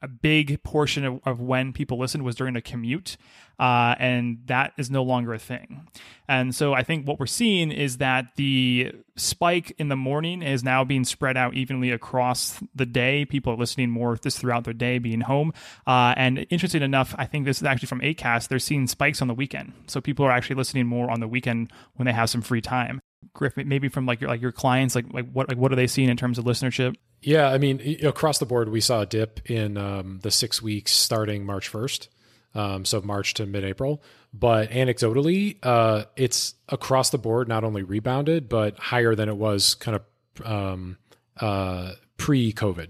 a 0.00 0.08
big 0.08 0.62
portion 0.62 1.04
of, 1.04 1.20
of 1.24 1.40
when 1.40 1.72
people 1.72 1.98
listened 1.98 2.24
was 2.24 2.36
during 2.36 2.56
a 2.56 2.62
commute, 2.62 3.16
uh, 3.58 3.94
and 3.98 4.38
that 4.46 4.72
is 4.78 4.90
no 4.90 5.02
longer 5.02 5.34
a 5.34 5.38
thing. 5.38 5.88
And 6.28 6.54
so 6.54 6.74
I 6.74 6.82
think 6.82 7.06
what 7.06 7.18
we're 7.18 7.26
seeing 7.26 7.72
is 7.72 7.96
that 7.96 8.36
the 8.36 8.92
spike 9.16 9.74
in 9.78 9.88
the 9.88 9.96
morning 9.96 10.42
is 10.42 10.62
now 10.62 10.84
being 10.84 11.04
spread 11.04 11.36
out 11.36 11.54
evenly 11.54 11.90
across 11.90 12.60
the 12.74 12.86
day. 12.86 13.24
People 13.24 13.52
are 13.52 13.56
listening 13.56 13.90
more 13.90 14.16
this 14.16 14.38
throughout 14.38 14.64
their 14.64 14.74
day, 14.74 14.98
being 14.98 15.22
home. 15.22 15.52
Uh, 15.86 16.14
and 16.16 16.46
interesting 16.50 16.82
enough, 16.82 17.14
I 17.18 17.24
think 17.24 17.44
this 17.44 17.58
is 17.58 17.64
actually 17.64 17.88
from 17.88 18.00
Acast. 18.00 18.48
They're 18.48 18.58
seeing 18.60 18.86
spikes 18.86 19.20
on 19.20 19.28
the 19.28 19.34
weekend, 19.34 19.72
so 19.86 20.00
people 20.00 20.24
are 20.24 20.30
actually 20.30 20.56
listening 20.56 20.86
more 20.86 21.10
on 21.10 21.20
the 21.20 21.28
weekend 21.28 21.72
when 21.96 22.06
they 22.06 22.12
have 22.12 22.30
some 22.30 22.42
free 22.42 22.60
time. 22.60 23.00
Griff, 23.34 23.56
maybe 23.56 23.88
from 23.88 24.06
like 24.06 24.20
your 24.20 24.30
like 24.30 24.40
your 24.40 24.52
clients, 24.52 24.94
like 24.94 25.06
like 25.12 25.30
what 25.32 25.48
like 25.48 25.58
what 25.58 25.72
are 25.72 25.76
they 25.76 25.86
seeing 25.86 26.08
in 26.08 26.16
terms 26.16 26.38
of 26.38 26.44
listenership? 26.44 26.96
Yeah, 27.20 27.48
I 27.48 27.58
mean, 27.58 27.98
across 28.04 28.38
the 28.38 28.46
board, 28.46 28.68
we 28.68 28.80
saw 28.80 29.00
a 29.00 29.06
dip 29.06 29.50
in 29.50 29.76
um, 29.76 30.20
the 30.22 30.30
six 30.30 30.62
weeks 30.62 30.92
starting 30.92 31.44
March 31.44 31.70
1st. 31.70 32.08
Um, 32.54 32.84
so 32.84 33.00
March 33.00 33.34
to 33.34 33.46
mid 33.46 33.64
April. 33.64 34.02
But 34.32 34.70
anecdotally, 34.70 35.56
uh, 35.62 36.04
it's 36.16 36.54
across 36.68 37.10
the 37.10 37.18
board, 37.18 37.48
not 37.48 37.64
only 37.64 37.82
rebounded, 37.82 38.48
but 38.48 38.78
higher 38.78 39.14
than 39.14 39.28
it 39.28 39.36
was 39.36 39.74
kind 39.74 39.96
of 39.96 40.46
um, 40.46 40.98
uh, 41.40 41.92
pre 42.16 42.52
COVID. 42.52 42.88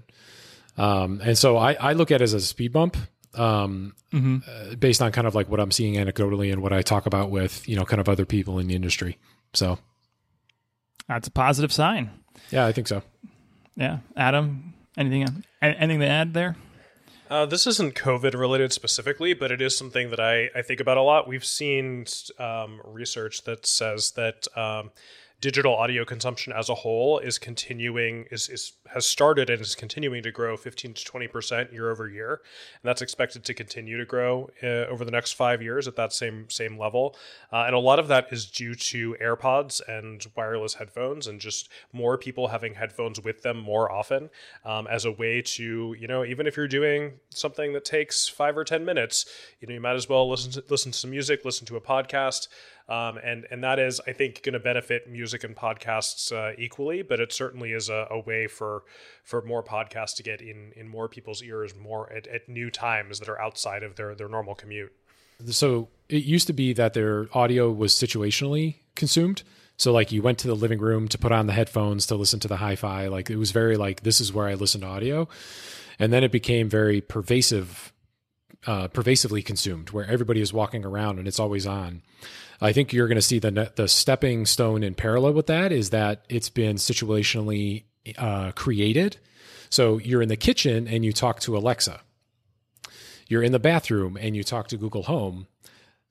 Um, 0.76 1.20
and 1.24 1.36
so 1.36 1.57
I, 1.57 1.74
I, 1.74 1.93
look 1.95 2.12
at 2.12 2.20
it 2.20 2.24
as 2.24 2.34
a 2.34 2.41
speed 2.41 2.72
bump 2.72 2.97
um, 3.34 3.95
mm-hmm. 4.12 4.39
uh, 4.49 4.76
based 4.76 5.03
on 5.03 5.11
kind 5.11 5.26
of 5.26 5.34
like 5.34 5.49
what 5.49 5.59
I'm 5.59 5.72
seeing 5.72 5.95
anecdotally 5.95 6.53
and 6.53 6.62
what 6.62 6.72
I 6.72 6.82
talk 6.82 7.07
about 7.07 7.30
with, 7.30 7.68
you 7.68 7.74
know, 7.74 7.84
kind 7.84 8.01
of 8.01 8.09
other 8.09 8.24
people 8.24 8.61
in 8.61 8.68
the 8.68 8.76
industry. 8.76 9.18
So 9.55 9.78
that's 11.09 11.28
a 11.28 11.30
positive 11.30 11.72
sign. 11.72 12.11
Yeah, 12.50 12.66
I 12.66 12.72
think 12.72 12.88
so. 12.88 13.02
Yeah, 13.76 13.98
Adam, 14.16 14.74
anything 14.96 15.44
anything 15.62 16.00
to 16.00 16.06
add 16.06 16.34
there? 16.34 16.56
Uh, 17.30 17.44
this 17.44 17.66
isn't 17.66 17.94
COVID 17.94 18.34
related 18.34 18.72
specifically, 18.72 19.34
but 19.34 19.52
it 19.52 19.61
is 19.61 19.76
something 19.76 20.11
that 20.11 20.20
I, 20.20 20.48
I 20.54 20.62
think 20.62 20.80
about 20.80 20.96
a 20.96 21.02
lot. 21.02 21.28
We've 21.28 21.44
seen 21.44 22.06
um, 22.38 22.80
research 22.84 23.44
that 23.44 23.66
says 23.66 24.12
that 24.12 24.46
um, 24.56 24.90
digital 25.41 25.74
audio 25.74 26.05
consumption 26.05 26.53
as 26.53 26.68
a 26.68 26.74
whole 26.74 27.18
is 27.20 27.39
continuing 27.39 28.26
is, 28.30 28.49
is 28.49 28.72
has 28.93 29.07
started 29.07 29.49
and 29.49 29.61
is 29.61 29.76
continuing 29.76 30.22
to 30.22 30.32
grow 30.32 30.57
15 30.57 30.95
to 30.95 31.05
20 31.05 31.28
percent 31.28 31.72
year 31.72 31.91
over 31.91 32.09
year, 32.09 32.41
and 32.82 32.89
that's 32.89 33.03
expected 33.03 33.45
to 33.45 33.55
continue 33.55 33.97
to 33.97 34.05
grow 34.05 34.51
uh, 34.62 34.86
over 34.91 35.05
the 35.05 35.11
next 35.11 35.32
five 35.32 35.62
years 35.62 35.86
at 35.86 35.95
that 35.97 36.12
same 36.12 36.51
same 36.51 36.76
level. 36.76 37.16
Uh, 37.53 37.64
and 37.66 37.74
a 37.74 37.78
lot 37.78 37.99
of 37.99 38.09
that 38.09 38.26
is 38.32 38.47
due 38.47 38.74
to 38.74 39.16
AirPods 39.22 39.80
and 39.89 40.26
wireless 40.36 40.74
headphones, 40.74 41.26
and 41.26 41.41
just 41.41 41.68
more 41.93 42.18
people 42.18 42.49
having 42.49 42.74
headphones 42.74 43.20
with 43.20 43.43
them 43.43 43.59
more 43.59 43.91
often 43.93 44.30
um, 44.64 44.86
as 44.89 45.05
a 45.05 45.12
way 45.12 45.41
to 45.41 45.95
you 45.99 46.09
know 46.09 46.24
even 46.24 46.47
if 46.47 46.57
you're 46.57 46.66
doing 46.66 47.12
something 47.30 47.72
that 47.72 47.84
takes 47.84 48.28
five 48.28 48.57
or 48.57 48.64
ten 48.64 48.84
minutes, 48.84 49.24
you 49.61 49.68
know 49.68 49.74
you 49.74 49.80
might 49.80 49.97
as 49.97 50.09
well 50.09 50.28
listen 50.28 50.51
to, 50.51 50.64
listen 50.68 50.91
to 50.91 50.99
some 50.99 51.11
music, 51.11 51.45
listen 51.45 51.66
to 51.66 51.76
a 51.76 51.80
podcast. 51.80 52.49
Um, 52.89 53.18
and 53.22 53.47
and 53.51 53.62
that 53.64 53.78
is, 53.78 54.01
I 54.07 54.12
think, 54.12 54.43
going 54.43 54.55
to 54.55 54.59
benefit 54.59 55.09
music 55.09 55.45
and 55.45 55.55
podcasts 55.55 56.32
uh, 56.32 56.55
equally. 56.57 57.03
But 57.03 57.20
it 57.20 57.32
certainly 57.32 57.72
is 57.72 57.91
a, 57.91 58.07
a, 58.11 58.18
way 58.18 58.47
for 58.47 58.84
for 59.24 59.43
more 59.43 59.62
podcasts 59.62 60.16
to 60.16 60.22
get 60.22 60.41
in 60.41 60.72
in 60.74 60.89
more 60.89 61.07
people's 61.07 61.43
ears 61.43 61.74
more 61.76 62.11
at, 62.11 62.26
at 62.28 62.49
new 62.49 62.70
times 62.70 63.18
that 63.18 63.28
are 63.28 63.41
outside 63.41 63.82
of 63.82 63.97
their 63.97 64.14
their 64.14 64.28
normal 64.28 64.55
commute. 64.55 64.93
So 65.47 65.89
it 66.09 66.24
used 66.24 66.47
to 66.47 66.53
be 66.53 66.72
that 66.72 66.95
their 66.95 67.28
audio 67.32 67.70
was 67.70 67.93
situationally 67.93 68.76
consumed. 68.95 69.43
So 69.76 69.93
like 69.93 70.11
you 70.11 70.22
went 70.22 70.39
to 70.39 70.49
the 70.49 70.57
living 70.57 70.80
room 70.80 71.07
to 71.09 71.18
put 71.18 71.30
on 71.30 71.47
the 71.47 71.53
headphones 71.53 72.07
to 72.07 72.16
listen 72.16 72.41
to 72.41 72.49
the 72.49 72.57
hi-fi. 72.57 73.07
Like 73.07 73.30
it 73.30 73.36
was 73.36 73.53
very 73.53 73.76
like 73.76 74.03
this 74.03 74.20
is 74.20 74.32
where 74.32 74.49
I 74.49 74.55
listen 74.55 74.80
to 74.80 74.86
audio, 74.89 75.28
and 75.99 76.12
then 76.12 76.24
it 76.24 76.32
became 76.32 76.68
very 76.68 77.01
pervasive, 77.01 77.93
uh, 78.68 78.86
pervasively 78.86 79.40
consumed, 79.40 79.90
where 79.90 80.04
everybody 80.04 80.42
is 80.42 80.52
walking 80.52 80.84
around 80.84 81.18
and 81.18 81.26
it's 81.26 81.40
always 81.40 81.66
on. 81.66 82.02
I 82.60 82.72
think 82.72 82.92
you're 82.92 83.08
going 83.08 83.16
to 83.16 83.22
see 83.22 83.38
the 83.38 83.72
the 83.74 83.88
stepping 83.88 84.44
stone 84.44 84.82
in 84.82 84.94
parallel 84.94 85.32
with 85.32 85.46
that 85.46 85.72
is 85.72 85.88
that 85.90 86.26
it's 86.28 86.50
been 86.50 86.76
situationally 86.76 87.84
uh, 88.18 88.52
created. 88.52 89.16
So 89.70 89.96
you're 89.96 90.20
in 90.20 90.28
the 90.28 90.36
kitchen 90.36 90.86
and 90.86 91.02
you 91.02 91.14
talk 91.14 91.40
to 91.40 91.56
Alexa. 91.56 92.00
You're 93.26 93.42
in 93.42 93.52
the 93.52 93.58
bathroom 93.58 94.18
and 94.20 94.36
you 94.36 94.44
talk 94.44 94.68
to 94.68 94.76
Google 94.76 95.04
Home. 95.04 95.46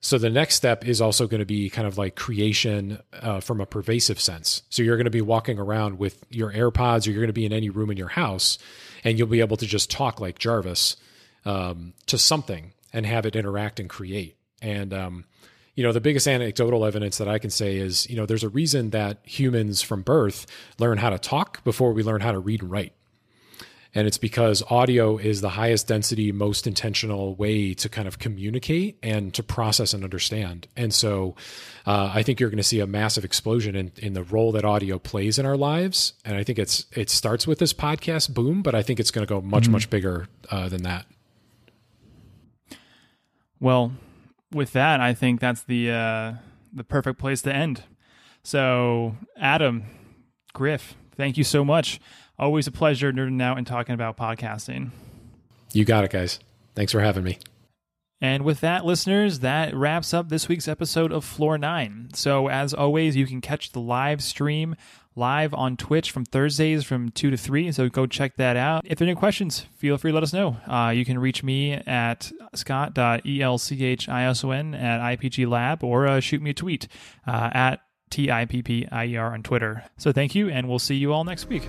So 0.00 0.18
the 0.18 0.30
next 0.30 0.56
step 0.56 0.84
is 0.84 1.00
also 1.00 1.28
going 1.28 1.40
to 1.40 1.46
be 1.46 1.70
kind 1.70 1.86
of 1.86 1.96
like 1.96 2.16
creation 2.16 3.00
uh, 3.12 3.38
from 3.38 3.60
a 3.60 3.66
pervasive 3.66 4.20
sense. 4.20 4.62
So 4.68 4.82
you're 4.82 4.96
going 4.96 5.04
to 5.04 5.10
be 5.10 5.20
walking 5.20 5.60
around 5.60 5.98
with 5.98 6.24
your 6.28 6.52
AirPods, 6.52 7.06
or 7.06 7.10
you're 7.10 7.20
going 7.20 7.28
to 7.28 7.32
be 7.32 7.46
in 7.46 7.52
any 7.52 7.68
room 7.68 7.90
in 7.90 7.96
your 7.96 8.08
house, 8.08 8.58
and 9.04 9.16
you'll 9.16 9.28
be 9.28 9.40
able 9.40 9.56
to 9.56 9.66
just 9.66 9.90
talk 9.90 10.20
like 10.20 10.38
Jarvis 10.38 10.96
um, 11.44 11.94
to 12.06 12.18
something 12.18 12.72
and 12.92 13.06
have 13.06 13.26
it 13.26 13.36
interact 13.36 13.80
and 13.80 13.88
create. 13.88 14.36
And 14.60 14.92
um, 14.92 15.24
you 15.78 15.84
know, 15.84 15.92
the 15.92 16.00
biggest 16.00 16.26
anecdotal 16.26 16.84
evidence 16.84 17.18
that 17.18 17.28
I 17.28 17.38
can 17.38 17.50
say 17.50 17.76
is, 17.76 18.10
you 18.10 18.16
know, 18.16 18.26
there's 18.26 18.42
a 18.42 18.48
reason 18.48 18.90
that 18.90 19.18
humans 19.22 19.80
from 19.80 20.02
birth 20.02 20.44
learn 20.80 20.98
how 20.98 21.10
to 21.10 21.18
talk 21.18 21.62
before 21.62 21.92
we 21.92 22.02
learn 22.02 22.20
how 22.20 22.32
to 22.32 22.40
read 22.40 22.62
and 22.62 22.70
write. 22.70 22.94
And 23.94 24.06
it's 24.08 24.18
because 24.18 24.62
audio 24.70 25.18
is 25.18 25.40
the 25.40 25.50
highest 25.50 25.86
density, 25.86 26.32
most 26.32 26.66
intentional 26.66 27.36
way 27.36 27.74
to 27.74 27.88
kind 27.88 28.08
of 28.08 28.18
communicate 28.18 28.98
and 29.04 29.32
to 29.34 29.42
process 29.44 29.94
and 29.94 30.02
understand. 30.02 30.66
And 30.76 30.92
so 30.92 31.36
uh, 31.86 32.10
I 32.12 32.24
think 32.24 32.40
you're 32.40 32.50
going 32.50 32.58
to 32.58 32.64
see 32.64 32.80
a 32.80 32.86
massive 32.86 33.24
explosion 33.24 33.76
in, 33.76 33.92
in 33.96 34.14
the 34.14 34.24
role 34.24 34.50
that 34.52 34.64
audio 34.64 34.98
plays 34.98 35.38
in 35.38 35.46
our 35.46 35.56
lives. 35.56 36.12
And 36.24 36.36
I 36.36 36.42
think 36.42 36.58
it's 36.58 36.86
it 36.92 37.08
starts 37.08 37.46
with 37.46 37.60
this 37.60 37.72
podcast 37.72 38.34
boom, 38.34 38.62
but 38.62 38.74
I 38.74 38.82
think 38.82 38.98
it's 38.98 39.12
going 39.12 39.26
to 39.26 39.32
go 39.32 39.40
much, 39.40 39.64
mm-hmm. 39.64 39.72
much 39.72 39.90
bigger 39.90 40.26
uh, 40.50 40.68
than 40.68 40.82
that. 40.82 41.06
Well, 43.60 43.92
with 44.52 44.72
that, 44.72 45.00
I 45.00 45.14
think 45.14 45.40
that's 45.40 45.62
the 45.62 45.90
uh, 45.90 46.32
the 46.72 46.84
perfect 46.84 47.18
place 47.18 47.42
to 47.42 47.54
end. 47.54 47.84
So, 48.42 49.16
Adam, 49.36 49.84
Griff, 50.52 50.94
thank 51.16 51.36
you 51.36 51.44
so 51.44 51.64
much. 51.64 52.00
Always 52.38 52.66
a 52.66 52.72
pleasure 52.72 53.12
nerding 53.12 53.42
out 53.42 53.58
and 53.58 53.66
talking 53.66 53.94
about 53.94 54.16
podcasting. 54.16 54.90
You 55.72 55.84
got 55.84 56.04
it, 56.04 56.10
guys. 56.10 56.38
Thanks 56.74 56.92
for 56.92 57.00
having 57.00 57.24
me. 57.24 57.38
And 58.20 58.44
with 58.44 58.60
that, 58.60 58.84
listeners, 58.84 59.40
that 59.40 59.74
wraps 59.74 60.12
up 60.12 60.28
this 60.28 60.48
week's 60.48 60.66
episode 60.66 61.12
of 61.12 61.24
Floor 61.24 61.56
9. 61.56 62.10
So, 62.14 62.48
as 62.48 62.74
always, 62.74 63.16
you 63.16 63.26
can 63.26 63.40
catch 63.40 63.70
the 63.72 63.80
live 63.80 64.22
stream 64.22 64.74
live 65.18 65.52
on 65.52 65.76
Twitch 65.76 66.10
from 66.10 66.24
Thursdays 66.24 66.84
from 66.84 67.10
2 67.10 67.32
to 67.32 67.36
3. 67.36 67.72
So 67.72 67.88
go 67.88 68.06
check 68.06 68.36
that 68.36 68.56
out. 68.56 68.84
If 68.86 68.98
there 68.98 69.06
are 69.06 69.10
any 69.10 69.18
questions, 69.18 69.66
feel 69.76 69.98
free 69.98 70.12
to 70.12 70.14
let 70.14 70.22
us 70.22 70.32
know. 70.32 70.56
Uh, 70.66 70.90
you 70.90 71.04
can 71.04 71.18
reach 71.18 71.42
me 71.42 71.72
at 71.72 72.32
scott.elchison 72.54 74.80
at 74.80 75.18
IPG 75.18 75.48
Lab 75.48 75.84
or 75.84 76.06
uh, 76.06 76.20
shoot 76.20 76.40
me 76.40 76.50
a 76.50 76.54
tweet 76.54 76.88
uh, 77.26 77.50
at 77.52 77.80
T 78.10 78.30
I 78.30 78.46
P 78.46 78.62
P 78.62 78.86
I 78.90 79.06
E 79.06 79.16
R 79.16 79.34
on 79.34 79.42
Twitter. 79.42 79.84
So 79.98 80.12
thank 80.12 80.34
you, 80.34 80.48
and 80.48 80.66
we'll 80.68 80.78
see 80.78 80.94
you 80.94 81.12
all 81.12 81.24
next 81.24 81.48
week. 81.48 81.68